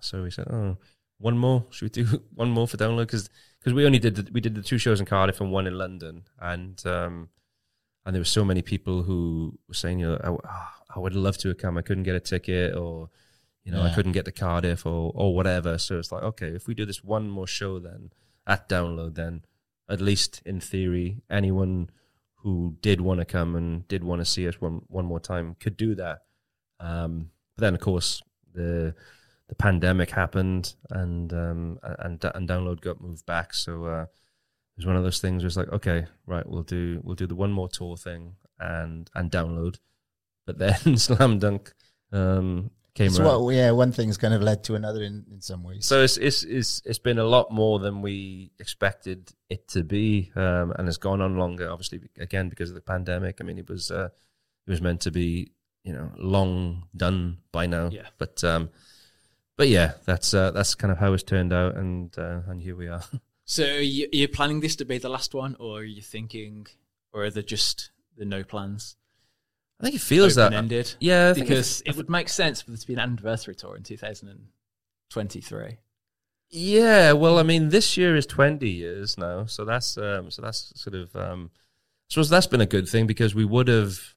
so 0.00 0.22
we 0.22 0.30
said, 0.30 0.46
oh, 0.48 0.78
one 1.18 1.36
more. 1.36 1.66
Should 1.68 1.94
we 1.94 2.02
do 2.02 2.22
one 2.34 2.48
more 2.48 2.66
for 2.66 2.78
download? 2.78 3.08
Because 3.08 3.28
because 3.58 3.74
we 3.74 3.84
only 3.84 3.98
did 3.98 4.14
the, 4.14 4.32
we 4.32 4.40
did 4.40 4.54
the 4.54 4.62
two 4.62 4.78
shows 4.78 5.00
in 5.00 5.06
Cardiff 5.06 5.38
and 5.38 5.52
one 5.52 5.66
in 5.66 5.76
London, 5.76 6.22
and 6.40 6.82
um, 6.86 7.28
and 8.06 8.14
there 8.14 8.20
were 8.22 8.24
so 8.24 8.42
many 8.42 8.62
people 8.62 9.02
who 9.02 9.58
were 9.68 9.74
saying, 9.74 9.98
you 9.98 10.06
know, 10.06 10.40
I, 10.48 10.96
I 10.96 10.98
would 10.98 11.14
love 11.14 11.36
to 11.38 11.48
have 11.48 11.58
come. 11.58 11.76
I 11.76 11.82
couldn't 11.82 12.04
get 12.04 12.16
a 12.16 12.20
ticket, 12.20 12.74
or 12.74 13.10
you 13.64 13.70
know, 13.70 13.82
I 13.82 13.94
couldn't 13.94 14.12
get 14.12 14.24
to 14.24 14.32
Cardiff, 14.32 14.86
or 14.86 15.12
or 15.14 15.34
whatever. 15.34 15.76
So 15.76 15.98
it's 15.98 16.10
like, 16.10 16.22
okay, 16.22 16.48
if 16.48 16.66
we 16.66 16.72
do 16.72 16.86
this 16.86 17.04
one 17.04 17.28
more 17.28 17.46
show, 17.46 17.78
then 17.78 18.12
at 18.46 18.68
download, 18.68 19.14
then 19.14 19.42
at 19.88 20.00
least 20.00 20.42
in 20.44 20.60
theory, 20.60 21.22
anyone 21.30 21.90
who 22.42 22.76
did 22.80 23.00
want 23.00 23.20
to 23.20 23.26
come 23.26 23.54
and 23.54 23.86
did 23.88 24.02
want 24.02 24.20
to 24.20 24.24
see 24.24 24.48
us 24.48 24.60
one 24.60 24.82
one 24.88 25.04
more 25.04 25.20
time 25.20 25.56
could 25.60 25.76
do 25.76 25.94
that. 25.94 26.22
Um, 26.78 27.30
but 27.56 27.62
then, 27.62 27.74
of 27.74 27.80
course, 27.80 28.22
the 28.52 28.94
the 29.48 29.54
pandemic 29.54 30.10
happened, 30.10 30.74
and 30.90 31.32
um, 31.32 31.78
and 31.82 32.24
and 32.34 32.48
download 32.48 32.80
got 32.80 33.00
moved 33.00 33.26
back. 33.26 33.52
So 33.52 33.84
uh, 33.84 34.02
it 34.02 34.76
was 34.76 34.86
one 34.86 34.96
of 34.96 35.02
those 35.02 35.20
things. 35.20 35.42
Where 35.42 35.48
it's 35.48 35.56
like, 35.56 35.72
okay, 35.72 36.06
right, 36.26 36.48
we'll 36.48 36.62
do 36.62 37.00
we'll 37.04 37.16
do 37.16 37.26
the 37.26 37.34
one 37.34 37.52
more 37.52 37.68
tour 37.68 37.96
thing 37.96 38.36
and 38.58 39.10
and 39.14 39.30
download. 39.30 39.78
But 40.46 40.58
then 40.58 40.96
Slam 40.96 41.38
Dunk 41.38 41.74
um, 42.12 42.70
came 42.94 43.10
So 43.10 43.22
around. 43.24 43.44
what, 43.44 43.54
yeah, 43.54 43.70
one 43.70 43.92
thing's 43.92 44.16
kind 44.16 44.34
of 44.34 44.42
led 44.42 44.64
to 44.64 44.74
another 44.74 45.02
in, 45.02 45.24
in 45.30 45.40
some 45.40 45.62
ways. 45.62 45.86
So 45.86 46.02
it's, 46.02 46.16
it's 46.16 46.42
it's 46.42 46.82
it's 46.84 46.98
been 46.98 47.18
a 47.18 47.24
lot 47.24 47.50
more 47.50 47.78
than 47.78 48.02
we 48.02 48.52
expected 48.58 49.32
it 49.48 49.68
to 49.68 49.84
be, 49.84 50.32
um, 50.36 50.72
and 50.76 50.88
it's 50.88 50.98
gone 50.98 51.20
on 51.20 51.36
longer. 51.36 51.70
Obviously, 51.70 52.00
again 52.18 52.48
because 52.48 52.70
of 52.70 52.74
the 52.74 52.80
pandemic. 52.80 53.38
I 53.40 53.44
mean, 53.44 53.58
it 53.58 53.68
was 53.68 53.90
uh, 53.90 54.08
it 54.66 54.70
was 54.70 54.80
meant 54.82 55.00
to 55.02 55.10
be 55.10 55.52
you 55.84 55.92
know 55.92 56.10
long 56.18 56.88
done 56.96 57.38
by 57.52 57.66
now. 57.66 57.90
Yeah. 57.90 58.08
But 58.18 58.42
um, 58.44 58.70
but 59.56 59.68
yeah, 59.68 59.92
that's 60.06 60.32
uh, 60.34 60.50
that's 60.50 60.74
kind 60.74 60.90
of 60.90 60.98
how 60.98 61.12
it's 61.12 61.22
turned 61.22 61.52
out, 61.52 61.76
and 61.76 62.16
uh, 62.18 62.40
and 62.48 62.60
here 62.62 62.76
we 62.76 62.88
are. 62.88 63.02
So, 63.46 63.64
are 63.64 63.80
you, 63.80 64.06
are 64.24 64.28
planning 64.28 64.60
this 64.60 64.76
to 64.76 64.84
be 64.84 64.98
the 64.98 65.08
last 65.08 65.34
one, 65.34 65.56
or 65.58 65.80
are 65.80 65.82
you 65.82 66.02
thinking, 66.02 66.68
or 67.12 67.24
are 67.24 67.30
there 67.30 67.42
just 67.42 67.90
the 68.16 68.24
no 68.24 68.44
plans? 68.44 68.94
I 69.80 69.84
think 69.84 69.96
it 69.96 70.02
feels 70.02 70.34
that. 70.34 70.48
open-ended. 70.48 70.94
Yeah, 71.00 71.30
I 71.30 71.34
think 71.34 71.48
because 71.48 71.82
it 71.86 71.96
would 71.96 72.10
make 72.10 72.28
sense 72.28 72.60
for 72.60 72.70
there 72.70 72.76
to 72.76 72.86
be 72.86 72.92
an 72.92 72.98
anniversary 72.98 73.54
tour 73.54 73.76
in 73.76 73.82
2023. 73.82 75.78
Yeah, 76.50 77.12
well, 77.12 77.38
I 77.38 77.44
mean, 77.44 77.68
this 77.70 77.96
year 77.96 78.16
is 78.16 78.26
twenty 78.26 78.70
years 78.70 79.16
now, 79.16 79.46
so 79.46 79.64
that's 79.64 79.96
um, 79.96 80.30
so 80.30 80.42
that's 80.42 80.72
sort 80.74 80.96
of 80.96 81.14
um, 81.14 81.50
I 81.54 81.58
suppose 82.10 82.28
that's 82.28 82.48
been 82.48 82.60
a 82.60 82.66
good 82.66 82.88
thing 82.88 83.06
because 83.06 83.36
we 83.36 83.44
would 83.44 83.68
have, 83.68 84.14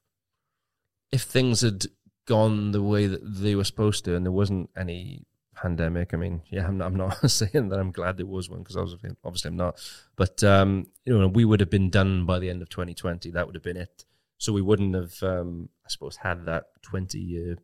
if 1.12 1.22
things 1.22 1.60
had 1.60 1.86
gone 2.26 2.72
the 2.72 2.82
way 2.82 3.06
that 3.06 3.20
they 3.22 3.54
were 3.54 3.62
supposed 3.62 4.04
to, 4.06 4.16
and 4.16 4.26
there 4.26 4.32
wasn't 4.32 4.68
any 4.76 5.26
pandemic. 5.54 6.12
I 6.12 6.16
mean, 6.16 6.42
yeah, 6.50 6.66
I'm 6.66 6.76
not, 6.78 6.86
I'm 6.86 6.96
not 6.96 7.30
saying 7.30 7.68
that 7.68 7.78
I'm 7.78 7.92
glad 7.92 8.16
there 8.16 8.26
was 8.26 8.50
one 8.50 8.60
because 8.60 8.76
obviously, 8.76 9.10
obviously 9.24 9.48
I'm 9.48 9.56
not, 9.56 9.80
but 10.16 10.42
um, 10.42 10.88
you 11.04 11.16
know, 11.16 11.28
we 11.28 11.44
would 11.44 11.60
have 11.60 11.70
been 11.70 11.88
done 11.88 12.26
by 12.26 12.40
the 12.40 12.50
end 12.50 12.62
of 12.62 12.68
2020. 12.68 13.30
That 13.30 13.46
would 13.46 13.54
have 13.54 13.62
been 13.62 13.76
it. 13.76 14.04
So 14.38 14.52
we 14.52 14.62
wouldn't 14.62 14.94
have, 14.94 15.22
um, 15.22 15.68
I 15.84 15.88
suppose, 15.88 16.16
had 16.16 16.46
that 16.46 16.64
20 16.82 17.18
year 17.18 17.56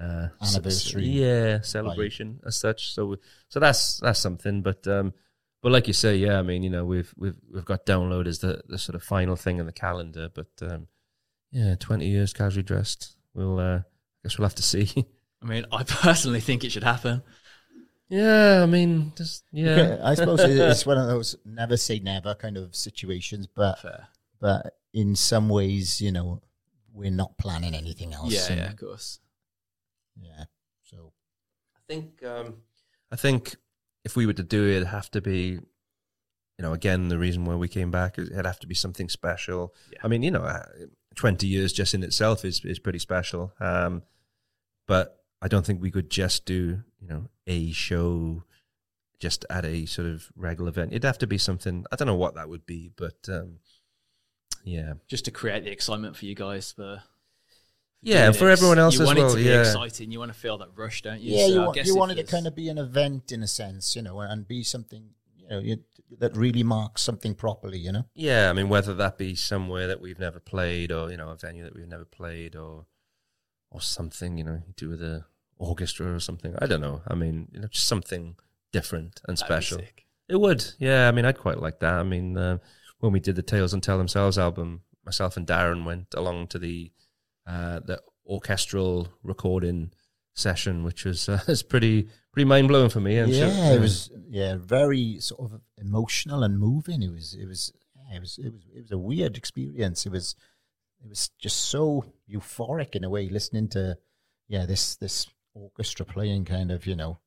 uh, 0.00 0.28
Anniversary. 0.42 1.06
yeah, 1.06 1.60
celebration 1.60 2.40
as 2.46 2.56
such. 2.56 2.92
So, 2.92 3.16
so 3.48 3.60
that's 3.60 3.98
that's 3.98 4.20
something. 4.20 4.62
But 4.62 4.86
um, 4.86 5.14
but 5.62 5.72
like 5.72 5.86
you 5.86 5.94
say, 5.94 6.16
yeah, 6.16 6.38
I 6.38 6.42
mean, 6.42 6.62
you 6.62 6.70
know, 6.70 6.84
we've 6.84 7.12
we've 7.16 7.36
we've 7.52 7.64
got 7.64 7.86
download 7.86 8.26
as 8.26 8.40
the 8.40 8.62
the 8.68 8.78
sort 8.78 8.94
of 8.94 9.02
final 9.02 9.36
thing 9.36 9.58
in 9.58 9.66
the 9.66 9.72
calendar. 9.72 10.28
But 10.32 10.48
um, 10.62 10.88
yeah, 11.50 11.74
20 11.78 12.06
years 12.06 12.32
casually 12.32 12.62
dressed. 12.62 13.16
We'll, 13.34 13.58
uh, 13.58 13.78
I 13.78 13.82
guess 14.22 14.38
we'll 14.38 14.46
have 14.46 14.54
to 14.56 14.62
see. 14.62 14.90
I 15.42 15.46
mean, 15.46 15.66
I 15.72 15.84
personally 15.84 16.40
think 16.40 16.64
it 16.64 16.72
should 16.72 16.84
happen. 16.84 17.22
yeah, 18.08 18.62
I 18.62 18.66
mean, 18.66 19.12
just 19.16 19.44
yeah. 19.52 19.76
Yeah, 19.76 20.00
I 20.02 20.14
suppose 20.14 20.40
it's 20.40 20.86
one 20.86 20.98
of 20.98 21.06
those 21.06 21.36
never 21.44 21.76
say 21.76 21.98
never 21.98 22.34
kind 22.34 22.56
of 22.56 22.74
situations, 22.74 23.46
but 23.46 23.80
Fair. 23.80 24.08
but 24.40 24.75
in 24.96 25.14
some 25.14 25.48
ways, 25.50 26.00
you 26.00 26.10
know, 26.10 26.40
we're 26.92 27.10
not 27.10 27.36
planning 27.36 27.74
anything 27.74 28.14
else. 28.14 28.32
Yeah, 28.32 28.46
and- 28.48 28.56
yeah, 28.60 28.70
of 28.70 28.76
course. 28.76 29.20
yeah. 30.20 30.44
So 30.82 31.12
I 31.76 31.80
think 31.86 32.24
um, 32.24 32.62
I 33.12 33.16
think 33.16 33.56
if 34.04 34.16
we 34.16 34.24
were 34.26 34.32
to 34.32 34.42
do 34.42 34.64
it, 34.66 34.76
it'd 34.76 34.88
have 34.88 35.10
to 35.10 35.20
be, 35.20 35.58
you 36.58 36.62
know, 36.62 36.72
again 36.72 37.08
the 37.08 37.18
reason 37.18 37.44
why 37.44 37.54
we 37.56 37.68
came 37.68 37.90
back 37.90 38.18
is 38.18 38.30
it'd 38.30 38.46
have 38.46 38.60
to 38.60 38.66
be 38.66 38.74
something 38.74 39.08
special. 39.10 39.74
Yeah. 39.92 39.98
I 40.02 40.08
mean, 40.08 40.22
you 40.22 40.30
know, 40.30 40.44
uh, 40.44 40.64
twenty 41.14 41.46
years 41.46 41.72
just 41.74 41.92
in 41.94 42.02
itself 42.02 42.44
is 42.44 42.64
is 42.64 42.78
pretty 42.78 42.98
special. 43.00 43.52
Um, 43.60 44.02
but 44.88 45.22
I 45.42 45.48
don't 45.48 45.66
think 45.66 45.82
we 45.82 45.90
could 45.90 46.10
just 46.10 46.46
do 46.46 46.82
you 47.00 47.06
know 47.08 47.28
a 47.46 47.70
show 47.72 48.44
just 49.20 49.44
at 49.50 49.64
a 49.66 49.84
sort 49.86 50.08
of 50.08 50.30
regular 50.36 50.70
event. 50.70 50.92
It'd 50.92 51.04
have 51.04 51.18
to 51.18 51.26
be 51.26 51.38
something. 51.38 51.84
I 51.92 51.96
don't 51.96 52.08
know 52.08 52.14
what 52.24 52.34
that 52.36 52.48
would 52.48 52.64
be, 52.64 52.90
but 52.96 53.16
um, 53.28 53.58
yeah, 54.66 54.94
Just 55.08 55.24
to 55.26 55.30
create 55.30 55.64
the 55.64 55.70
excitement 55.70 56.16
for 56.16 56.26
you 56.26 56.34
guys 56.34 56.72
for. 56.72 57.02
yeah, 58.02 58.24
doing 58.26 58.34
for 58.34 58.48
it. 58.48 58.52
everyone 58.52 58.78
else 58.78 58.94
you 58.96 59.02
as 59.02 59.06
want 59.06 59.18
well. 59.18 59.28
it 59.28 59.30
to 59.30 59.36
be 59.36 59.44
yeah, 59.44 59.60
exciting. 59.60 60.10
You 60.12 60.18
want 60.18 60.32
to 60.32 60.38
feel 60.38 60.58
that 60.58 60.68
rush, 60.76 61.02
don't 61.02 61.20
you? 61.20 61.34
yeah, 61.36 61.46
So 61.46 61.52
you, 61.52 61.60
I 61.60 61.64
want, 61.64 61.74
guess 61.76 61.86
you 61.86 61.92
if 61.94 61.98
wanted 61.98 62.16
to 62.16 62.24
kind 62.24 62.46
of 62.46 62.54
be 62.54 62.68
an 62.68 62.78
event 62.78 63.32
in 63.32 63.42
a 63.42 63.46
sense, 63.46 63.96
you 63.96 64.02
know, 64.02 64.20
and 64.20 64.46
be 64.46 64.62
something 64.62 65.10
you 65.38 65.48
know 65.48 65.58
you, 65.60 65.76
that 66.18 66.36
really 66.36 66.62
marks 66.62 67.02
something 67.02 67.34
properly, 67.34 67.78
you 67.78 67.92
know. 67.92 68.04
Yeah, 68.14 68.50
I 68.50 68.52
mean, 68.52 68.68
whether 68.68 68.92
that 68.94 69.16
be 69.18 69.34
somewhere 69.34 69.86
that 69.86 70.00
we've 70.00 70.18
never 70.18 70.40
played, 70.40 70.92
or 70.92 71.10
you 71.10 71.16
know, 71.16 71.30
a 71.30 71.36
venue 71.36 71.64
that 71.64 71.74
we've 71.74 71.88
never 71.88 72.04
played, 72.04 72.54
or 72.56 72.86
or 73.70 73.80
something, 73.80 74.36
you 74.38 74.44
know, 74.44 74.62
you 74.66 74.72
do 74.76 74.88
with 74.90 75.02
a 75.02 75.24
orchestra 75.58 76.12
or 76.14 76.20
something. 76.20 76.54
I 76.58 76.66
don't 76.66 76.80
know. 76.80 77.02
I 77.08 77.14
mean, 77.14 77.48
you 77.52 77.60
know, 77.60 77.68
just 77.68 77.86
something 77.88 78.36
different 78.72 79.20
and 79.26 79.36
that'd 79.36 79.48
be 79.48 79.52
special. 79.54 79.78
sick. 79.78 80.06
It 80.28 80.40
would, 80.40 80.64
yeah. 80.78 81.08
I 81.08 81.12
mean, 81.12 81.24
I'd 81.24 81.38
quite 81.38 81.58
like 81.60 81.80
that. 81.80 81.94
I 81.94 82.02
mean, 82.02 82.36
uh, 82.36 82.58
when 82.98 83.12
we 83.12 83.20
did 83.20 83.36
the 83.36 83.42
Tales 83.42 83.72
Don't 83.72 83.82
Tell 83.82 83.98
Themselves 83.98 84.38
album, 84.38 84.82
myself 85.04 85.36
and 85.36 85.46
Darren 85.46 85.84
went 85.84 86.08
along 86.14 86.48
to 86.48 86.58
the 86.58 86.92
uh, 87.46 87.80
the 87.80 88.00
orchestral 88.26 89.08
recording 89.22 89.92
session, 90.34 90.84
which 90.84 91.04
was 91.04 91.28
uh, 91.28 91.40
was 91.48 91.62
pretty 91.62 92.08
pretty 92.32 92.44
mind 92.44 92.68
blowing 92.68 92.90
for 92.90 93.00
me. 93.00 93.18
I'm 93.18 93.30
sure- 93.30 93.48
yeah, 93.48 93.72
it 93.72 93.80
was 93.80 94.10
yeah 94.28 94.56
very 94.56 95.18
sort 95.20 95.52
of 95.52 95.60
emotional 95.78 96.42
and 96.42 96.58
moving. 96.58 97.02
It 97.02 97.12
was 97.12 97.34
it 97.34 97.46
was 97.46 97.72
it 98.12 98.20
was 98.20 98.38
it 98.38 98.52
was 98.52 98.62
it 98.74 98.82
was 98.82 98.90
a 98.92 98.98
weird 98.98 99.36
experience. 99.36 100.06
It 100.06 100.12
was 100.12 100.34
it 101.02 101.08
was 101.08 101.30
just 101.38 101.56
so 101.66 102.04
euphoric 102.30 102.94
in 102.94 103.04
a 103.04 103.10
way 103.10 103.28
listening 103.28 103.68
to 103.68 103.98
yeah 104.48 104.66
this 104.66 104.96
this 104.96 105.26
orchestra 105.54 106.04
playing 106.04 106.44
kind 106.44 106.70
of 106.70 106.86
you 106.86 106.96
know 106.96 107.18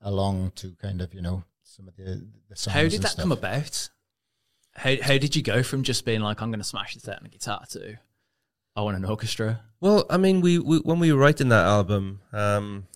along 0.00 0.52
to 0.56 0.74
kind 0.80 1.00
of 1.00 1.14
you 1.14 1.22
know 1.22 1.44
some 1.62 1.88
of 1.88 1.96
the 1.96 2.26
the 2.48 2.56
songs. 2.56 2.74
How 2.74 2.82
did 2.82 3.02
that 3.02 3.08
stuff. 3.08 3.22
come 3.22 3.32
about? 3.32 3.90
How 4.76 4.94
how 5.02 5.18
did 5.18 5.34
you 5.34 5.42
go 5.42 5.62
from 5.62 5.82
just 5.82 6.04
being 6.04 6.20
like 6.20 6.42
I'm 6.42 6.50
going 6.50 6.60
to 6.60 6.64
smash 6.64 6.94
this 6.94 7.08
out 7.08 7.20
on 7.20 7.26
a 7.26 7.30
guitar 7.30 7.64
to 7.70 7.98
I 8.76 8.82
want 8.82 8.96
an 8.96 9.06
orchestra? 9.06 9.60
Well, 9.80 10.04
I 10.10 10.18
mean, 10.18 10.42
we, 10.42 10.58
we 10.58 10.78
when 10.78 10.98
we 10.98 11.12
were 11.12 11.18
writing 11.18 11.48
that 11.48 11.64
album, 11.64 12.20
um, 12.32 12.86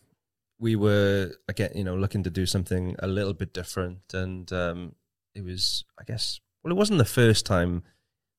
we 0.59 0.77
were 0.77 1.33
again, 1.49 1.71
you 1.75 1.85
know, 1.85 1.97
looking 1.97 2.23
to 2.25 2.31
do 2.31 2.45
something 2.45 2.95
a 2.99 3.07
little 3.07 3.33
bit 3.33 3.55
different, 3.55 4.13
and 4.13 4.53
um, 4.53 4.95
it 5.35 5.43
was, 5.43 5.85
I 5.99 6.05
guess, 6.05 6.41
well, 6.63 6.71
it 6.71 6.77
wasn't 6.77 6.99
the 6.99 7.05
first 7.07 7.47
time. 7.47 7.83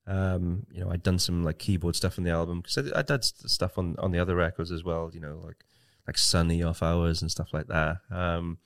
Um, 0.07 0.65
you 0.71 0.81
know, 0.81 0.91
I'd 0.91 1.03
done 1.03 1.19
some 1.19 1.43
like 1.43 1.57
keyboard 1.57 1.95
stuff 1.95 2.17
on 2.17 2.23
the 2.23 2.31
album 2.31 2.61
because 2.61 2.91
I'd 2.93 3.05
done 3.07 3.21
stuff 3.23 3.77
on 3.77 3.95
on 3.97 4.11
the 4.11 4.19
other 4.19 4.35
records 4.35 4.71
as 4.71 4.83
well. 4.83 5.09
You 5.11 5.19
know, 5.19 5.41
like 5.43 5.65
like 6.05 6.17
Sonny 6.17 6.61
off 6.61 6.83
hours 6.83 7.21
and 7.21 7.31
stuff 7.31 7.53
like 7.53 7.67
that. 7.67 7.97
Um, 8.11 8.59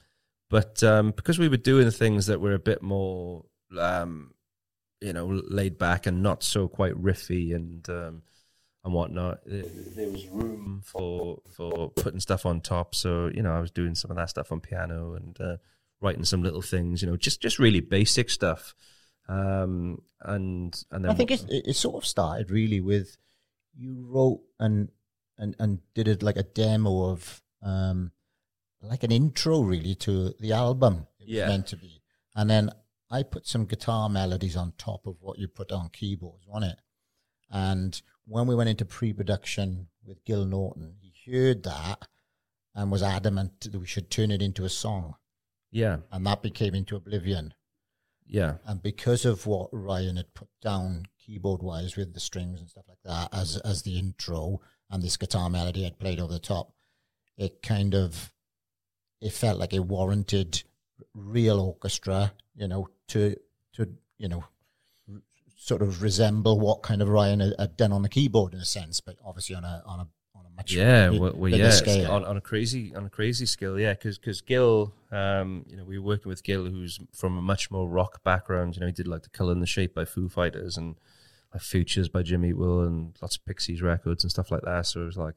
but 0.49 0.83
um, 0.83 1.11
because 1.11 1.39
we 1.39 1.47
were 1.47 1.57
doing 1.57 1.89
things 1.91 2.25
that 2.27 2.41
were 2.41 2.53
a 2.53 2.59
bit 2.59 2.81
more, 2.81 3.45
um, 3.79 4.33
you 5.01 5.13
know, 5.13 5.25
laid 5.47 5.77
back 5.77 6.05
and 6.07 6.23
not 6.23 6.43
so 6.43 6.67
quite 6.67 6.93
riffy 6.93 7.53
and 7.55 7.87
um, 7.89 8.23
and 8.83 8.93
whatnot. 8.93 9.39
There, 9.45 9.63
was 10.09 10.27
room 10.29 10.81
for 10.83 11.41
for 11.55 11.89
putting 11.91 12.19
stuff 12.19 12.45
on 12.45 12.61
top. 12.61 12.95
So 12.95 13.29
you 13.33 13.41
know, 13.41 13.53
I 13.53 13.59
was 13.59 13.71
doing 13.71 13.95
some 13.95 14.11
of 14.11 14.17
that 14.17 14.29
stuff 14.29 14.51
on 14.51 14.59
piano 14.61 15.13
and 15.15 15.39
uh, 15.41 15.57
writing 16.01 16.25
some 16.25 16.43
little 16.43 16.61
things. 16.61 17.01
You 17.01 17.09
know, 17.09 17.17
just 17.17 17.41
just 17.41 17.59
really 17.59 17.81
basic 17.81 18.29
stuff. 18.29 18.73
Um, 19.27 20.01
and 20.21 20.75
and 20.91 21.03
then 21.03 21.11
I 21.11 21.15
think 21.15 21.31
it, 21.31 21.43
it 21.49 21.75
sort 21.75 21.95
of 21.95 22.05
started 22.07 22.51
really 22.51 22.79
with 22.79 23.17
you 23.75 24.05
wrote 24.07 24.41
and 24.59 24.89
and 25.37 25.55
and 25.59 25.79
did 25.93 26.07
it 26.07 26.23
like 26.23 26.37
a 26.37 26.43
demo 26.43 27.09
of 27.09 27.41
um 27.61 28.11
like 28.81 29.03
an 29.03 29.11
intro 29.11 29.61
really 29.61 29.95
to 29.95 30.33
the 30.39 30.53
album 30.53 31.07
it 31.19 31.23
was 31.27 31.29
Yeah. 31.37 31.47
meant 31.47 31.67
to 31.67 31.77
be, 31.77 32.01
and 32.35 32.47
then 32.49 32.69
I 33.09 33.23
put 33.23 33.47
some 33.47 33.65
guitar 33.65 34.09
melodies 34.09 34.55
on 34.55 34.73
top 34.77 35.05
of 35.05 35.17
what 35.21 35.37
you 35.39 35.47
put 35.47 35.71
on 35.71 35.89
keyboards 35.89 36.47
on 36.51 36.63
it, 36.63 36.79
and 37.51 38.01
when 38.25 38.47
we 38.47 38.55
went 38.55 38.69
into 38.69 38.85
pre-production 38.85 39.87
with 40.03 40.23
Gil 40.25 40.45
Norton, 40.45 40.95
he 40.99 41.31
heard 41.31 41.63
that 41.63 42.07
and 42.73 42.91
was 42.91 43.03
adamant 43.03 43.61
that 43.61 43.79
we 43.79 43.85
should 43.85 44.09
turn 44.09 44.31
it 44.31 44.41
into 44.41 44.65
a 44.65 44.69
song, 44.69 45.15
yeah, 45.71 45.97
and 46.11 46.25
that 46.25 46.41
became 46.41 46.73
into 46.75 46.95
Oblivion. 46.95 47.53
yeah, 48.25 48.55
And 48.65 48.81
because 48.81 49.25
of 49.25 49.45
what 49.45 49.69
Ryan 49.71 50.17
had 50.17 50.33
put 50.33 50.49
down 50.61 51.05
keyboard 51.19 51.61
wise 51.63 51.95
with 51.95 52.13
the 52.13 52.19
strings 52.19 52.59
and 52.59 52.69
stuff 52.69 52.85
like 52.87 53.01
that 53.03 53.29
as 53.33 53.57
as 53.57 53.81
the 53.83 53.97
intro 53.97 54.61
and 54.89 55.01
this 55.01 55.17
guitar 55.17 55.49
melody 55.49 55.83
had 55.83 55.99
played 55.99 56.19
over 56.19 56.33
the 56.33 56.39
top, 56.39 56.73
it 57.37 57.61
kind 57.61 57.93
of 57.95 58.31
it 59.21 59.31
felt 59.31 59.59
like 59.59 59.73
it 59.73 59.85
warranted 59.85 60.63
real 61.13 61.59
orchestra, 61.59 62.33
you 62.55 62.67
know, 62.67 62.89
to 63.09 63.35
to 63.73 63.89
you 64.17 64.27
know 64.27 64.43
r- 65.11 65.21
sort 65.57 65.81
of 65.81 66.01
resemble 66.01 66.59
what 66.59 66.81
kind 66.81 67.01
of 67.01 67.09
Ryan 67.09 67.39
had, 67.39 67.53
had 67.59 67.77
done 67.77 67.91
on 67.91 68.01
the 68.01 68.09
keyboard 68.09 68.53
in 68.53 68.59
a 68.59 68.65
sense, 68.65 69.01
but 69.01 69.17
obviously 69.23 69.55
on 69.55 69.63
a 69.63 69.83
on 69.85 69.99
a 69.99 70.07
on 70.37 70.45
a 70.45 70.55
much 70.55 70.73
yeah. 70.73 71.09
Well, 71.09 71.33
well 71.35 71.51
bigger 71.51 71.57
yeah, 71.57 71.69
scale. 71.71 72.11
on, 72.11 72.23
on 72.25 72.37
a 72.37 72.41
crazy 72.41 72.95
on 72.95 73.05
a 73.05 73.09
crazy 73.09 73.45
scale. 73.45 73.79
Yeah, 73.79 73.93
because 73.93 74.41
Gil, 74.41 74.93
um, 75.11 75.65
you 75.67 75.77
know, 75.77 75.83
we 75.83 75.99
were 75.99 76.05
working 76.05 76.29
with 76.29 76.43
Gil, 76.43 76.65
who's 76.65 76.99
from 77.13 77.37
a 77.37 77.41
much 77.41 77.71
more 77.71 77.87
rock 77.87 78.23
background. 78.23 78.75
You 78.75 78.81
know, 78.81 78.87
he 78.87 78.93
did 78.93 79.07
like 79.07 79.23
the 79.23 79.29
Color 79.29 79.53
and 79.53 79.61
the 79.61 79.67
Shape 79.67 79.93
by 79.93 80.05
Foo 80.05 80.29
Fighters 80.29 80.77
and 80.77 80.95
like 81.53 81.61
Futures 81.61 82.09
by 82.09 82.21
Jimmy 82.21 82.49
Eat 82.49 82.57
World 82.57 82.87
and 82.87 83.17
lots 83.21 83.37
of 83.37 83.45
Pixies 83.45 83.81
records 83.81 84.23
and 84.23 84.31
stuff 84.31 84.51
like 84.51 84.61
that. 84.63 84.85
So 84.85 85.01
it 85.01 85.05
was 85.05 85.17
like, 85.17 85.35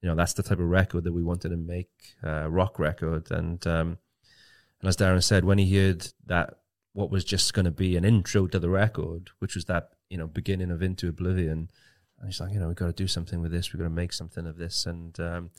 you 0.00 0.08
know, 0.08 0.14
that's 0.14 0.32
the 0.32 0.42
type 0.42 0.58
of 0.58 0.68
record 0.68 1.04
that 1.04 1.12
we 1.12 1.22
wanted 1.22 1.50
to 1.50 1.56
make, 1.56 1.90
uh, 2.24 2.48
rock 2.48 2.78
record. 2.78 3.30
And 3.30 3.64
um, 3.66 3.98
and 4.80 4.88
as 4.88 4.96
Darren 4.96 5.22
said, 5.22 5.44
when 5.44 5.58
he 5.58 5.76
heard 5.76 6.08
that 6.26 6.54
what 6.92 7.10
was 7.10 7.24
just 7.24 7.54
going 7.54 7.64
to 7.64 7.70
be 7.70 7.96
an 7.96 8.04
intro 8.04 8.46
to 8.46 8.58
the 8.58 8.70
record, 8.70 9.30
which 9.38 9.54
was 9.54 9.66
that 9.66 9.90
you 10.08 10.18
know 10.18 10.26
beginning 10.26 10.70
of 10.70 10.82
Into 10.82 11.08
Oblivion, 11.08 11.70
and 12.20 12.28
he's 12.28 12.40
like, 12.40 12.52
you 12.52 12.58
know, 12.58 12.66
we've 12.66 12.76
got 12.76 12.86
to 12.86 12.92
do 12.92 13.06
something 13.06 13.40
with 13.40 13.52
this. 13.52 13.72
We've 13.72 13.78
got 13.78 13.84
to 13.84 13.90
make 13.90 14.12
something 14.12 14.46
of 14.46 14.56
this. 14.56 14.86
And 14.86 15.18
um, 15.20 15.50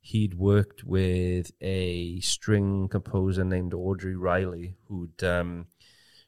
he'd 0.00 0.34
worked 0.34 0.82
with 0.84 1.52
a 1.60 2.20
string 2.20 2.88
composer 2.88 3.44
named 3.44 3.74
Audrey 3.74 4.16
Riley, 4.16 4.76
who'd 4.88 5.22
um, 5.22 5.66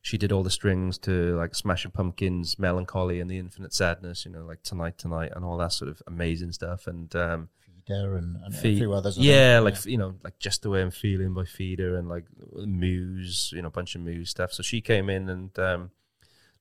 she 0.03 0.19
did 0.19 0.33
all 0.33 0.43
the 0.43 0.51
strings 0.51 0.99
to 0.99 1.37
like 1.37 1.55
Smashing 1.55 1.93
Pumpkins, 1.93 2.59
Melancholy, 2.59 3.21
and 3.21 3.31
the 3.31 3.39
Infinite 3.39 3.73
Sadness. 3.73 4.27
You 4.27 4.33
know, 4.33 4.45
like 4.45 4.63
Tonight, 4.63 4.99
Tonight, 4.99 5.33
and 5.35 5.45
all 5.45 5.57
that 5.59 5.73
sort 5.73 5.91
of 5.91 6.03
amazing 6.07 6.53
stuff. 6.53 6.87
And 6.87 7.15
um, 7.17 7.49
Feeder 7.87 8.17
and, 8.17 8.37
and 8.45 8.55
Fe- 8.55 8.75
a 8.75 8.77
few 8.77 8.93
others. 8.93 9.19
Yeah, 9.19 9.61
like 9.61 9.85
you 9.85 9.99
know, 9.99 10.15
like 10.23 10.39
just 10.39 10.63
the 10.63 10.71
way 10.71 10.83
I'm 10.83 10.91
feeling 10.91 11.35
by 11.35 11.45
Feeder 11.45 11.97
and 11.97 12.09
like 12.09 12.25
Muse, 12.55 13.53
you 13.55 13.63
know, 13.63 13.69
a 13.69 13.73
bunch 13.73 13.95
of 13.95 14.03
Muse 14.03 14.31
stuff. 14.31 14.53
So 14.53 14.63
she 14.63 14.81
came 14.81 15.09
in 15.09 15.29
and 15.29 15.59
um, 15.59 15.91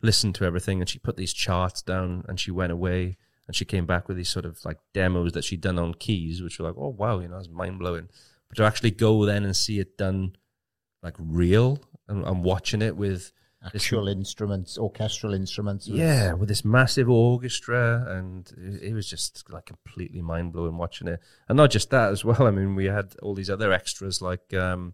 listened 0.02 0.36
to 0.36 0.46
everything, 0.46 0.82
and 0.82 0.90
she 0.90 1.00
put 1.00 1.18
these 1.18 1.34
charts 1.34 1.82
down, 1.82 2.26
and 2.28 2.40
she 2.40 2.52
went 2.52 2.72
away 2.72 3.18
and 3.52 3.56
she 3.58 3.66
came 3.66 3.86
back 3.86 4.08
with 4.08 4.16
these 4.16 4.30
sort 4.30 4.46
of 4.46 4.64
like 4.64 4.78
demos 4.94 5.34
that 5.34 5.44
she'd 5.44 5.60
done 5.60 5.78
on 5.78 5.94
keys, 5.94 6.42
which 6.42 6.58
were 6.58 6.66
like, 6.66 6.78
oh 6.78 6.88
wow, 6.88 7.20
you 7.20 7.28
know, 7.28 7.38
it's 7.38 7.50
mind 7.50 7.80
blowing. 7.80 8.08
But 8.48 8.58
to 8.58 8.64
actually 8.64 8.92
go 8.92 9.26
then 9.26 9.44
and 9.44 9.54
see 9.56 9.80
it 9.80 9.98
done 9.98 10.38
like 11.04 11.16
real 11.20 11.80
and, 12.08 12.24
and 12.26 12.46
watching 12.46 12.82
it 12.82 12.96
with 12.96 13.34
Actual 13.64 14.08
instruments, 14.08 14.78
orchestral 14.78 15.34
instruments. 15.36 15.88
yeah, 15.88 16.34
with 16.34 16.50
this 16.50 16.66
massive 16.66 17.10
orchestra, 17.10 18.06
and 18.10 18.52
it, 18.58 18.90
it 18.90 18.94
was 18.94 19.08
just 19.08 19.44
like 19.52 19.68
completely 19.68 20.22
mind 20.22 20.52
blowing 20.54 20.78
watching 20.78 21.08
it. 21.08 21.20
And 21.48 21.58
not 21.58 21.70
just 21.70 21.92
that 21.92 22.12
as 22.12 22.26
well. 22.26 22.48
I 22.48 22.52
mean, 22.52 22.74
we 22.76 22.86
had 22.86 23.14
all 23.22 23.36
these 23.36 23.50
other 23.52 23.72
extras 23.72 24.22
like 24.22 24.52
um, 24.54 24.94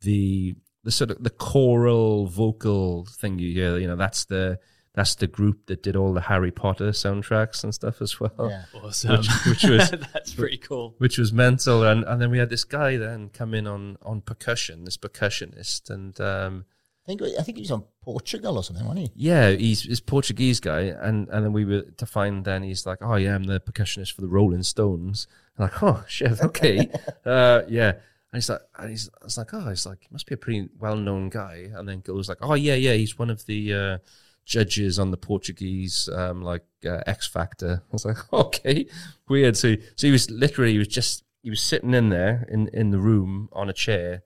the 0.00 0.56
the 0.82 0.90
sort 0.90 1.10
of 1.10 1.22
the 1.22 1.30
choral 1.30 2.26
vocal 2.26 3.06
thing 3.06 3.38
you 3.38 3.52
hear. 3.52 3.78
You 3.78 3.86
know, 3.86 3.96
that's 3.96 4.24
the 4.24 4.58
that's 4.94 5.14
the 5.14 5.26
group 5.26 5.66
that 5.66 5.82
did 5.82 5.94
all 5.94 6.12
the 6.14 6.22
Harry 6.22 6.50
Potter 6.50 6.90
soundtracks 6.90 7.62
and 7.62 7.74
stuff 7.74 8.00
as 8.00 8.18
well. 8.18 8.32
Yeah. 8.50 8.64
Awesome. 8.82 9.18
Which, 9.18 9.28
which 9.46 9.64
was 9.64 9.90
That's 10.12 10.34
pretty 10.34 10.58
cool. 10.58 10.94
which 10.98 11.18
was 11.18 11.32
mental. 11.32 11.82
And 11.84 12.02
and 12.04 12.20
then 12.20 12.30
we 12.30 12.38
had 12.38 12.50
this 12.50 12.64
guy 12.64 12.96
then 12.96 13.28
come 13.28 13.52
in 13.54 13.66
on 13.66 13.96
on 14.02 14.22
percussion, 14.22 14.84
this 14.84 14.96
percussionist, 14.96 15.90
and 15.90 16.18
um, 16.20 16.64
I 17.06 17.14
think 17.14 17.22
I 17.22 17.42
think 17.42 17.56
he 17.56 17.62
was 17.62 17.70
on 17.70 17.84
Portugal 18.02 18.56
or 18.56 18.64
something, 18.64 18.84
wasn't 18.84 19.06
he? 19.06 19.12
Yeah, 19.28 19.50
he's 19.50 19.82
he's 19.82 20.00
Portuguese 20.00 20.58
guy, 20.58 20.80
and 20.80 21.28
and 21.28 21.44
then 21.44 21.52
we 21.52 21.64
were 21.64 21.82
to 21.82 22.06
find 22.06 22.44
then 22.44 22.64
he's 22.64 22.84
like, 22.84 22.98
oh 23.00 23.14
yeah, 23.14 23.36
I'm 23.36 23.44
the 23.44 23.60
percussionist 23.60 24.12
for 24.12 24.22
the 24.22 24.28
Rolling 24.28 24.64
Stones. 24.64 25.28
I'm 25.56 25.64
like, 25.64 25.82
oh 25.84 26.04
shit, 26.08 26.42
okay, 26.42 26.90
uh, 27.24 27.62
yeah. 27.68 27.92
And 28.32 28.42
he's 28.42 28.48
like, 28.48 28.60
and 28.76 28.90
he's, 28.90 29.08
I 29.22 29.24
was 29.24 29.38
like, 29.38 29.54
oh, 29.54 29.68
he's 29.68 29.86
like, 29.86 29.98
he 30.00 30.08
must 30.10 30.26
be 30.26 30.34
a 30.34 30.38
pretty 30.38 30.68
well 30.80 30.96
known 30.96 31.28
guy. 31.28 31.70
And 31.72 31.88
then 31.88 32.00
goes 32.00 32.28
like, 32.28 32.38
oh 32.40 32.54
yeah, 32.54 32.74
yeah, 32.74 32.94
he's 32.94 33.16
one 33.16 33.30
of 33.30 33.46
the 33.46 33.72
uh, 33.72 33.98
judges 34.44 34.98
on 34.98 35.12
the 35.12 35.16
Portuguese 35.16 36.08
um, 36.12 36.42
like 36.42 36.64
uh, 36.84 37.02
X 37.06 37.28
Factor. 37.28 37.82
I 37.84 37.92
was 37.92 38.04
like, 38.04 38.16
okay, 38.32 38.86
weird. 39.28 39.56
So 39.56 39.76
so 39.94 40.08
he 40.08 40.10
was 40.10 40.28
literally 40.28 40.72
he 40.72 40.78
was 40.78 40.88
just 40.88 41.22
he 41.44 41.50
was 41.50 41.60
sitting 41.60 41.94
in 41.94 42.08
there 42.08 42.48
in 42.50 42.66
in 42.72 42.90
the 42.90 42.98
room 42.98 43.48
on 43.52 43.70
a 43.70 43.72
chair 43.72 44.24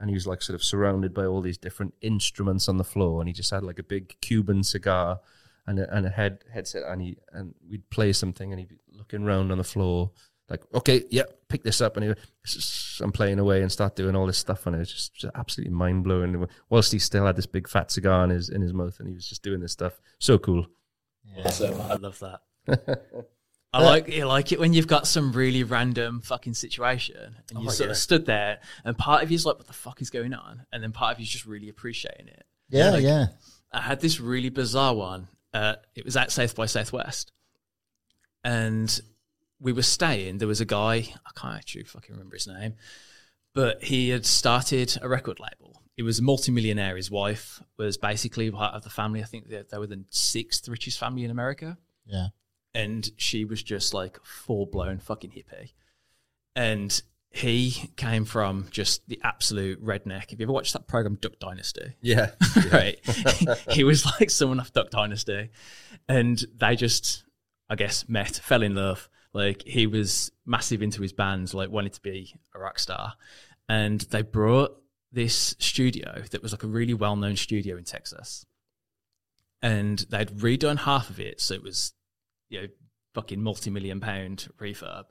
and 0.00 0.10
he 0.10 0.14
was 0.14 0.26
like 0.26 0.42
sort 0.42 0.54
of 0.54 0.64
surrounded 0.64 1.14
by 1.14 1.26
all 1.26 1.40
these 1.40 1.58
different 1.58 1.94
instruments 2.00 2.68
on 2.68 2.78
the 2.78 2.84
floor, 2.84 3.20
and 3.20 3.28
he 3.28 3.32
just 3.32 3.50
had 3.50 3.62
like 3.62 3.78
a 3.78 3.84
big 3.84 4.16
Cuban 4.20 4.64
cigar 4.64 5.20
and 5.66 5.78
a, 5.78 5.94
and 5.94 6.06
a 6.06 6.10
head 6.10 6.42
headset, 6.52 6.84
and 6.88 7.02
he 7.02 7.18
and 7.32 7.54
we'd 7.68 7.88
play 7.90 8.12
something, 8.12 8.50
and 8.52 8.58
he'd 8.58 8.68
be 8.68 8.78
looking 8.92 9.22
around 9.22 9.52
on 9.52 9.58
the 9.58 9.64
floor, 9.64 10.10
like, 10.50 10.64
okay, 10.74 11.04
yeah, 11.10 11.22
pick 11.48 11.62
this 11.62 11.80
up, 11.80 11.96
and 11.96 12.04
he, 12.04 12.14
I'm 13.00 13.12
playing 13.12 13.38
away 13.38 13.62
and 13.62 13.70
start 13.70 13.94
doing 13.94 14.16
all 14.16 14.26
this 14.26 14.38
stuff, 14.38 14.66
and 14.66 14.74
it 14.74 14.80
was 14.80 14.92
just, 14.92 15.14
just 15.14 15.32
absolutely 15.36 15.72
mind 15.72 16.02
blowing. 16.02 16.44
Whilst 16.68 16.90
he 16.90 16.98
still 16.98 17.24
had 17.24 17.36
this 17.36 17.46
big 17.46 17.68
fat 17.68 17.92
cigar 17.92 18.24
in 18.24 18.30
his 18.30 18.48
in 18.48 18.60
his 18.60 18.74
mouth, 18.74 18.98
and 18.98 19.08
he 19.08 19.14
was 19.14 19.28
just 19.28 19.44
doing 19.44 19.60
this 19.60 19.72
stuff, 19.72 20.00
so 20.18 20.38
cool. 20.38 20.66
Awesome. 21.44 21.80
I 21.82 21.94
love 21.94 22.20
that. 22.20 23.26
I 23.72 23.84
like 23.84 24.08
you 24.08 24.24
like 24.26 24.50
it 24.52 24.58
when 24.58 24.72
you've 24.72 24.88
got 24.88 25.06
some 25.06 25.32
really 25.32 25.62
random 25.62 26.20
fucking 26.22 26.54
situation 26.54 27.36
and 27.50 27.60
you 27.62 27.68
Oh, 27.68 27.70
sort 27.70 27.86
yeah. 27.88 27.92
of 27.92 27.96
stood 27.98 28.26
there 28.26 28.58
and 28.84 28.98
part 28.98 29.22
of 29.22 29.30
you's 29.30 29.46
like, 29.46 29.58
what 29.58 29.66
the 29.68 29.72
fuck 29.72 30.02
is 30.02 30.10
going 30.10 30.34
on? 30.34 30.66
And 30.72 30.82
then 30.82 30.90
part 30.92 31.14
of 31.14 31.20
you's 31.20 31.28
just 31.28 31.46
really 31.46 31.68
appreciating 31.68 32.26
it. 32.28 32.44
Yeah, 32.68 32.90
like- 32.90 33.02
yeah. 33.04 33.26
I 33.72 33.80
had 33.82 34.00
this 34.00 34.18
really 34.18 34.48
bizarre 34.48 34.94
one. 34.94 35.28
Uh, 35.54 35.76
it 35.94 36.04
was 36.04 36.16
at 36.16 36.32
South 36.32 36.56
by 36.56 36.66
Southwest, 36.66 37.30
and 38.44 39.00
we 39.60 39.72
were 39.72 39.82
staying. 39.82 40.38
There 40.38 40.48
was 40.48 40.60
a 40.60 40.64
guy 40.64 40.96
I 41.26 41.30
can't 41.36 41.56
actually 41.56 41.84
fucking 41.84 42.14
remember 42.14 42.36
his 42.36 42.46
name, 42.46 42.74
but 43.54 43.82
he 43.84 44.08
had 44.10 44.26
started 44.26 44.96
a 45.02 45.08
record 45.08 45.38
label. 45.40 45.82
He 45.96 46.02
was 46.02 46.18
a 46.18 46.22
multimillionaire. 46.22 46.96
His 46.96 47.10
wife 47.10 47.62
was 47.76 47.96
basically 47.96 48.50
part 48.50 48.74
of 48.74 48.82
the 48.84 48.90
family. 48.90 49.20
I 49.22 49.26
think 49.26 49.48
they, 49.48 49.62
they 49.70 49.78
were 49.78 49.86
the 49.86 50.04
sixth 50.10 50.66
richest 50.68 50.98
family 50.98 51.24
in 51.24 51.30
America, 51.30 51.76
Yeah. 52.06 52.28
And 52.74 53.10
she 53.16 53.44
was 53.44 53.62
just 53.62 53.94
like 53.94 54.18
full 54.24 54.66
blown 54.66 54.98
fucking 54.98 55.30
hippie. 55.30 55.72
And 56.56 57.00
he 57.30 57.90
came 57.96 58.24
from 58.24 58.66
just 58.70 59.06
the 59.08 59.20
absolute 59.22 59.82
redneck. 59.84 60.30
Have 60.30 60.40
you 60.40 60.46
ever 60.46 60.52
watched 60.52 60.72
that 60.72 60.88
program 60.88 61.14
Duck 61.14 61.38
Dynasty? 61.38 61.94
Yeah, 62.00 62.30
right? 62.72 62.98
he 63.70 63.84
was 63.84 64.04
like 64.04 64.30
someone 64.30 64.58
off 64.60 64.72
Duck 64.72 64.90
Dynasty, 64.90 65.50
and 66.08 66.44
they 66.56 66.74
just, 66.74 67.24
I 67.68 67.76
guess, 67.76 68.08
met, 68.08 68.36
fell 68.42 68.62
in 68.62 68.74
love. 68.74 69.08
Like 69.32 69.62
he 69.62 69.86
was 69.86 70.32
massive 70.44 70.82
into 70.82 71.02
his 71.02 71.12
bands, 71.12 71.54
like 71.54 71.70
wanted 71.70 71.92
to 71.94 72.00
be 72.00 72.34
a 72.54 72.58
rock 72.58 72.80
star, 72.80 73.14
and 73.68 74.00
they 74.00 74.22
brought 74.22 74.76
this 75.12 75.54
studio 75.58 76.22
that 76.30 76.42
was 76.42 76.52
like 76.52 76.64
a 76.64 76.68
really 76.68 76.94
well 76.94 77.14
known 77.14 77.36
studio 77.36 77.76
in 77.76 77.84
Texas, 77.84 78.44
and 79.62 80.00
they'd 80.10 80.30
redone 80.30 80.78
half 80.78 81.10
of 81.10 81.20
it, 81.20 81.40
so 81.40 81.54
it 81.54 81.62
was, 81.62 81.92
you 82.50 82.60
know, 82.60 82.68
fucking 83.14 83.42
multi 83.42 83.70
million 83.70 84.00
pound 84.00 84.48
refurb, 84.60 85.04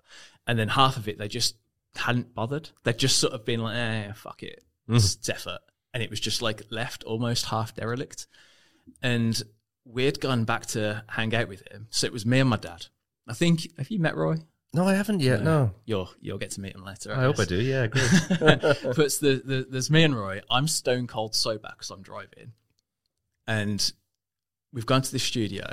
and 0.45 0.59
then 0.59 0.67
half 0.69 0.97
of 0.97 1.07
it 1.07 1.17
they 1.17 1.27
just 1.27 1.55
hadn't 1.95 2.35
bothered. 2.35 2.69
They'd 2.83 2.97
just 2.97 3.17
sort 3.17 3.33
of 3.33 3.45
been 3.45 3.61
like, 3.61 3.75
eh, 3.75 4.11
fuck 4.13 4.43
it, 4.43 4.63
it's 4.87 5.27
effort. 5.27 5.59
And 5.93 6.03
it 6.03 6.09
was 6.11 6.19
just 6.19 6.41
like 6.43 6.61
left 6.69 7.03
almost 7.03 7.45
half 7.45 7.73
derelict. 7.73 8.27
And 9.01 9.41
we'd 9.85 10.19
gone 10.19 10.43
back 10.45 10.67
to 10.67 11.03
hang 11.07 11.33
out 11.33 11.47
with 11.47 11.67
him. 11.71 11.87
So 11.89 12.05
it 12.05 12.13
was 12.13 12.25
me 12.25 12.39
and 12.39 12.49
my 12.49 12.57
dad. 12.57 12.85
I 13.27 13.33
think, 13.33 13.75
have 13.77 13.89
you 13.89 13.99
met 13.99 14.15
Roy? 14.15 14.37
No, 14.71 14.85
I 14.85 14.93
haven't 14.93 15.21
yet. 15.21 15.41
No, 15.41 15.71
You'll, 15.85 16.11
you'll 16.21 16.37
get 16.37 16.51
to 16.51 16.61
meet 16.61 16.75
him 16.75 16.83
later. 16.83 17.11
I 17.11 17.21
hope 17.21 17.39
I 17.39 17.45
do. 17.45 17.59
Yeah, 17.59 17.87
good. 17.87 18.09
but 18.39 18.99
it's 18.99 19.17
the, 19.17 19.41
the, 19.43 19.67
there's 19.67 19.89
me 19.89 20.03
and 20.03 20.15
Roy. 20.15 20.41
I'm 20.49 20.67
stone 20.67 21.07
cold 21.07 21.33
sober 21.33 21.69
because 21.71 21.89
I'm 21.89 22.03
driving. 22.03 22.53
And 23.47 23.91
we've 24.71 24.85
gone 24.85 25.01
to 25.01 25.11
the 25.11 25.17
studio. 25.17 25.65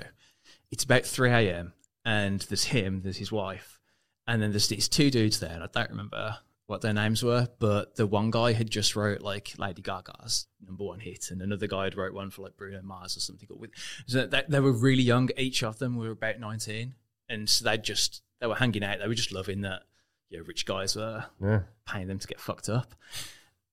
It's 0.70 0.84
about 0.84 1.04
3 1.04 1.30
a.m. 1.30 1.72
And 2.04 2.40
there's 2.40 2.64
him, 2.64 3.02
there's 3.02 3.16
his 3.16 3.32
wife. 3.32 3.80
And 4.26 4.42
then 4.42 4.50
there's 4.50 4.68
these 4.68 4.88
two 4.88 5.10
dudes 5.10 5.40
there. 5.40 5.52
And 5.52 5.62
I 5.62 5.68
don't 5.72 5.90
remember 5.90 6.38
what 6.66 6.80
their 6.80 6.92
names 6.92 7.22
were, 7.22 7.48
but 7.58 7.94
the 7.94 8.06
one 8.06 8.30
guy 8.30 8.52
had 8.52 8.68
just 8.68 8.96
wrote 8.96 9.22
like 9.22 9.52
Lady 9.56 9.82
Gaga's 9.82 10.46
number 10.64 10.84
one 10.84 10.98
hit, 10.98 11.30
and 11.30 11.40
another 11.40 11.66
guy 11.66 11.84
had 11.84 11.96
wrote 11.96 12.12
one 12.12 12.30
for 12.30 12.42
like 12.42 12.56
Bruno 12.56 12.82
Mars 12.82 13.16
or 13.16 13.20
something. 13.20 13.48
With 13.50 13.70
so 14.06 14.26
they, 14.26 14.42
they 14.48 14.60
were 14.60 14.72
really 14.72 15.02
young. 15.02 15.30
Each 15.36 15.62
of 15.62 15.78
them 15.78 15.96
were 15.96 16.10
about 16.10 16.40
19, 16.40 16.94
and 17.28 17.48
so 17.48 17.64
they 17.64 17.78
just 17.78 18.22
they 18.40 18.46
were 18.46 18.56
hanging 18.56 18.82
out. 18.82 18.98
They 18.98 19.06
were 19.06 19.14
just 19.14 19.32
loving 19.32 19.62
that. 19.62 19.82
You 20.28 20.38
know, 20.38 20.44
rich 20.44 20.66
guys 20.66 20.96
were 20.96 21.24
yeah. 21.40 21.60
paying 21.86 22.08
them 22.08 22.18
to 22.18 22.26
get 22.26 22.40
fucked 22.40 22.68
up. 22.68 22.94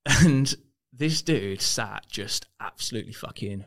And 0.05 0.53
this 0.91 1.21
dude 1.21 1.61
sat 1.61 2.07
just 2.09 2.45
absolutely 2.59 3.13
fucking 3.13 3.63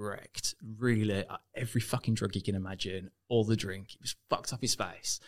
wrecked, 0.00 0.54
really 0.78 1.04
lit, 1.04 1.26
uh, 1.30 1.36
every 1.54 1.80
fucking 1.80 2.14
drug 2.14 2.34
you 2.34 2.42
can 2.42 2.54
imagine, 2.54 3.10
all 3.28 3.44
the 3.44 3.56
drink. 3.56 3.90
He 3.90 3.98
was 4.00 4.16
fucked 4.28 4.52
off 4.52 4.60
his 4.60 4.74
face. 4.74 5.20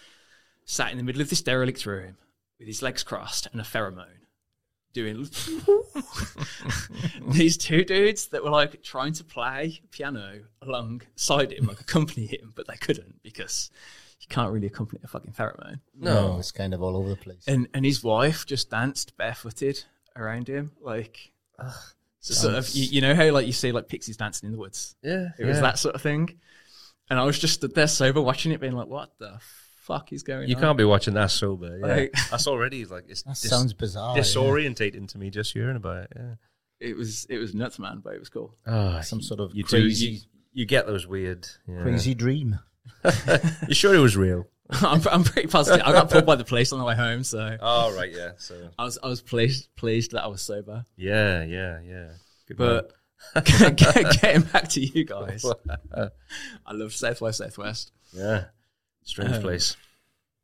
Sat 0.64 0.90
in 0.92 0.98
the 0.98 1.04
middle 1.04 1.22
of 1.22 1.30
this 1.30 1.42
derelict 1.42 1.84
room 1.86 2.16
with 2.58 2.68
his 2.68 2.82
legs 2.82 3.02
crossed 3.02 3.48
and 3.52 3.60
a 3.60 3.64
pheromone. 3.64 4.18
Doing 4.94 5.24
these 7.28 7.56
two 7.56 7.82
dudes 7.84 8.26
that 8.28 8.44
were 8.44 8.50
like 8.50 8.82
trying 8.82 9.14
to 9.14 9.24
play 9.24 9.80
piano 9.90 10.40
alongside 10.60 11.52
him, 11.52 11.66
like 11.66 11.80
accompany 11.80 12.26
him, 12.26 12.52
but 12.54 12.66
they 12.68 12.76
couldn't 12.76 13.22
because 13.22 13.70
you 14.20 14.26
can't 14.28 14.52
really 14.52 14.66
accompany 14.66 15.00
a 15.02 15.08
fucking 15.08 15.32
pheromone 15.32 15.80
No, 15.98 16.36
it's 16.38 16.52
kind 16.52 16.74
of 16.74 16.82
all 16.82 16.94
over 16.96 17.08
the 17.08 17.16
place. 17.16 17.44
and 17.48 17.68
and 17.72 17.86
his 17.86 18.04
wife 18.04 18.44
just 18.44 18.68
danced 18.70 19.16
barefooted 19.16 19.82
around 20.14 20.48
him, 20.48 20.72
like 20.82 21.32
so 22.22 22.34
sort 22.34 22.54
of 22.54 22.68
you, 22.70 22.84
you 22.84 23.00
know 23.00 23.14
how 23.14 23.30
like 23.32 23.46
you 23.46 23.52
see 23.52 23.72
like 23.72 23.88
pixies 23.88 24.16
dancing 24.16 24.46
in 24.46 24.52
the 24.52 24.58
woods. 24.58 24.94
Yeah, 25.02 25.28
It 25.38 25.44
was 25.44 25.56
yeah. 25.56 25.62
that 25.62 25.78
sort 25.78 25.94
of 25.94 26.02
thing, 26.02 26.38
and 27.10 27.18
I 27.20 27.24
was 27.24 27.38
just 27.38 27.54
stood 27.54 27.74
there 27.74 27.86
sober 27.88 28.20
watching 28.22 28.52
it, 28.52 28.60
being 28.60 28.72
like, 28.74 28.86
"What 28.88 29.10
the 29.18 29.38
fuck 29.82 30.12
is 30.12 30.22
going 30.22 30.48
You 30.48 30.54
on?" 30.56 30.60
You 30.60 30.66
can't 30.66 30.78
be 30.78 30.84
watching 30.84 31.14
that 31.14 31.30
sober. 31.30 31.78
Yeah. 31.78 31.86
Like- 31.86 32.12
That's 32.30 32.46
already 32.46 32.84
like 32.84 33.04
it's 33.08 33.22
That 33.22 33.30
dis- 33.40 33.50
sounds 33.50 33.72
bizarre. 33.74 34.16
yeah. 34.16 34.22
disorientating 34.22 35.08
to 35.08 35.18
me 35.18 35.30
just 35.30 35.52
hearing 35.52 35.76
about 35.76 36.04
it. 36.04 36.12
Yeah. 36.16 36.34
It 36.80 36.96
was 36.96 37.26
it 37.28 37.38
was 37.38 37.54
nuts, 37.54 37.78
man, 37.78 38.00
but 38.02 38.14
it 38.14 38.18
was 38.20 38.28
cool. 38.28 38.56
Oh, 38.66 39.00
Some 39.02 39.20
sort 39.22 39.40
of 39.40 39.54
you 39.54 39.62
crazy, 39.64 40.06
do. 40.06 40.12
You, 40.14 40.20
you 40.54 40.66
get 40.66 40.86
those 40.86 41.06
weird. 41.06 41.46
Yeah. 41.68 41.82
crazy 41.82 42.14
dream. 42.14 42.58
You 43.68 43.74
sure 43.74 43.94
it 43.94 43.98
was 43.98 44.16
real? 44.16 44.46
I'm 44.70 45.02
I'm 45.10 45.24
pretty 45.24 45.48
positive. 45.48 45.82
I 45.84 45.92
got 45.92 46.10
pulled 46.10 46.26
by 46.26 46.36
the 46.36 46.44
police 46.44 46.72
on 46.72 46.78
the 46.78 46.84
way 46.84 46.94
home, 46.94 47.24
so 47.24 47.56
Oh 47.60 47.94
right, 47.96 48.10
yeah. 48.12 48.32
So 48.38 48.70
I 48.78 48.84
was 48.84 48.98
I 49.02 49.08
was 49.08 49.20
pleased 49.20 49.68
pleased 49.76 50.12
that 50.12 50.22
I 50.24 50.28
was 50.28 50.40
sober. 50.42 50.86
yeah, 50.96 51.42
yeah, 51.44 51.80
yeah. 51.86 52.08
Good 52.48 52.56
But 52.56 52.92
getting 53.44 54.42
back 54.42 54.68
to 54.70 54.80
you 54.80 55.04
guys, 55.04 55.44
I 55.94 56.72
love 56.72 56.92
Southwest 56.92 57.38
Southwest. 57.38 57.92
yeah, 58.12 58.44
strange 59.04 59.34
Um, 59.36 59.42
place. 59.42 59.76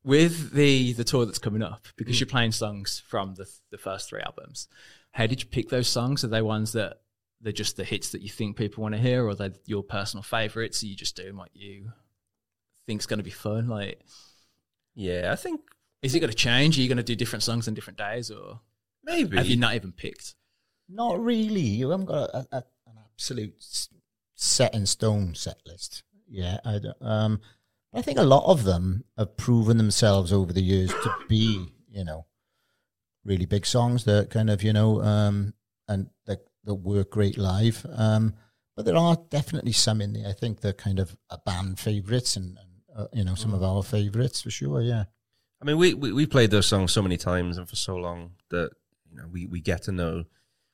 with 0.05 0.53
the 0.53 0.93
the 0.95 1.05
tour 1.05 1.27
that's 1.27 1.39
coming 1.39 1.63
up 1.63 1.87
because 1.97 2.21
you're 2.21 2.27
playing 2.27 2.53
songs 2.53 3.03
from 3.09 3.35
the 3.35 3.47
the 3.71 3.79
first 3.79 4.09
three 4.09 4.21
albums 4.21 4.69
how 5.13 5.27
did 5.27 5.41
you 5.41 5.47
pick 5.49 5.69
those 5.71 5.89
songs 5.89 6.23
are 6.25 6.29
they 6.29 6.43
ones 6.43 6.73
that 6.73 6.99
they're 7.41 7.53
just 7.53 7.77
the 7.77 7.85
hits 7.85 8.11
that 8.13 8.23
you 8.23 8.29
think 8.29 8.57
people 8.57 8.83
want 8.83 8.95
to 8.95 9.01
hear 9.01 9.27
or 9.27 9.35
they're 9.35 9.53
your 9.67 9.83
personal 9.83 10.23
favorites 10.23 10.83
are 10.83 10.87
you 10.87 10.95
just 10.95 11.17
doing 11.17 11.37
what 11.37 11.51
you 11.55 11.91
think's 12.89 13.07
going 13.07 13.19
to 13.19 13.25
be 13.25 13.31
fun 13.31 13.69
like 13.69 14.01
Yeah, 14.95 15.31
I 15.31 15.37
think 15.37 15.61
is 16.01 16.15
it 16.15 16.21
going 16.21 16.31
to 16.31 16.37
change 16.37 16.79
are 16.79 16.83
you 16.83 16.89
going 16.89 16.97
to 16.97 17.03
do 17.03 17.15
different 17.15 17.43
songs 17.43 17.69
on 17.69 17.75
different 17.75 17.99
days 17.99 18.31
or 18.31 18.61
maybe. 19.05 19.37
have 19.37 19.47
you 19.47 19.57
not 19.57 19.75
even 19.75 19.93
picked 19.93 20.35
Not 20.89 21.23
really. 21.23 21.61
You 21.61 21.91
haven't 21.91 22.07
got 22.07 22.31
a, 22.31 22.47
a, 22.51 22.65
an 22.87 22.95
absolute 23.05 23.55
set 24.35 24.75
in 24.75 24.87
stone 24.87 25.35
set 25.35 25.59
list. 25.67 26.03
Yeah, 26.27 26.59
I 26.65 26.79
don't, 26.79 27.03
um, 27.03 27.41
I 27.93 28.01
think 28.01 28.19
a 28.19 28.23
lot 28.23 28.51
of 28.51 28.65
them 28.65 29.05
have 29.19 29.37
proven 29.37 29.77
themselves 29.77 30.33
over 30.33 30.53
the 30.53 30.63
years 30.63 30.91
to 30.91 31.15
be, 31.29 31.69
you 31.91 32.05
know, 32.05 32.27
really 33.25 33.47
big 33.47 33.67
songs 33.67 34.05
that 34.05 34.31
kind 34.31 34.49
of, 34.49 34.63
you 34.63 34.73
know, 34.73 35.03
um, 35.03 35.53
and 35.89 36.09
that, 36.27 36.47
that 36.65 36.75
work 36.75 37.11
great 37.11 37.37
live. 37.37 37.85
Um, 37.95 38.35
but 38.77 38.85
there 38.85 38.97
are 38.97 39.19
definitely 39.31 39.73
some 39.73 40.01
in 40.01 40.13
there. 40.13 40.29
I 40.29 40.33
think 40.33 40.61
they're 40.61 40.73
kind 40.73 41.01
of 41.01 41.17
a 41.31 41.39
band 41.39 41.81
favourites 41.81 42.37
and, 42.37 42.57
and 42.59 42.68
uh, 42.99 43.07
you 43.13 43.25
know, 43.25 43.37
some 43.37 43.55
of 43.55 43.63
our 43.63 43.83
favourites 43.83 44.43
for 44.43 44.51
sure. 44.51 44.81
Yeah. 44.81 45.05
I 45.63 45.65
mean, 45.65 45.79
we, 45.79 45.95
we 45.95 46.13
we 46.13 46.27
played 46.27 46.51
those 46.51 46.67
songs 46.67 46.93
so 46.93 47.03
many 47.03 47.17
times 47.17 47.57
and 47.57 47.69
for 47.69 47.77
so 47.77 47.97
long 47.97 48.33
that 48.51 48.71
you 49.11 49.17
know 49.17 49.29
we, 49.31 49.47
we 49.47 49.61
get 49.61 49.83
to 49.85 49.93
know 49.93 50.25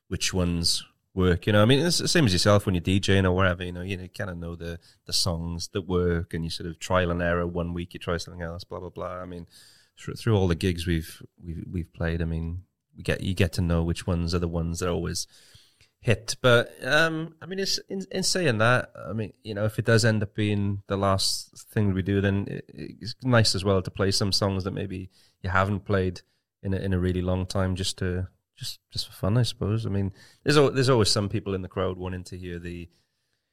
which 0.07 0.33
ones 0.33 0.83
work. 1.13 1.47
You 1.47 1.53
know, 1.53 1.61
I 1.61 1.65
mean, 1.65 1.79
it's 1.79 1.99
the 1.99 2.07
same 2.07 2.25
as 2.25 2.33
yourself 2.33 2.65
when 2.65 2.75
you're 2.75 2.81
DJing 2.81 3.25
or 3.25 3.31
wherever. 3.31 3.63
You 3.63 3.71
know, 3.71 3.81
you, 3.81 3.97
know, 3.97 4.07
kind 4.07 4.29
of 4.29 4.37
know 4.37 4.55
the 4.55 4.79
the 5.05 5.13
songs 5.13 5.69
that 5.73 5.87
work, 5.87 6.33
and 6.33 6.43
you 6.43 6.49
sort 6.49 6.69
of 6.69 6.79
trial 6.79 7.11
and 7.11 7.21
error. 7.21 7.47
One 7.47 7.73
week 7.73 7.93
you 7.93 7.99
try 7.99 8.17
something 8.17 8.43
else, 8.43 8.63
blah 8.63 8.79
blah 8.79 8.89
blah. 8.89 9.21
I 9.21 9.25
mean, 9.25 9.47
through, 9.97 10.15
through 10.15 10.35
all 10.35 10.47
the 10.47 10.55
gigs 10.55 10.87
we've 10.87 11.21
we've 11.43 11.63
we've 11.71 11.93
played, 11.93 12.21
I 12.21 12.25
mean, 12.25 12.63
we 12.95 13.03
get 13.03 13.21
you 13.21 13.33
get 13.33 13.53
to 13.53 13.61
know 13.61 13.83
which 13.83 14.07
ones 14.07 14.35
are 14.35 14.39
the 14.39 14.47
ones 14.47 14.79
that 14.79 14.89
always 14.89 15.27
hit. 16.05 16.35
But 16.41 16.71
um, 16.83 17.35
I 17.41 17.45
mean, 17.47 17.59
it's 17.59 17.79
in, 17.89 18.05
in 18.11 18.23
saying 18.23 18.59
that, 18.59 18.91
I 19.09 19.13
mean, 19.13 19.33
you 19.43 19.53
know, 19.55 19.65
if 19.65 19.79
it 19.79 19.85
does 19.85 20.05
end 20.05 20.21
up 20.23 20.35
being 20.35 20.83
the 20.87 20.97
last 20.97 21.65
thing 21.73 21.93
we 21.93 22.01
do, 22.03 22.21
then 22.21 22.45
it, 22.47 22.65
it's 22.69 23.15
nice 23.23 23.55
as 23.55 23.63
well 23.65 23.81
to 23.81 23.91
play 23.91 24.11
some 24.11 24.31
songs 24.31 24.63
that 24.65 24.71
maybe 24.73 25.09
you 25.41 25.49
haven't 25.49 25.85
played 25.85 26.21
in 26.63 26.73
a, 26.73 26.77
in 26.77 26.93
a 26.93 26.99
really 26.99 27.21
long 27.21 27.45
time, 27.45 27.75
just 27.75 27.97
to 27.99 28.27
just 28.55 28.79
just 28.91 29.07
for 29.07 29.13
fun, 29.13 29.37
I 29.37 29.43
suppose. 29.43 29.85
I 29.85 29.89
mean, 29.89 30.11
there's 30.43 30.57
al- 30.57 30.71
there's 30.71 30.89
always 30.89 31.09
some 31.09 31.27
people 31.29 31.55
in 31.55 31.61
the 31.61 31.67
crowd 31.75 31.97
wanting 31.97 32.23
to 32.25 32.37
hear 32.37 32.59
the 32.59 32.87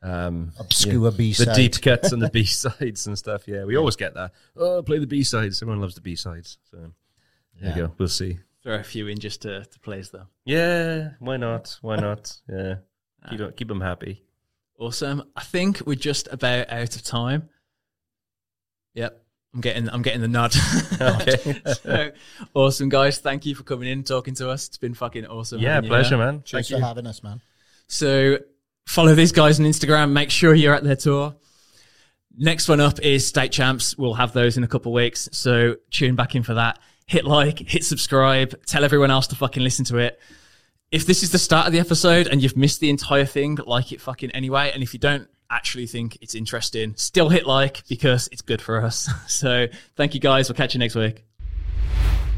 um, 0.03 0.53
Obscure 0.59 1.11
the 1.11 1.17
B-side. 1.17 1.55
deep 1.55 1.81
cuts 1.81 2.13
and 2.13 2.21
the 2.21 2.29
B 2.39 2.45
sides 2.45 3.07
and 3.07 3.17
stuff. 3.17 3.47
Yeah, 3.49 3.65
we 3.65 3.77
always 3.77 3.97
get 3.97 4.15
that. 4.15 4.33
Oh, 4.57 4.83
play 4.83 4.99
the 4.99 5.07
B 5.07 5.23
sides. 5.25 5.63
Everyone 5.63 5.81
loves 5.81 5.95
the 5.95 6.01
B 6.01 6.17
sides. 6.17 6.59
So 6.71 6.77
there 6.77 6.91
Yeah. 7.61 7.69
you 7.77 7.83
go. 7.87 7.95
We'll 7.99 8.09
see. 8.09 8.39
Throw 8.63 8.77
a 8.77 8.83
few 8.85 9.09
in 9.09 9.19
just 9.19 9.43
to, 9.43 9.65
to 9.65 9.81
please 9.81 10.11
them. 10.11 10.29
Yeah, 10.45 11.11
why 11.19 11.37
not? 11.37 11.79
Why 11.83 11.97
not? 11.97 12.33
Yeah, 12.49 12.77
keep 13.31 13.41
'em- 13.41 13.53
keep 13.57 13.69
them 13.69 13.81
happy. 13.81 14.23
Awesome. 14.79 15.23
I 15.37 15.43
think 15.43 15.83
we're 15.87 15.95
just 15.97 16.29
about 16.33 16.71
out 16.73 16.95
of 16.97 17.03
time. 17.03 17.49
Yep. 18.95 19.19
I'm 19.55 19.61
getting 19.61 19.89
I'm 19.91 20.03
getting 20.03 20.21
the 20.23 20.29
nod. 20.29 20.55
Okay. 21.01 21.61
So, 21.83 22.11
awesome 22.55 22.89
guys. 22.89 23.19
Thank 23.19 23.45
you 23.47 23.55
for 23.55 23.65
coming 23.65 23.89
in 23.89 23.99
and 23.99 24.07
talking 24.07 24.35
to 24.37 24.49
us. 24.49 24.69
It's 24.69 24.79
been 24.79 24.95
fucking 24.95 25.27
awesome. 25.27 25.61
Yeah, 25.61 25.81
pleasure, 25.81 26.17
here. 26.17 26.19
man. 26.25 26.35
Thanks 26.37 26.51
Thank 26.53 26.67
for 26.69 26.75
you. 26.77 26.83
having 26.83 27.07
us, 27.07 27.23
man. 27.23 27.41
So 27.89 28.39
follow 28.87 29.15
these 29.15 29.33
guys 29.33 29.59
on 29.61 29.67
Instagram. 29.67 30.13
Make 30.13 30.31
sure 30.31 30.55
you're 30.55 30.75
at 30.75 30.85
their 30.85 30.97
tour. 30.97 31.35
Next 32.37 32.69
one 32.69 32.81
up 32.81 33.01
is 33.01 33.27
State 33.27 33.53
Champs. 33.53 33.97
We'll 33.99 34.15
have 34.15 34.33
those 34.33 34.57
in 34.57 34.65
a 34.65 34.69
couple 34.69 34.93
of 34.93 34.95
weeks. 34.95 35.29
So 35.33 35.77
tune 35.91 36.15
back 36.17 36.35
in 36.35 36.43
for 36.43 36.55
that. 36.55 36.79
Hit 37.07 37.25
like, 37.25 37.59
hit 37.59 37.85
subscribe, 37.85 38.65
tell 38.67 38.85
everyone 38.85 39.11
else 39.11 39.27
to 39.29 39.37
fucking 39.37 39.63
listen 39.63 39.85
to 39.87 39.99
it. 39.99 40.21
If 40.91 41.07
this 41.07 41.23
is 41.23 41.33
the 41.33 41.39
start 41.39 41.67
of 41.67 41.73
the 41.73 41.81
episode 41.81 42.27
and 42.27 42.43
you've 42.43 42.57
missed 42.57 42.81
the 42.81 42.91
entire 42.91 43.25
thing, 43.25 43.59
like 43.67 43.93
it 43.93 44.01
fucking 44.01 44.31
anyway. 44.33 44.71
And 44.73 44.83
if 44.83 44.93
you 44.93 45.01
don't 45.01 45.29
actually 45.51 45.87
think 45.87 46.19
it's 46.21 46.35
interesting, 46.35 46.95
still 46.97 47.29
hit 47.29 47.47
like 47.47 47.87
because 47.89 48.29
it's 48.33 48.43
good 48.43 48.61
for 48.61 48.83
us. 48.83 49.09
So 49.29 49.67
thank 49.97 50.15
you 50.15 50.21
guys. 50.21 50.49
We'll 50.49 50.57
catch 50.57 50.75
you 50.75 50.79
next 50.79 50.95
week. 50.95 51.25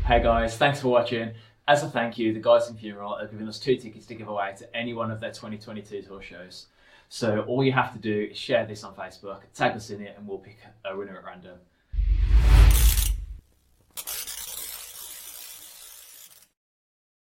Hey 0.06 0.22
guys, 0.22 0.56
thanks 0.56 0.80
for 0.80 0.88
watching. 0.88 1.32
As 1.66 1.82
a 1.82 1.88
thank 1.88 2.18
you, 2.18 2.32
the 2.32 2.40
guys 2.40 2.68
in 2.68 2.76
Funeral 2.76 3.14
are 3.14 3.26
giving 3.26 3.48
us 3.48 3.58
two 3.58 3.76
tickets 3.76 4.06
to 4.06 4.14
give 4.14 4.28
away 4.28 4.54
to 4.58 4.76
any 4.76 4.92
one 4.92 5.10
of 5.10 5.18
their 5.20 5.30
2022 5.30 6.02
tour 6.02 6.20
shows. 6.20 6.66
So 7.08 7.40
all 7.42 7.64
you 7.64 7.72
have 7.72 7.92
to 7.92 7.98
do 7.98 8.28
is 8.30 8.36
share 8.36 8.66
this 8.66 8.84
on 8.84 8.94
Facebook, 8.94 9.40
tag 9.54 9.74
us 9.76 9.90
in 9.90 10.02
it, 10.02 10.14
and 10.18 10.26
we'll 10.26 10.38
pick 10.38 10.58
a 10.84 10.96
winner 10.96 11.16
at 11.16 11.24
random. 11.24 11.58